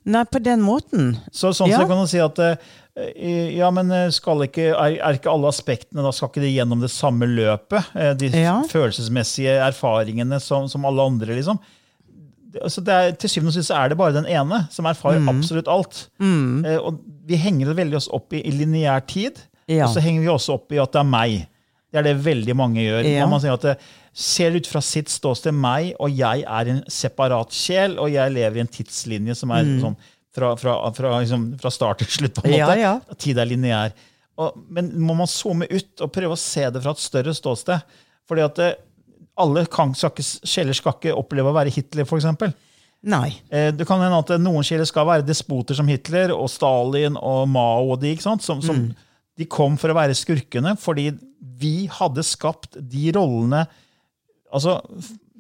Nei, 0.05 0.21
på 0.29 0.37
den 0.45 0.61
måten. 0.61 1.15
Så 1.33 1.49
sånn 1.57 1.71
Ja. 1.71 1.79
så 1.81 1.87
kan 1.89 1.97
du 2.03 2.05
si 2.07 2.19
at 2.21 2.37
eh, 2.37 2.55
ja, 2.95 3.69
men 3.75 3.89
eh, 3.91 4.07
ikke, 4.45 4.69
er, 4.71 5.17
ikke 5.17 5.31
alle 5.31 5.49
aspektene 5.51 6.03
da 6.05 6.11
skal 6.15 6.29
ikke 6.31 6.43
de 6.45 6.51
gjennom 6.55 6.79
det 6.83 6.91
samme 6.93 7.27
løpet? 7.27 7.89
Eh, 7.95 8.13
De 8.15 8.29
Ja. 8.31 8.61
følelsesmessige 8.71 9.57
erfaringene 9.65 10.39
som, 10.39 10.67
som 10.71 10.85
alle 10.85 11.01
andre, 11.03 11.35
liksom. 11.35 11.59
Altså 12.63 12.79
det 12.87 12.93
er, 12.95 13.11
til 13.19 13.29
syvende 13.29 13.51
og 13.51 13.57
sist 13.57 13.71
er 13.75 13.89
det 13.91 13.97
bare 13.99 14.13
den 14.15 14.25
ene 14.31 14.61
som 14.71 14.85
erfarer 14.87 15.19
Mm. 15.19 15.27
absolutt 15.33 15.67
alt. 15.67 16.05
Eh, 16.21 16.77
og 16.79 17.01
vi 17.27 17.35
henger 17.35 17.67
det 17.67 17.75
veldig 17.81 17.97
oss 17.99 18.07
opp 18.15 18.31
i, 18.33 18.39
i 18.47 18.51
lineær 18.51 19.03
tid, 19.05 19.41
Ja. 19.67 19.85
og 19.87 19.93
så 19.95 19.99
henger 19.99 20.21
vi 20.21 20.27
også 20.31 20.53
opp 20.55 20.71
i 20.71 20.77
at 20.79 20.91
det 20.93 20.99
er 21.01 21.09
meg. 21.09 21.47
Det 21.91 21.99
er 21.99 22.03
det 22.13 22.23
veldig 22.25 22.55
mange 22.55 22.79
gjør. 22.83 23.03
Ja. 23.07 23.25
Man 23.27 23.39
sier 23.41 23.53
at 23.53 23.61
det 23.61 23.77
ser 24.13 24.55
ut 24.55 24.67
fra 24.67 24.79
sitt 24.81 25.09
ståsted 25.11 25.51
meg, 25.53 25.93
og 25.99 26.09
jeg 26.15 26.43
er 26.47 26.67
en 26.71 26.83
separat 26.87 27.51
sjel, 27.51 27.97
og 27.99 28.09
jeg 28.11 28.31
lever 28.31 28.55
i 28.57 28.63
en 28.63 28.67
tidslinje 28.71 29.35
som 29.35 29.51
er 29.51 29.63
sånn 29.83 29.95
fra, 30.35 30.51
fra, 30.59 30.75
fra, 30.95 31.13
liksom, 31.23 31.47
fra 31.61 31.71
start 31.73 32.03
til 32.03 32.11
slutt. 32.19 32.35
på 32.37 32.45
en 32.45 32.53
måte. 32.57 32.75
Ja, 32.79 32.97
ja. 32.99 33.15
Tid 33.21 33.39
er 33.41 33.49
lineær. 33.49 33.95
Men 34.67 34.91
må 34.99 35.15
man 35.15 35.29
zoome 35.31 35.67
ut 35.71 36.03
og 36.03 36.11
prøve 36.11 36.35
å 36.35 36.39
se 36.39 36.65
det 36.75 36.81
fra 36.83 36.91
et 36.95 37.03
større 37.03 37.33
ståsted? 37.37 37.95
Fordi 38.27 38.43
at 38.43 38.59
det, 38.59 38.69
alle 39.39 39.65
kan, 39.71 39.93
skal 39.95 40.11
ikke, 40.11 40.25
sjeler 40.47 40.75
skal 40.75 40.95
ikke 40.97 41.15
oppleve 41.15 41.51
å 41.51 41.55
være 41.55 41.71
Hitler, 41.75 42.07
f.eks. 42.07 42.27
Nei. 43.05 43.29
Eh, 43.53 43.69
Det 43.75 43.85
kan 43.87 44.01
hende 44.01 44.17
at 44.23 44.31
eh, 44.33 44.41
noen 44.41 44.65
sjeler 44.65 44.87
skal 44.89 45.07
være 45.07 45.25
despoter 45.27 45.77
som 45.77 45.87
Hitler 45.91 46.33
og 46.35 46.47
Stalin 46.51 47.19
og 47.19 47.43
Mao 47.51 47.91
og 47.93 47.99
de, 48.01 48.15
ikke 48.15 48.25
sant? 48.25 48.43
Som, 48.45 48.63
som 48.65 48.87
De 49.37 49.47
kom 49.51 49.75
for 49.77 49.91
å 49.91 49.97
være 49.97 50.15
skurkene 50.17 50.73
fordi 50.79 51.09
vi 51.59 51.85
hadde 51.91 52.23
skapt 52.25 52.75
de 52.81 53.11
rollene 53.15 53.65
Altså, 54.55 54.77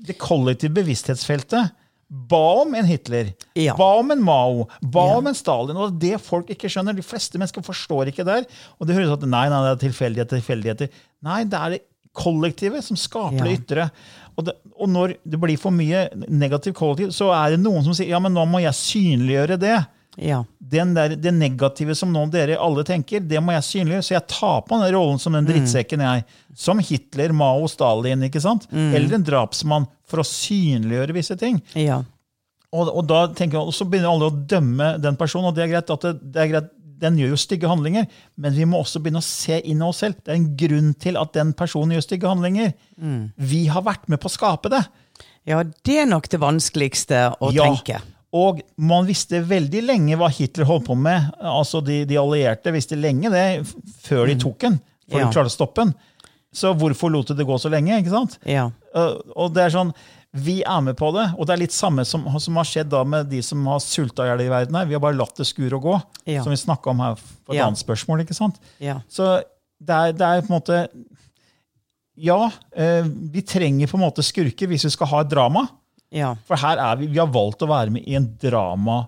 det 0.05 0.17
kollektive 0.19 0.75
bevissthetsfeltet 0.75 1.71
ba 2.09 2.61
om 2.61 2.75
en 2.75 2.85
Hitler, 2.85 3.33
Ja. 3.55 3.75
ba 3.75 3.97
om 3.99 4.11
en 4.11 4.21
Mao, 4.23 4.67
ba 4.81 5.07
Ja. 5.11 5.17
om 5.17 5.27
en 5.27 5.33
Stalin. 5.33 5.75
Og 5.77 5.97
det 5.99 6.19
folk 6.21 6.47
ikke 6.49 6.69
skjønner, 6.69 6.95
de 6.95 7.01
fleste 7.01 7.37
mennesker 7.37 7.63
forstår 7.65 8.07
ikke 8.11 8.25
der. 8.25 8.45
Og 8.79 8.87
det 8.87 8.95
høres 8.95 9.09
ut 9.11 9.23
at 9.23 9.29
nei, 9.29 9.49
nei, 9.49 9.61
det 9.75 9.83
er 9.83 9.89
tilfeldigheter, 9.89 10.39
tilfeldigheter. 10.41 10.89
Nei, 11.23 11.43
det 11.45 11.53
er 11.59 11.69
det 11.71 11.81
kollektivet 12.15 12.83
som 12.83 12.95
skaper 12.95 13.37
Ja. 13.37 13.43
det 13.43 13.59
ytre. 13.67 13.91
Og, 14.37 14.45
det, 14.45 14.53
og 14.79 14.89
når 14.89 15.15
det 15.27 15.39
blir 15.39 15.57
for 15.57 15.71
mye 15.71 16.09
negativ 16.29 16.73
kollektiv, 16.73 17.07
så 17.11 17.31
er 17.33 17.51
det 17.55 17.59
noen 17.63 17.83
som 17.83 17.93
sier 17.93 18.09
ja, 18.09 18.19
men 18.19 18.33
nå 18.33 18.45
må 18.47 18.61
jeg 18.61 18.73
synliggjøre 18.73 19.57
det. 19.59 19.85
Ja. 20.17 20.43
Den 20.61 20.93
der, 20.95 21.09
det 21.19 21.33
negative 21.33 21.93
som 21.95 22.13
nå 22.13 22.29
dere 22.31 22.55
alle 22.57 22.83
tenker, 22.87 23.19
det 23.19 23.41
må 23.43 23.51
jeg 23.51 23.63
synliggjøre. 23.67 24.03
Så 24.07 24.15
jeg 24.15 24.27
tar 24.31 24.61
på 24.61 24.79
den 24.79 24.93
rollen 24.95 25.19
som 25.19 25.33
Mm. 25.33 25.45
den 25.45 25.55
drittsekken 25.55 25.99
jeg. 25.99 26.23
Som 26.55 26.79
Hitler, 26.79 27.33
Mao, 27.33 27.67
Stalin. 27.67 28.21
ikke 28.23 28.39
sant? 28.41 28.65
Mm. 28.71 28.93
Eller 28.95 29.15
en 29.15 29.23
drapsmann. 29.23 29.87
For 30.07 30.21
å 30.21 30.25
synliggjøre 30.27 31.15
visse 31.17 31.35
ting. 31.39 31.61
Ja. 31.79 32.01
Og, 32.75 32.89
og 32.91 33.05
da 33.07 33.25
tenker 33.33 33.57
jeg, 33.59 33.67
og 33.69 33.73
så 33.73 33.85
begynner 33.87 34.11
alle 34.11 34.27
å 34.29 34.39
dømme 34.51 34.95
den 35.01 35.15
personen. 35.19 35.47
og 35.49 35.55
det 35.55 35.63
er 35.65 35.71
greit 35.75 35.93
at 35.95 36.01
det, 36.09 36.15
det 36.35 36.41
er 36.43 36.51
greit, 36.53 36.71
Den 37.05 37.17
gjør 37.19 37.33
jo 37.33 37.37
stygge 37.41 37.67
handlinger, 37.67 38.05
men 38.39 38.53
vi 38.55 38.63
må 38.71 38.79
også 38.79 39.01
begynne 39.03 39.19
å 39.19 39.25
se 39.25 39.57
inn 39.67 39.81
i 39.81 39.83
oss 39.83 39.97
selv. 39.99 40.15
Det 40.23 40.31
er 40.31 40.37
en 40.39 40.45
grunn 40.57 40.93
til 40.95 41.17
at 41.19 41.33
den 41.35 41.51
personen 41.53 41.91
gjør 41.97 42.05
stygge 42.05 42.29
handlinger. 42.31 42.69
Mm. 42.95 43.33
Vi 43.51 43.65
har 43.67 43.83
vært 43.83 44.07
med 44.07 44.21
på 44.23 44.29
å 44.31 44.35
skape 44.35 44.71
det. 44.71 44.79
ja, 45.45 45.59
det 45.63 45.97
er 46.01 46.07
nok 46.07 46.29
det 46.31 46.39
vanskeligste 46.39 47.35
å 47.43 47.51
Ja. 47.53 47.65
tenke. 47.67 47.99
Og 48.35 48.61
man 48.77 49.05
visste 49.07 49.41
veldig 49.43 49.83
lenge 49.85 50.15
hva 50.17 50.29
Hitler 50.31 50.65
holdt 50.65 50.87
på 50.87 50.95
med. 50.97 51.31
Altså 51.39 51.83
De, 51.83 52.05
de 52.05 52.15
allierte 52.19 52.71
visste 52.73 52.95
lenge 52.95 53.29
det 53.31 53.45
før 54.07 54.25
de 54.27 54.35
tok 54.35 54.57
den. 54.59 54.79
Mm. 54.79 55.11
Ja. 55.11 55.17
de 55.27 55.33
klarte 55.35 55.51
å 55.51 55.53
stoppe 55.53 55.83
den. 55.83 55.93
Så 56.55 56.71
hvorfor 56.79 57.11
lot 57.11 57.27
du 57.27 57.33
det 57.35 57.45
gå 57.47 57.57
så 57.59 57.69
lenge? 57.73 57.97
ikke 57.99 58.13
sant? 58.13 58.37
Ja. 58.47 58.69
Uh, 58.95 59.17
og 59.35 59.51
det 59.55 59.65
er 59.67 59.73
sånn, 59.75 59.91
Vi 60.35 60.57
er 60.67 60.81
med 60.83 60.97
på 60.99 61.13
det, 61.15 61.29
og 61.39 61.47
det 61.47 61.53
er 61.53 61.61
litt 61.61 61.71
samme 61.75 62.03
som, 62.03 62.25
som 62.43 62.57
har 62.59 62.65
skjedd 62.67 62.89
da 62.91 63.05
med 63.07 63.29
de 63.31 63.37
som 63.45 63.61
har 63.71 63.79
sulta 63.79 64.25
i 64.25 64.27
hjel 64.33 64.41
i 64.43 64.49
verden. 64.51 64.75
her. 64.75 64.85
Vi 64.89 64.93
har 64.97 64.99
bare 65.03 65.15
latt 65.15 65.35
det 65.39 65.45
skure 65.47 65.77
og 65.77 65.83
gå, 65.85 65.93
Ja. 66.27 66.41
som 66.43 66.51
vi 66.51 66.57
snakka 66.59 66.91
om 66.91 66.99
her 66.99 67.15
på 67.15 67.53
et 67.53 67.59
Ja. 67.61 67.67
annet 67.69 67.79
spørsmål. 67.79 68.19
ikke 68.25 68.35
sant? 68.35 68.59
Ja. 68.83 68.97
Så 69.07 69.43
det 69.79 69.95
er, 69.95 70.11
det 70.11 70.21
er 70.27 70.41
på 70.43 70.51
en 70.51 70.59
måte 70.59 70.89
Ja, 72.17 72.49
eh, 72.75 73.03
vi 73.31 73.41
trenger 73.43 73.87
på 73.91 73.97
en 73.97 74.03
måte 74.05 74.23
skurker 74.23 74.67
hvis 74.71 74.85
vi 74.87 74.91
skal 74.93 75.07
ha 75.11 75.21
et 75.25 75.29
drama. 75.31 75.65
Ja. 76.15 76.33
For 76.47 76.55
her 76.61 76.77
er 76.79 76.95
vi, 77.01 77.07
vi 77.11 77.19
har 77.19 77.27
valgt 77.31 77.63
å 77.65 77.67
være 77.67 77.91
med 77.91 78.05
i 78.07 78.15
en 78.15 78.29
drama, 78.39 79.07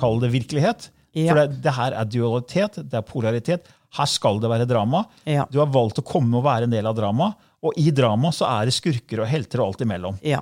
kall 0.00 0.20
det 0.20 0.32
virkelighet. 0.34 0.90
For 1.14 1.34
det, 1.40 1.62
det 1.64 1.72
her 1.76 1.92
er 1.96 2.04
dualitet, 2.08 2.76
det 2.88 2.94
er 3.00 3.04
polaritet. 3.08 3.66
Her 3.98 4.08
skal 4.08 4.40
det 4.40 4.48
være 4.52 4.66
drama. 4.68 5.04
Ja. 5.28 5.44
Du 5.52 5.58
har 5.60 5.70
valgt 5.72 6.00
å 6.00 6.06
komme 6.06 6.38
og 6.38 6.46
være 6.46 6.68
en 6.68 6.72
del 6.74 6.88
av 6.88 6.96
drama. 6.96 7.32
Og 7.62 7.76
i 7.78 7.90
drama 7.94 8.32
så 8.34 8.48
er 8.48 8.68
det 8.68 8.74
skurker 8.76 9.22
og 9.22 9.28
helter 9.30 9.60
og 9.62 9.72
alt 9.72 9.84
imellom. 9.84 10.16
Ja. 10.26 10.40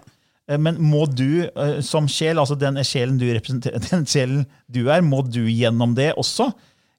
Eh, 0.49 0.59
Men 0.59 0.79
må 0.83 1.05
du 1.07 1.49
eh, 1.49 1.81
som 1.85 2.09
sjel, 2.11 2.39
altså 2.39 2.57
den 2.59 2.79
sjelen 2.87 3.19
du 3.21 3.27
den 3.91 4.07
sjelen 4.07 4.47
du 4.67 4.85
er, 4.89 5.03
må 5.03 5.23
du 5.27 5.43
gjennom 5.51 5.97
det 5.99 6.13
også? 6.15 6.51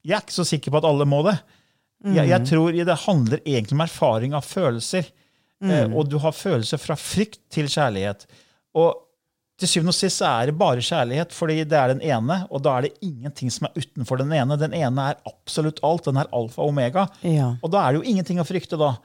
Jeg 0.03 0.17
er 0.17 0.25
ikke 0.25 0.39
så 0.41 0.47
sikker 0.49 0.73
på 0.73 0.81
at 0.81 0.89
alle 0.89 1.05
må 1.09 1.21
det. 1.27 1.37
Jeg, 2.01 2.31
jeg 2.31 2.45
tror 2.49 2.73
det 2.73 2.95
handler 3.03 3.41
egentlig 3.45 3.75
om 3.77 3.83
erfaring 3.85 4.31
av 4.33 4.45
følelser. 4.47 5.05
Mm. 5.61 5.93
Og 5.93 6.07
du 6.09 6.15
har 6.23 6.33
følelser 6.33 6.81
fra 6.81 6.95
frykt 6.97 7.37
til 7.53 7.67
kjærlighet. 7.69 8.25
Og 8.73 8.97
til 9.61 9.69
syvende 9.69 9.93
og 9.93 9.97
sist 9.97 10.21
er 10.25 10.49
det 10.49 10.55
bare 10.59 10.81
kjærlighet, 10.83 11.31
fordi 11.37 11.59
det 11.69 11.77
er 11.77 11.93
den 11.93 12.01
ene, 12.03 12.41
og 12.49 12.63
da 12.65 12.73
er 12.79 12.87
det 12.87 12.95
ingenting 13.05 13.51
som 13.53 13.67
er 13.69 13.77
utenfor 13.79 14.19
den 14.21 14.33
ene. 14.35 14.57
Den 14.59 14.73
ene 14.77 15.05
er 15.13 15.21
absolutt 15.29 15.79
alt. 15.85 16.05
Den 16.09 16.17
er 16.21 16.29
alfa 16.35 16.61
og 16.65 16.73
omega. 16.73 17.05
Ja. 17.23 17.53
Og 17.61 17.71
da 17.73 17.85
er 17.85 17.93
det 17.95 18.01
jo 18.03 18.09
ingenting 18.11 18.41
å 18.41 18.47
frykte, 18.47 18.79
da. 18.81 18.95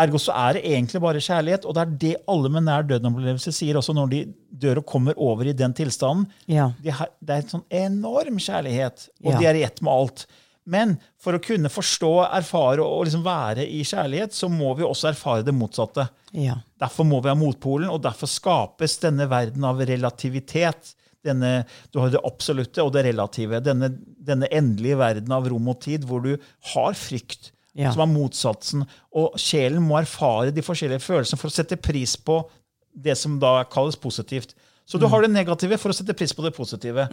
Ergo 0.00 0.16
så 0.22 0.32
er 0.32 0.54
det 0.56 0.62
egentlig 0.64 1.00
bare 1.02 1.20
kjærlighet, 1.20 1.64
og 1.68 1.74
det 1.76 1.80
er 1.82 1.96
det 2.04 2.12
alle 2.30 2.48
med 2.54 2.64
nær 2.64 2.86
døden-opplevelse 2.88 3.52
sier 3.52 3.76
også 3.76 3.92
når 3.98 4.12
de 4.12 4.20
dør 4.62 4.78
og 4.80 4.86
kommer 4.88 5.18
over 5.20 5.50
i 5.50 5.52
den 5.56 5.74
tilstanden. 5.76 6.28
Ja. 6.48 6.70
De 6.80 6.94
har, 6.94 7.10
det 7.20 7.34
er 7.34 7.42
en 7.42 7.50
sånn 7.56 7.66
enorm 7.82 8.38
kjærlighet, 8.40 9.08
og 9.24 9.32
Ja. 9.34 9.38
de 9.42 9.46
er 9.50 9.58
i 9.60 9.64
ett 9.66 9.82
med 9.82 9.92
alt. 9.92 10.26
Men 10.70 10.94
for 11.20 11.34
å 11.34 11.40
kunne 11.42 11.70
forstå, 11.72 12.10
erfare 12.38 12.84
og 12.84 13.04
liksom 13.08 13.24
være 13.26 13.64
i 13.66 13.80
kjærlighet, 13.86 14.34
så 14.36 14.46
må 14.52 14.70
vi 14.78 14.86
også 14.86 15.08
erfare 15.10 15.42
det 15.46 15.54
motsatte. 15.56 16.04
Ja. 16.36 16.60
Derfor 16.80 17.08
må 17.08 17.18
vi 17.24 17.32
ha 17.32 17.36
motpolen, 17.38 17.90
og 17.90 18.02
derfor 18.06 18.30
skapes 18.30 18.94
denne 19.02 19.26
verden 19.30 19.66
av 19.66 19.82
relativitet. 19.88 20.94
Denne, 21.26 21.64
du 21.92 21.98
har 22.00 22.12
det 22.14 22.22
absolutte 22.24 22.84
og 22.86 22.94
det 22.94 23.02
relative. 23.10 23.58
Denne, 23.66 23.90
denne 24.24 24.48
endelige 24.54 24.96
verden 25.00 25.34
av 25.36 25.48
rom 25.50 25.66
og 25.74 25.80
tid, 25.84 26.06
hvor 26.08 26.22
du 26.24 26.36
har 26.74 26.94
frykt, 26.96 27.50
Ja. 27.78 27.92
som 27.94 28.02
er 28.02 28.08
motsatsen. 28.10 28.86
Og 29.14 29.36
sjelen 29.38 29.82
må 29.86 29.98
erfare 30.00 30.50
de 30.54 30.62
forskjellige 30.64 31.04
følelsene 31.04 31.38
for 31.38 31.46
å 31.50 31.54
sette 31.54 31.76
pris 31.78 32.16
på 32.18 32.40
det 32.98 33.14
som 33.16 33.36
da 33.38 33.60
kalles 33.70 33.94
positivt. 33.96 34.54
Så 34.90 34.98
du 34.98 35.06
har 35.06 35.22
det 35.22 35.30
negative 35.30 35.78
for 35.78 35.92
å 35.92 35.94
sette 35.94 36.16
pris 36.18 36.32
på 36.34 36.42
det 36.42 36.50
positive. 36.56 37.04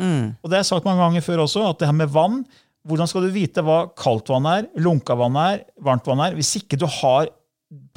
Og 0.41 0.49
det 0.49 0.57
har 0.57 0.63
jeg 0.63 0.71
sagt 0.71 0.87
mange 0.87 1.03
ganger 1.03 1.21
før 1.21 1.43
også, 1.45 1.61
at 1.69 1.77
det 1.77 1.85
her 1.91 1.93
med 1.99 2.09
vann 2.09 2.39
Hvordan 2.87 3.09
skal 3.09 3.27
du 3.27 3.33
vite 3.35 3.63
hva 3.65 3.81
kaldt 3.99 4.31
vann 4.31 4.47
er, 4.49 4.67
lunka 4.79 5.15
vann 5.19 5.37
er, 5.41 5.63
varmt 5.83 6.07
vann 6.07 6.23
er, 6.23 6.37
hvis 6.37 6.55
ikke 6.61 6.79
du 6.79 6.87
har 7.01 7.31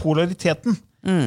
polariteten? 0.01 0.79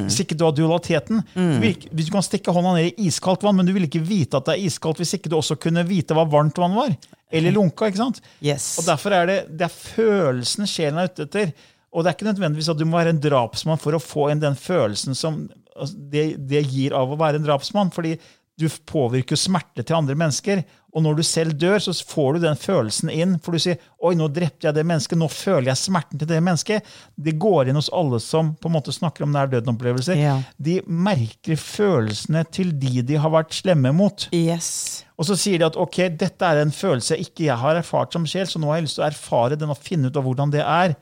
Hvis 0.06 0.20
ikke 0.22 0.36
du 0.38 0.44
har 0.46 0.54
dualiteten. 0.54 1.22
Mm. 1.34 1.64
du 1.90 2.02
kan 2.12 2.22
stikke 2.22 2.52
hånda 2.54 2.76
ned 2.76 2.92
i 2.92 3.08
iskaldt 3.08 3.42
vann, 3.42 3.56
men 3.58 3.66
du 3.66 3.72
vil 3.74 3.88
ikke 3.88 4.02
vite 4.04 4.38
at 4.38 4.46
det 4.46 4.54
er 4.54 4.66
iskaldt 4.68 5.00
hvis 5.02 5.16
ikke 5.16 5.32
du 5.32 5.38
også 5.40 5.56
kunne 5.58 5.82
vite 5.88 6.14
hva 6.14 6.26
varmt 6.30 6.58
vann 6.62 6.76
var. 6.76 6.94
Eller 7.34 7.54
lunka. 7.54 7.88
ikke 7.88 8.02
sant? 8.02 8.20
Yes. 8.44 8.76
Og 8.78 8.86
Derfor 8.86 9.16
er 9.16 9.26
det, 9.30 9.38
det 9.50 9.66
er 9.66 9.74
følelsen 9.74 10.70
sjelen 10.70 11.02
er 11.02 11.10
ute 11.10 11.26
etter. 11.26 11.50
Og 11.94 12.02
det 12.02 12.10
er 12.10 12.16
ikke 12.18 12.30
nødvendigvis 12.30 12.70
at 12.70 12.78
du 12.78 12.86
må 12.86 12.98
være 12.98 13.14
en 13.14 13.22
drapsmann 13.22 13.82
for 13.82 13.96
å 13.96 14.02
få 14.02 14.28
inn 14.30 14.42
den 14.42 14.56
følelsen 14.58 15.18
som 15.18 15.44
altså, 15.74 15.94
det, 15.94 16.24
det 16.50 16.64
gir 16.66 16.94
av 16.94 17.10
å 17.10 17.18
være 17.18 17.40
en 17.40 17.46
drapsmann. 17.46 17.92
fordi 17.94 18.16
du 18.60 18.68
påvirker 18.86 19.36
smerte 19.38 19.82
til 19.82 19.96
andre 19.96 20.14
mennesker. 20.14 20.60
Og 20.94 21.02
når 21.02 21.16
du 21.18 21.22
selv 21.26 21.56
dør, 21.58 21.80
så 21.82 21.90
får 22.06 22.36
du 22.36 22.44
den 22.44 22.54
følelsen 22.60 23.10
inn. 23.10 23.32
For 23.42 23.50
du 23.50 23.58
sier 23.58 23.80
'oi, 23.98 24.12
nå 24.14 24.28
drepte 24.30 24.68
jeg 24.68 24.74
det 24.76 24.84
mennesket', 24.86 25.18
nå 25.18 25.26
føler 25.26 25.72
jeg 25.72 25.80
smerten 25.80 26.20
til 26.20 26.28
det 26.30 26.38
mennesket. 26.38 26.84
Det 27.18 27.34
går 27.42 27.68
inn 27.68 27.74
hos 27.74 27.90
alle 27.92 28.20
som 28.22 28.52
på 28.54 28.70
en 28.70 28.76
måte 28.76 28.94
snakker 28.94 29.24
om 29.26 29.32
nær 29.34 29.50
døden-opplevelser. 29.50 30.14
Ja. 30.16 30.36
De 30.56 30.76
merker 30.86 31.58
følelsene 31.58 32.44
til 32.54 32.70
de 32.78 33.02
de 33.02 33.16
har 33.18 33.30
vært 33.34 33.56
slemme 33.58 33.90
mot. 33.92 34.28
Yes. 34.32 35.02
Og 35.18 35.26
så 35.26 35.34
sier 35.38 35.58
de 35.58 35.66
at 35.66 35.76
ok, 35.76 35.98
dette 36.16 36.46
er 36.46 36.62
en 36.62 36.70
følelse 36.74 37.18
ikke 37.18 37.48
jeg 37.48 37.58
har 37.58 37.74
erfart 37.82 38.12
som 38.14 38.24
sjel, 38.26 38.46
så 38.46 38.62
nå 38.62 38.70
har 38.70 38.78
jeg 38.78 38.86
lyst 38.86 39.00
til 39.00 39.04
å 39.04 39.10
erfare 39.10 39.58
den 39.58 39.70
og 39.74 39.82
finne 39.82 40.06
ut 40.10 40.16
av 40.16 40.22
hvordan 40.22 40.54
det 40.54 40.62
er. 40.62 40.94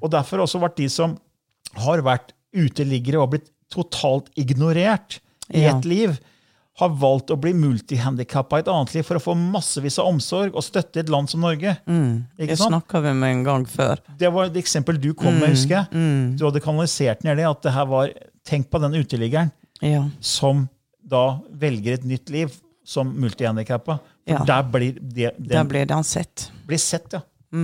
Og 0.00 0.08
derfor 0.12 0.38
har 0.40 0.46
også 0.48 0.60
vært 0.64 0.80
de 0.80 0.88
som 0.88 1.18
har 1.76 2.00
vært 2.00 2.32
uteliggere 2.56 3.20
og 3.20 3.34
blitt 3.34 3.50
totalt 3.72 4.30
ignorert 4.38 5.18
i 5.52 5.60
Ja. 5.64 5.76
et 5.76 5.84
liv, 5.84 6.18
har 6.78 6.88
valgt 7.00 7.30
å 7.32 7.36
bli 7.40 7.52
multihandikappa 7.56 8.58
i 8.58 8.64
et 8.64 8.68
annet 8.68 8.94
liv 8.94 9.02
for 9.08 9.16
å 9.16 9.22
få 9.22 9.34
massevis 9.38 9.98
av 10.02 10.10
omsorg 10.10 10.54
og 10.56 10.64
støtte 10.66 11.00
i 11.00 11.04
et 11.04 11.12
land 11.12 11.30
som 11.32 11.40
Norge. 11.40 11.76
Ikke 11.86 12.50
Det 12.52 12.58
snakka 12.60 13.00
vi 13.06 13.12
med 13.16 13.30
en 13.38 13.44
gang 13.46 13.64
før. 13.70 13.98
Det 14.20 14.28
var 14.34 14.50
et 14.50 14.58
eksempel 14.60 14.98
du 15.00 15.12
kom 15.14 15.38
med, 15.40 15.54
husker 15.54 15.78
jeg. 15.86 16.36
Du 16.36 16.44
hadde 16.44 16.60
kanalisert 16.64 17.24
ned 17.24 17.38
det, 17.40 17.46
at 17.48 17.62
det 17.64 17.72
her 17.76 17.86
var 17.92 18.12
Tenk 18.46 18.68
på 18.70 18.78
den 18.78 18.92
uteliggeren 18.94 19.48
Ja. 19.82 20.04
som 20.20 20.68
da 21.02 21.40
velger 21.50 21.94
et 21.94 22.04
nytt 22.04 22.30
liv 22.30 22.52
som 22.84 23.08
multihandikappa. 23.18 23.98
Ja. 24.26 24.44
der 24.44 24.62
blir 24.62 24.92
det, 25.00 25.32
Der 25.38 25.64
blir 25.64 25.84
det 25.86 25.94
han 25.94 26.04
sett. 26.04 26.50
blir 26.66 26.78
sett, 26.78 27.12
ja. 27.12 27.20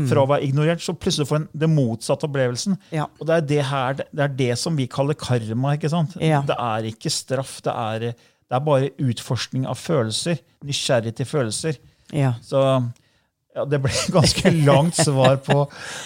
Fra 0.09 0.23
å 0.23 0.29
være 0.31 0.43
ignorert, 0.47 0.81
så 0.81 0.95
plutselig 0.95 1.27
får 1.29 1.37
en 1.37 1.49
den 1.59 1.75
motsatte 1.75 2.25
opplevelsen. 2.25 2.79
Ja. 2.95 3.07
Og 3.21 3.27
det 3.27 3.35
er 3.37 3.41
det 3.47 3.65
her, 3.67 3.95
det 3.95 4.23
er 4.25 4.29
det 4.29 4.59
som 4.59 4.75
vi 4.77 4.87
kaller 4.87 5.15
karma. 5.15 5.75
ikke 5.77 5.91
sant? 5.91 6.17
Ja. 6.21 6.41
Det 6.43 6.57
er 6.59 6.87
ikke 6.91 7.11
straff, 7.11 7.61
det 7.63 7.73
er, 7.75 8.15
det 8.53 8.59
er 8.59 8.65
bare 8.67 8.91
utforskning 9.01 9.63
av 9.65 9.79
følelser. 9.81 10.43
Nysgjerrig 10.69 11.15
til 11.17 11.25
følelser. 11.25 11.79
Ja. 12.13 12.35
Så 12.45 12.61
ja, 12.61 13.65
det 13.65 13.79
ble 13.81 13.93
ganske 14.19 14.53
langt 14.67 14.99
svar 15.01 15.39
på, 15.41 15.63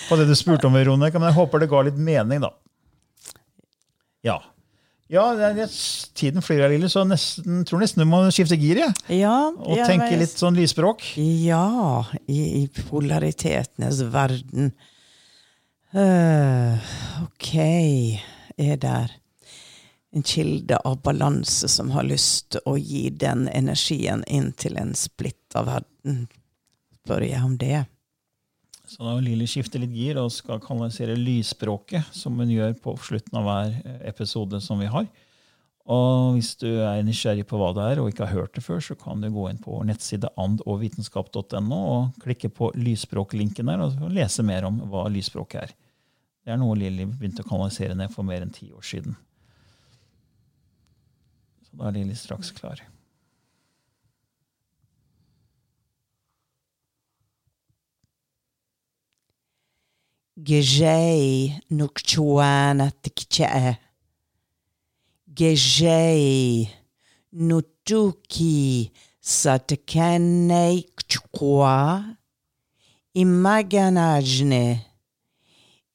på 0.06 0.18
det 0.20 0.28
du 0.28 0.34
spurte 0.38 0.68
om, 0.68 0.76
Veronica, 0.78 1.18
men 1.18 1.32
jeg 1.32 1.40
håper 1.40 1.64
det 1.64 1.68
ga 1.72 1.80
litt 1.88 1.98
mening, 1.98 2.44
da. 2.46 2.52
Ja. 4.26 4.36
Ja, 5.10 5.24
er, 5.38 5.58
tiden 6.18 6.42
flyr 6.42 6.64
her, 6.64 6.72
Lille, 6.72 6.88
så 6.90 7.02
jeg 7.04 7.12
nesten, 7.16 7.60
tror 7.66 7.82
nesten 7.82 8.02
du 8.02 8.08
må 8.10 8.22
skifte 8.34 8.58
gir. 8.58 8.78
Ja, 8.82 8.94
Ja, 9.10 9.34
Og 9.58 9.82
tenke 9.82 10.08
men- 10.12 10.22
litt 10.22 10.38
sånn 10.38 10.54
lysspråk. 10.58 11.02
Ja, 11.18 11.66
i, 12.30 12.62
i 12.62 12.64
polaritetenes 12.88 14.02
verden. 14.14 14.70
Uh, 15.94 16.78
ok, 17.26 17.52
er 18.58 18.78
der 18.82 19.14
en 20.16 20.24
kilde 20.24 20.78
av 20.88 21.02
balanse 21.04 21.68
som 21.68 21.92
har 21.92 22.06
lyst 22.08 22.54
til 22.54 22.64
å 22.64 22.76
gi 22.80 23.10
den 23.12 23.46
energien 23.52 24.24
inn 24.26 24.52
til 24.56 24.78
en 24.80 24.94
splitt 24.96 25.56
av 25.58 25.68
verden? 25.68 26.24
Spør 27.02 27.26
jeg 27.26 27.44
om 27.44 27.58
det? 27.60 27.84
Så 28.86 29.02
da 29.02 29.16
Lilly 29.18 29.48
skifter 29.50 29.82
litt 29.82 29.94
gir 29.94 30.18
og 30.22 30.30
skal 30.32 30.62
kanalisere 30.62 31.18
lysspråket, 31.18 32.06
som 32.14 32.38
hun 32.38 32.52
gjør 32.52 32.76
på 32.82 32.94
slutten 33.02 33.38
av 33.40 33.48
hver 33.48 33.72
eh, 33.82 34.02
episode 34.12 34.60
som 34.62 34.78
vi 34.80 34.88
har. 34.90 35.08
Og 35.86 36.34
hvis 36.34 36.52
du 36.58 36.68
er 36.82 37.02
nysgjerrig 37.06 37.44
på 37.46 37.58
hva 37.60 37.72
det 37.74 37.84
er, 37.92 38.00
og 38.02 38.10
ikke 38.10 38.26
har 38.26 38.40
hørt 38.40 38.56
det 38.58 38.64
før, 38.64 38.80
så 38.82 38.96
kan 38.98 39.22
du 39.22 39.28
gå 39.30 39.44
inn 39.50 39.60
på 39.62 39.74
vår 39.74 39.84
nettside 39.90 40.30
andogvitenskap.no 40.42 41.80
og 41.92 42.16
klikke 42.22 42.50
på 42.54 42.72
lysspråklinken 42.78 43.70
der 43.70 43.84
og 43.84 44.08
lese 44.14 44.46
mer 44.46 44.66
om 44.66 44.80
hva 44.90 45.06
lysspråket 45.12 45.60
er. 45.62 45.76
Det 46.46 46.54
er 46.54 46.58
noe 46.62 46.78
Lilly 46.78 47.06
begynte 47.10 47.42
å 47.42 47.48
kanalisere 47.48 47.94
ned 47.98 48.10
for 48.14 48.26
mer 48.26 48.42
enn 48.42 48.54
ti 48.54 48.70
år 48.74 48.86
siden. 48.86 49.18
Så 51.76 51.82
da 51.82 51.88
er 51.88 51.92
Lilly 51.92 52.14
straks 52.14 52.50
klar. 52.52 52.80
Gejei 60.36 61.52
nukchuana 61.70 62.90
tikchae. 63.02 63.76
Nutuki 67.32 68.90
satakane 69.20 70.82
kchukwa. 70.96 72.16
Imaganajne. 73.14 74.80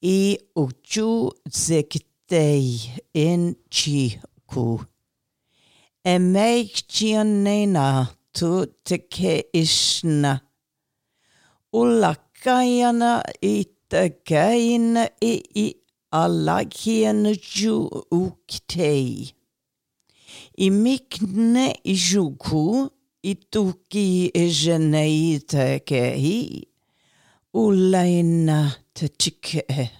I 0.01 0.37
uchu 0.55 1.31
zektei 1.49 2.91
in 3.13 3.55
chiku. 3.69 4.90
Emeikchianena 6.03 8.07
tu 8.33 8.65
teke 8.83 9.45
ishna. 9.53 10.41
Ulakayana 11.73 13.23
itakaina 13.41 15.09
i 15.21 15.43
i 15.55 15.75
alakiana 16.11 17.35
ju 17.35 17.85
uktei. 18.11 19.31
I 20.57 20.69
mikne 20.71 21.79
i 21.83 21.93
juku 21.93 22.89
ituki 23.23 24.31
e 24.33 24.49
jeneita 24.49 25.79
kehi. 25.85 26.67
Ulaina 27.53 28.75
te 28.93 29.07
tike. 29.07 29.91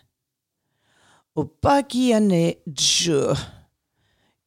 Upakiane 1.36 2.58
ju. 2.66 3.36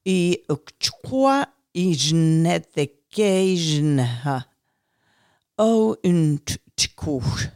и 0.05 0.45
ukchkwa 0.49 1.47
ignetkeijnha 1.75 4.45
o 5.59 5.97
untchkuch. 6.03 7.49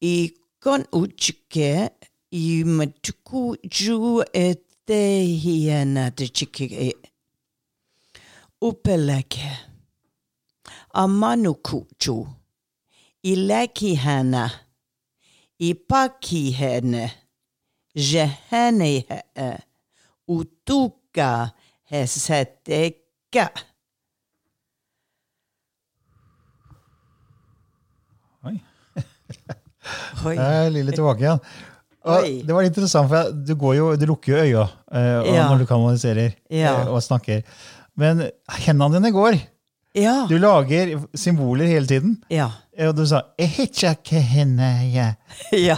И 0.00 0.36
кон 0.60 0.86
учке 0.92 1.90
и 2.30 2.64
мтку 2.64 3.56
джу 3.66 4.22
етеяна 4.32 6.10
тчикке. 6.10 6.94
Упелеке. 8.60 9.58
Amanukutju. 10.94 12.26
Ilekihana. 13.22 14.50
Ipakihene. 15.58 17.12
Jehenehe. 17.94 19.22
Utuk 20.28 21.01
I 21.12 21.20
leki 21.20 21.28
hana. 21.28 21.52
I 21.52 21.92
paki 21.92 21.92
hene. 21.92 22.06
Jehene 22.12 22.72
he. 22.72 22.88
Utuka 22.88 22.90
heseteka. 23.42 23.50
Oi. 28.46 28.56
Oi. 30.26 30.36
Der 30.36 30.42
er 30.42 30.70
Lilly 30.72 30.92
tilbake 30.96 31.20
igjen. 31.24 31.38
Og 32.02 32.24
det 32.46 32.50
var 32.54 32.62
litt 32.64 32.72
interessant, 32.74 33.08
for 33.12 33.30
du, 33.46 33.52
går 33.54 33.74
jo, 33.76 33.96
du 33.96 34.06
lukker 34.10 34.32
jo 34.34 34.42
øya 34.42 34.62
eh, 34.92 35.34
Ja. 35.36 35.44
når 35.48 35.58
du 35.62 35.66
kanaliserer 35.66 36.32
Ja. 36.50 36.80
eh, 36.82 36.88
og 36.90 37.02
snakker. 37.02 37.42
Men 37.96 38.24
hendene 38.66 38.94
dine 38.96 39.12
går. 39.14 39.36
Ja. 39.92 40.26
Du 40.28 40.38
lager 40.40 40.94
symboler 41.14 41.68
hele 41.68 41.86
tiden. 41.86 42.14
Ja. 42.32 42.50
Eh, 42.76 42.88
Og 42.88 42.96
du 42.96 43.04
sa 43.06 43.22
henne, 43.36 44.70
jeg'. 44.88 45.16
Ja. 45.68 45.76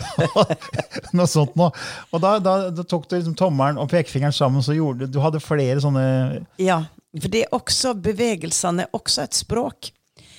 Noe 1.17 1.27
sånt 1.27 1.57
noe. 1.57 1.73
Og 2.13 2.21
da, 2.23 2.39
da, 2.39 2.71
da 2.71 2.83
tok 2.83 3.09
du 3.09 3.17
liksom 3.17 3.35
tommelen 3.35 3.79
og 3.79 3.89
pekefingeren 3.91 4.33
sammen, 4.33 4.63
så 4.63 4.75
gjorde 4.77 5.07
du 5.07 5.17
Du 5.17 5.21
hadde 5.21 5.41
flere 5.43 5.81
sånne 5.83 6.45
ja. 6.59 6.85
For 7.15 7.29
det 7.31 7.45
er 7.45 7.53
også, 7.55 7.95
bevegelsene 7.95 8.83
er 8.87 8.89
også 8.97 9.23
et 9.23 9.35
språk. 9.35 9.93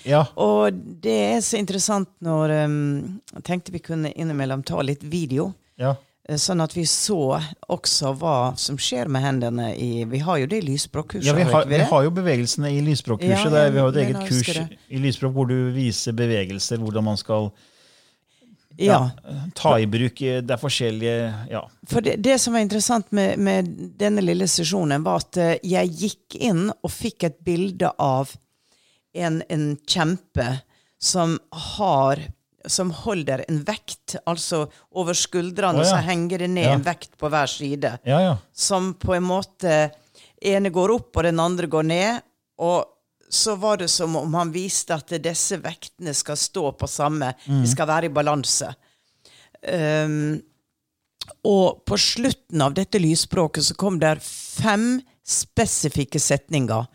Ja. 0.05 0.25
Og 0.35 0.73
det 1.01 1.15
er 1.35 1.39
så 1.41 1.57
interessant 1.57 2.09
når 2.21 2.51
um, 2.65 3.21
Jeg 3.33 3.43
tenkte 3.47 3.71
vi 3.71 3.79
kunne 3.79 4.11
innimellom 4.15 4.63
ta 4.63 4.81
litt 4.81 5.03
video. 5.03 5.53
ja. 5.77 5.95
Eh, 6.29 6.39
Sånn 6.41 6.63
at 6.63 6.75
vi 6.75 6.85
så 6.89 7.37
også 7.71 8.13
hva 8.19 8.37
som 8.59 8.79
skjer 8.81 9.11
med 9.11 9.23
hendene 9.25 9.71
i 9.77 10.05
Vi 10.09 10.23
har 10.25 10.41
jo 10.41 10.49
det 10.51 10.63
i 10.63 10.67
lysspråkkurset. 10.71 11.27
ja 11.29 11.37
vi, 11.37 11.45
har 11.51 11.69
vi 11.69 11.83
har 11.91 12.07
jo 12.07 12.15
bevegelsene 12.15 12.73
i 12.73 12.81
lysspråkkurset. 12.85 13.53
Ja, 13.53 13.69
vi 13.69 13.79
har 13.79 13.87
jo 13.89 13.93
et 13.95 14.01
eget 14.07 14.27
kurs 14.27 14.51
det. 14.53 14.67
i 14.89 15.01
lysspråk 15.03 15.33
hvor 15.37 15.49
du 15.49 15.71
viser 15.75 16.17
bevegelser, 16.17 16.81
hvordan 16.81 17.09
man 17.11 17.21
skal 17.21 17.51
ja. 18.77 19.09
ta 19.53 19.79
i 19.79 19.87
bruk 19.87 20.21
eh, 20.21 20.41
Det 20.43 20.55
er 20.55 20.61
forskjellige 20.61 21.33
Ja. 21.51 21.63
For 21.87 22.01
det, 22.01 22.17
det 22.23 22.39
som 22.41 22.53
var 22.53 22.65
interessant 22.65 23.11
med, 23.11 23.39
med 23.39 23.69
denne 23.99 24.23
lille 24.23 24.47
sesjonen, 24.51 25.03
var 25.05 25.23
at 25.23 25.37
eh, 25.41 25.57
jeg 25.63 25.93
gikk 26.01 26.39
inn 26.39 26.69
og 26.75 26.91
fikk 26.91 27.29
et 27.29 27.39
bilde 27.45 27.91
av 28.01 28.33
en, 29.15 29.41
en 29.49 29.67
kjempe 29.87 30.47
som 31.01 31.37
har 31.75 32.19
som 32.71 32.91
holder 32.91 33.45
en 33.49 33.61
vekt, 33.67 34.15
altså 34.25 34.65
over 34.95 35.17
skuldrene, 35.17 35.81
oh, 35.81 35.85
ja. 35.85 35.91
så 35.91 36.01
henger 36.05 36.45
det 36.45 36.49
ned 36.53 36.67
Ja. 36.67 36.73
en 36.73 36.85
vekt 36.85 37.17
på 37.17 37.29
hver 37.29 37.47
side. 37.51 37.97
Ja, 38.03 38.21
ja. 38.21 38.37
Som 38.53 38.93
på 38.93 39.15
en 39.15 39.23
måte 39.27 39.91
ene 40.41 40.69
går 40.69 40.93
opp, 40.95 41.11
og 41.17 41.23
den 41.23 41.39
andre 41.39 41.67
går 41.67 41.83
ned. 41.83 42.21
Og 42.59 42.85
så 43.29 43.55
var 43.59 43.77
det 43.77 43.89
som 43.89 44.15
om 44.15 44.33
han 44.37 44.51
viste 44.53 44.95
at 44.95 45.09
disse 45.23 45.57
vektene 45.59 46.13
skal 46.13 46.37
stå 46.37 46.71
på 46.77 46.87
samme, 46.87 47.33
de 47.45 47.67
skal 47.67 47.87
være 47.89 48.05
i 48.09 48.13
balanse. 48.13 48.69
Um, 49.65 50.37
og 51.45 51.81
på 51.85 51.97
slutten 51.97 52.61
av 52.61 52.75
dette 52.77 52.99
lysspråket 53.01 53.65
så 53.65 53.75
kom 53.77 53.97
det 53.99 54.19
fem 54.21 55.01
spesifikke 55.25 56.21
setninger. 56.21 56.85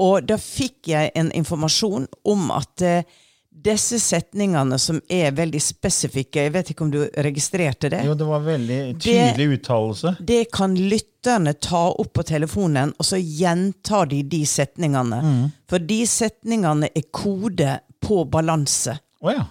Og 0.00 0.24
da 0.26 0.38
fikk 0.40 0.90
jeg 0.90 1.12
en 1.14 1.30
informasjon 1.36 2.06
om 2.26 2.50
at 2.56 2.82
eh, 2.82 3.04
disse 3.50 3.98
setningene 4.00 4.78
som 4.78 5.00
er 5.10 5.32
veldig 5.34 5.60
spesifikke 5.62 6.44
Jeg 6.46 6.52
vet 6.54 6.70
ikke 6.72 6.84
om 6.86 6.92
du 6.92 7.00
registrerte 7.18 7.90
det? 7.92 8.02
Jo, 8.06 8.14
det 8.14 8.28
var 8.28 8.44
veldig 8.46 8.80
tydelig 9.02 9.46
uttalelse. 9.58 10.14
Det 10.20 10.44
kan 10.54 10.76
lytterne 10.78 11.54
ta 11.58 11.88
opp 11.90 12.12
på 12.16 12.24
telefonen, 12.26 12.94
og 12.96 13.06
så 13.06 13.18
gjentar 13.18 14.08
de 14.12 14.22
de 14.22 14.44
setningene. 14.48 15.20
For 15.68 15.82
de 15.82 16.02
setningene 16.08 16.92
er 16.94 17.08
kode 17.12 17.78
på 18.00 18.22
balanse. 18.30 18.96
Oh, 19.20 19.32
ja. 19.34 19.48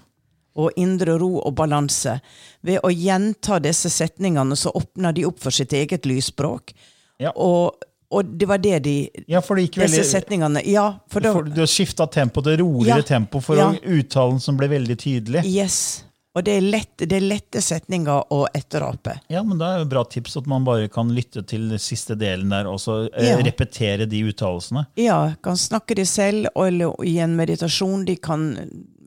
Og 0.59 0.79
indre 0.81 1.19
ro 1.21 1.35
og 1.43 1.53
balanse. 1.59 2.17
Ved 2.65 2.81
å 2.83 2.89
gjenta 2.91 3.59
disse 3.63 3.91
setningene, 3.93 4.57
så 4.57 4.73
åpner 4.75 5.13
de 5.15 5.27
opp 5.29 5.43
for 5.43 5.55
sitt 5.55 5.75
eget 5.77 6.07
lysspråk. 6.09 6.73
Ja. 7.21 7.35
Og, 7.35 7.75
og 8.11 8.25
det 8.41 8.47
var 8.49 8.57
det 8.57 8.79
de 8.83 8.93
Ja, 9.27 9.39
for 9.41 9.55
det 9.55 9.67
gikk 9.67 9.79
Disse 9.83 9.99
veldig 9.99 10.05
setningene 10.09 10.61
Ja, 10.65 10.87
for 11.09 11.19
da 11.21 11.31
for 11.33 11.43
Du 11.43 11.59
har 11.61 11.67
skifta 11.69 12.07
tempo 12.09 12.41
til 12.41 12.57
roligere 12.63 13.03
Ja. 13.03 13.03
tempo 13.03 13.39
for 13.41 13.55
Ja. 13.57 13.71
uttalen 13.85 14.39
som 14.41 14.57
ble 14.57 14.67
veldig 14.67 14.97
tydelig. 14.97 15.43
Yes. 15.45 16.03
Og 16.35 16.43
det 16.45 16.53
er, 16.57 16.61
lett, 16.61 16.97
det 16.97 17.11
er 17.17 17.21
lette 17.25 17.59
setninger 17.59 18.23
å 18.31 18.45
etterape. 18.53 19.15
Ja, 19.29 19.41
men 19.43 19.57
da 19.57 19.73
er 19.75 19.79
jo 19.79 19.85
bra 19.89 20.03
tips 20.05 20.37
at 20.37 20.45
man 20.47 20.63
bare 20.63 20.87
kan 20.87 21.09
lytte 21.09 21.41
til 21.45 21.67
den 21.69 21.79
siste 21.81 22.15
delen 22.15 22.49
der, 22.53 22.67
og 22.69 22.77
så 22.79 23.09
eh, 23.17 23.31
Ja. 23.31 23.37
repetere 23.37 24.05
de 24.07 24.21
uttalelsene. 24.29 24.85
Ja, 24.95 25.33
kan 25.43 25.55
snakke 25.57 25.95
de 25.95 26.05
selv, 26.05 26.45
eller 26.55 26.93
i 27.03 27.17
en 27.19 27.35
meditasjon. 27.35 28.05
De 28.05 28.15
kan 28.15 28.53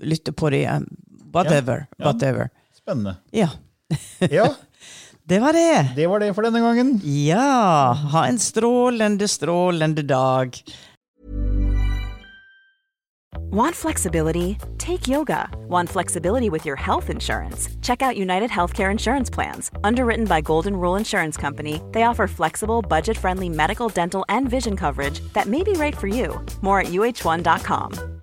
lytte 0.03 0.33
på 0.35 0.51
de. 0.51 0.65
um, 0.67 0.87
Whatever. 1.33 1.87
Whatever. 1.99 2.51
Spennende. 2.77 3.17
Ja. 3.33 3.49
Ja, 4.31 4.49
Det 5.29 5.39
var 5.41 5.53
det. 5.53 5.95
det 5.97 6.07
var 6.11 6.19
det 6.19 6.35
for 6.35 6.43
denne 6.43 6.61
gangen. 6.61 6.97
Ja. 7.05 7.93
Ha 8.13 8.27
en 8.29 8.39
strålende, 8.39 9.29
strålende 9.29 10.03
dag. 10.03 10.59
Want 13.53 13.77
flexibility? 13.77 14.57
Take 14.79 15.07
yoga. 15.07 15.49
Want 15.69 15.91
flexibility 15.91 16.49
with 16.49 16.65
your 16.65 16.77
health 16.77 17.11
insurance? 17.11 17.69
Check 17.83 18.01
out 18.01 18.17
United 18.17 18.51
Healthcare 18.51 18.91
Insurance 18.91 19.29
Plans. 19.29 19.71
Underwritten 19.85 20.25
by 20.25 20.41
Golden 20.41 20.75
Rule 20.75 20.97
Insurance 20.97 21.37
Company, 21.37 21.83
they 21.93 22.05
offer 22.05 22.27
flexible, 22.27 22.81
budget 22.81 23.17
friendly 23.19 23.51
medical, 23.51 23.89
dental, 23.91 24.25
and 24.29 24.49
vision 24.49 24.77
coverage 24.77 25.21
that 25.35 25.47
may 25.47 25.63
be 25.63 25.73
right 25.75 25.97
for 25.97 26.07
you. 26.09 26.41
More 26.63 26.81
at 26.81 26.87
uh1.com. 26.87 28.22